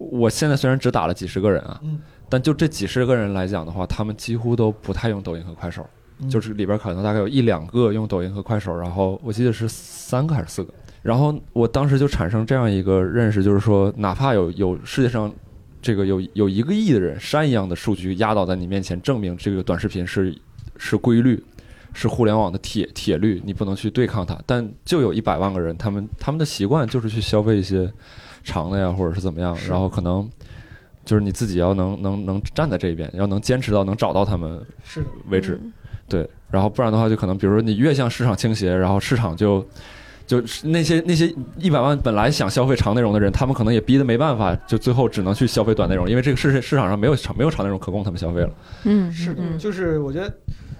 [0.00, 5.84] 我现在虽然只打了几十个人啊，嗯但就这几十个人来讲的话，他们几乎都不太用抖音和快手，
[6.20, 10.72] 嗯就是里边可能大概有一两个用抖音和快手，然后我记得是三个还是四个。
[11.02, 15.32] 然后我当时就产生这样一个认识，就是说，哪怕有有世界上
[15.82, 20.36] 这个有有一个亿的人，山一样的数据压倒在你面前，证明这个短视频是
[20.76, 21.42] 是规律，
[21.94, 24.38] 是互联网的铁铁律，你不能去对抗它。
[24.46, 27.90] 但就有一百万个人，他们他们的习惯就是去消费一些
[28.42, 30.28] 长的呀，或者是怎么样，然后可能
[31.04, 35.58] 就是你自己要能能能站在这一边，要能坚持到能找到他们是的，为止。
[35.62, 35.72] 嗯
[36.10, 39.64] 对，然后不然的话，就可能比如说你越向市场倾斜，然后市场就
[40.26, 48.50] 就是那些那些一百万本来想消费长内容的人，他们可能也逼得没办法，就最后只能去消费短内容，因为这个市市场上没有长没有长内容可供他们消费了。
[48.82, 50.34] 嗯，是的，嗯就是我觉得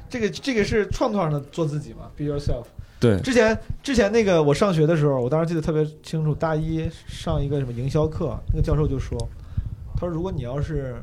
[0.08, 2.64] 这个这个是创作上的做自己嘛，be yourself。
[3.00, 9.18] 对，之前之前那个我上学的时候，我当时记得特别清楚，大一上一个什么营销课，那个教授就说，
[9.94, 11.02] 他说如果你要是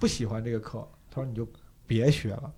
[0.00, 1.46] 不喜欢这个课，他说你就
[1.86, 2.50] 别学了，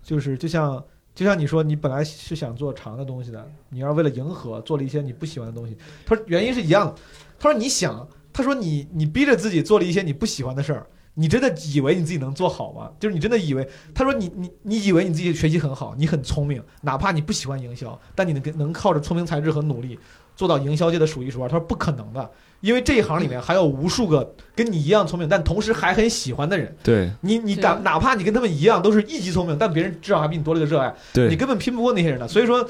[0.00, 0.80] 就是就像
[1.12, 6.94] 就像你说你本来是想做长的东西的，你要是为了迎合做了一些你不喜欢的东西，他说原因是一样的，
[7.36, 10.86] 他说你想，他说你你逼着自己做了一些你不喜欢的事儿。
[11.14, 12.90] 你真的以为你自己能做好吗？
[12.98, 19.98] 就是你真的以为，他说你你你以为你自己学习很好，你很聪明，哪怕你不喜欢营销，但你能跟能靠着聪明才智和努力
[20.36, 21.48] 做到营销界的数一数二。
[21.48, 22.30] 他说不可能的，
[22.60, 26.74] 因为这一行里面还有无数个跟你一样聪明，但同时还很喜欢的人。
[26.82, 30.94] 对，你你对哪哪怕你跟他们一样都是一级聪明，但别人至少还比你多了个热爱，
[31.28, 32.26] 你，根本拼不过那些人的。
[32.26, 32.66] 所以说。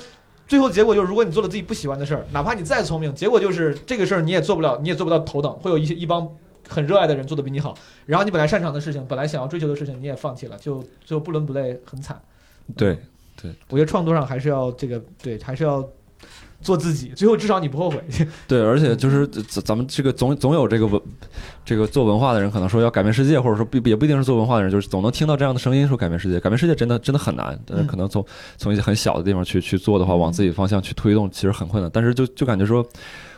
[0.49, 6.29] 最后结果就是，如果你做了自己不喜欢的事儿，哪怕你再聪明，结果就是这个事儿你也做不了，你也做不到头等，会有一些一帮
[6.71, 7.77] 很热爱的人做的比你好。
[8.07, 12.19] 然后你本来擅长的事情，本来想要追求的事情，你也放弃了，就最后不伦不类，很惨。
[12.77, 12.97] 对
[13.43, 15.87] 对，我觉得创作上还是要这个对，还是要
[16.61, 17.99] 做自己，最后至少你不后悔。
[18.47, 21.01] 对，而且就是咱咱们这个总总有这个文，
[21.65, 26.39] 这个做文化的人可能说要改变世界，或者说不也不一定是做文化的人，就是总能听到这样的声音说改变世界。
[26.39, 28.25] 改变世界真的真的很难，但是嗯可能从
[28.59, 31.91] 从一些很小的地方去去做的话，往自己方向去推动，其实很困难。
[31.93, 32.87] 但是就就感觉说，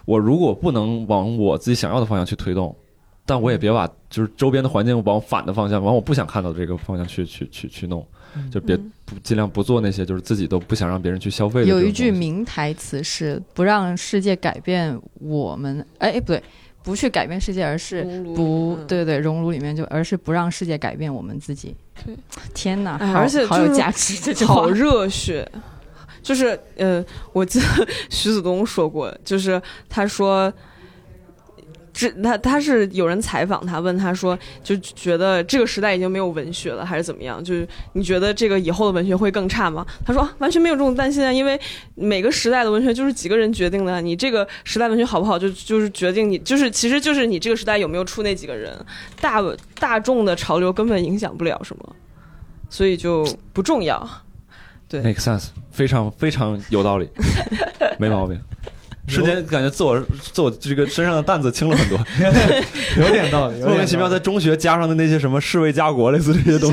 [0.05, 2.77] 我如果不能往我自己想要的方向去推动，
[3.25, 8.07] 但我也别把就是周边的环境往反的方向，往我不想看到的这个方向去去去去弄，
[8.51, 8.79] 就别
[9.23, 11.65] 尽量不做那些就是自己都不想让别人去消费。
[11.67, 16.43] 有一句名台词是“不让世界改变我们”，哎，不对，
[16.83, 18.03] 不去改变世界，而是
[18.35, 21.77] 不嗯对对熔炉里面就，而是不让世界改变我们自己。
[22.05, 22.17] 对，
[22.55, 24.69] 天哪，而且就是好有价值这句话好。
[24.71, 25.49] 热血。
[26.23, 27.67] 就是呃，我记得
[28.09, 30.53] 徐子东说过，就是他说，
[31.93, 37.43] 这他他是有人采访他，问他说，就觉得这个时代已经没有文学了，还是怎么样？
[37.45, 39.87] 就是你觉得这个以后的文学会更差吗？
[40.05, 41.61] 他说、啊完全没有这种担心啊，因为
[41.95, 48.75] 每个时代的文学就是几个人决定的，你这个时代文学好不好，就就是决定你，就是其实就是你这个时代有没有出那几个人，
[49.21, 49.43] 大
[49.79, 51.97] 大众的潮流根本影响不了什么，
[52.71, 54.09] 所以就不重要。
[54.89, 57.09] 对 make sense，非常非常有道理，
[57.99, 58.41] 没毛病。
[59.09, 60.01] 瞬间感觉自我
[60.33, 61.99] 自我这个身上的担子轻了很多，
[63.03, 66.73] 有点道理， 莫名其妙在中学加上的那些什么侍卫家国类似这些东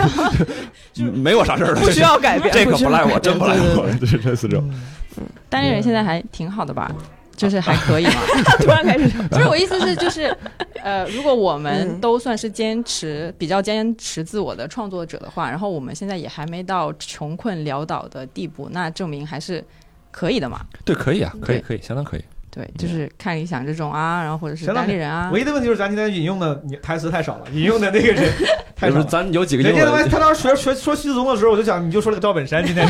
[0.94, 1.82] 西， 没我啥事儿了。
[1.82, 4.70] 不需要改变，这可不赖我，真不赖我，就是类似这种。
[5.18, 5.26] 嗯。
[5.50, 6.92] 单立人现在还挺好的吧？
[7.36, 8.12] 就是还可以嘛。
[8.58, 10.36] 对突然开始，不是我意思是，就是
[10.84, 12.00] 呃，如果我们嗯。
[12.02, 19.64] 都算是坚持比较坚持自我的创作者的话，然后我们现在也还没到穷困潦倒的地步，那证明还是
[20.12, 20.62] 可以的嘛。
[20.86, 22.24] 对，可以啊，可以，可以，相当可以。
[22.52, 25.30] 对，就是看理想这种啊，然后或者是相当单立人啊。
[25.32, 28.28] 唯，一的问题就是咱今天引用的台词太少了，引用的那个人
[28.76, 29.06] 太 就是少了。
[29.06, 32.88] 咱有几个人家他妈，他当时学学说徐子东的时候，我就想你就说了个赵本山，今天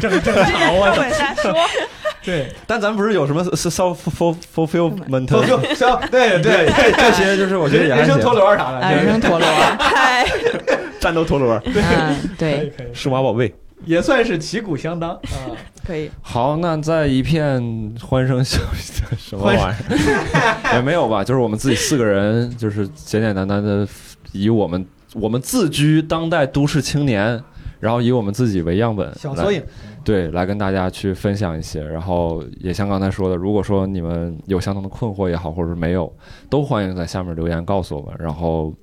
[0.10, 0.94] 正正常，啊。
[0.94, 1.52] 赵本山说，
[2.24, 3.98] 对，但咱不是有什么 self
[4.54, 8.32] fulfillment 对对对，这些，就是我觉得也还人生陀。
[8.32, 9.46] 螺啥的，啊，人生陀螺，
[9.78, 10.26] 嗨，
[10.98, 11.60] 战斗陀螺，
[12.38, 13.54] 对，对，数码宝贝。
[13.86, 15.56] 也算是旗鼓相当 啊。
[15.84, 19.74] 可以，好，那在一片欢声笑语的什么玩意儿
[20.74, 21.24] 也没有吧？
[21.24, 23.86] 就是我们自己四个人，就是简简单单的
[24.32, 24.84] 以我们
[25.14, 27.40] 我们自居当代都市青年，
[27.78, 29.62] 然后以我们自己为样本，来小缩影，
[30.04, 36.12] 对，来跟大家去分享一些，然后也像刚才说的，如果说你们有相同的困惑也好，或者是没有，
[36.50, 38.12] 都欢迎在下面留言告诉我们。
[38.18, 38.74] 然后，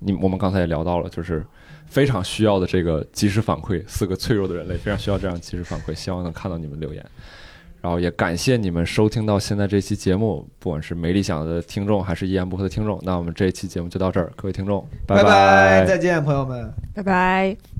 [0.00, 1.46] 你我们刚才也聊到了，就是
[1.88, 7.04] 非常需要的这个及时反馈，四个脆弱的人类非常需要这样及时反馈，希望能看到你们留言。
[7.80, 16.72] 然后也感谢你们收听到现在这期节目，不管是没理想的听众还是一言不合的听众，那我们这一期节目就到这儿，各位听众，拜拜再见，朋友们。
[16.92, 17.77] 拜拜。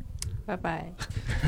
[0.48, 0.82] 拜拜。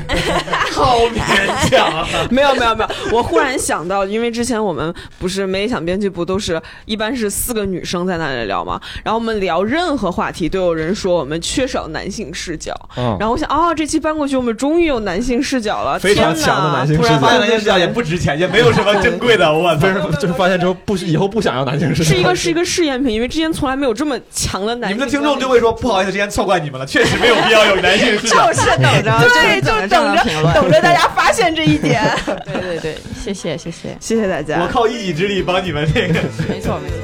[0.71, 2.07] 好勉强啊！
[2.29, 19.87] 没有没有没有，我忽然想到，因为之前我们不是没想编剧部都是一般是四个女生在那里聊嘛，然后我们聊任何话题都有人说我们缺少男性视角，嗯，然后我想哦，这期搬过去我们终于有男性视角了，非常强的男性突然视角发现发现男性视角也不值钱，也没有什么珍贵的，我操！
[20.19, 24.95] 就是发现之后不以后不想要男性视角， 是一个是一个试验品，因为之前从来没有这么强的男性。
[24.95, 28.47] 你们的听众就会说：“不好意思，之前错怪你们了，确实没有必要有男性视角。
[28.51, 30.53] 就是等着， 对，就就是等等着。
[30.53, 32.01] 等着大家发现这一点。
[32.45, 34.61] 对对对，谢谢谢谢，谢谢大”家。
[34.61, 36.19] 我靠一己之力帮你们这个。
[36.49, 36.97] 没错没错。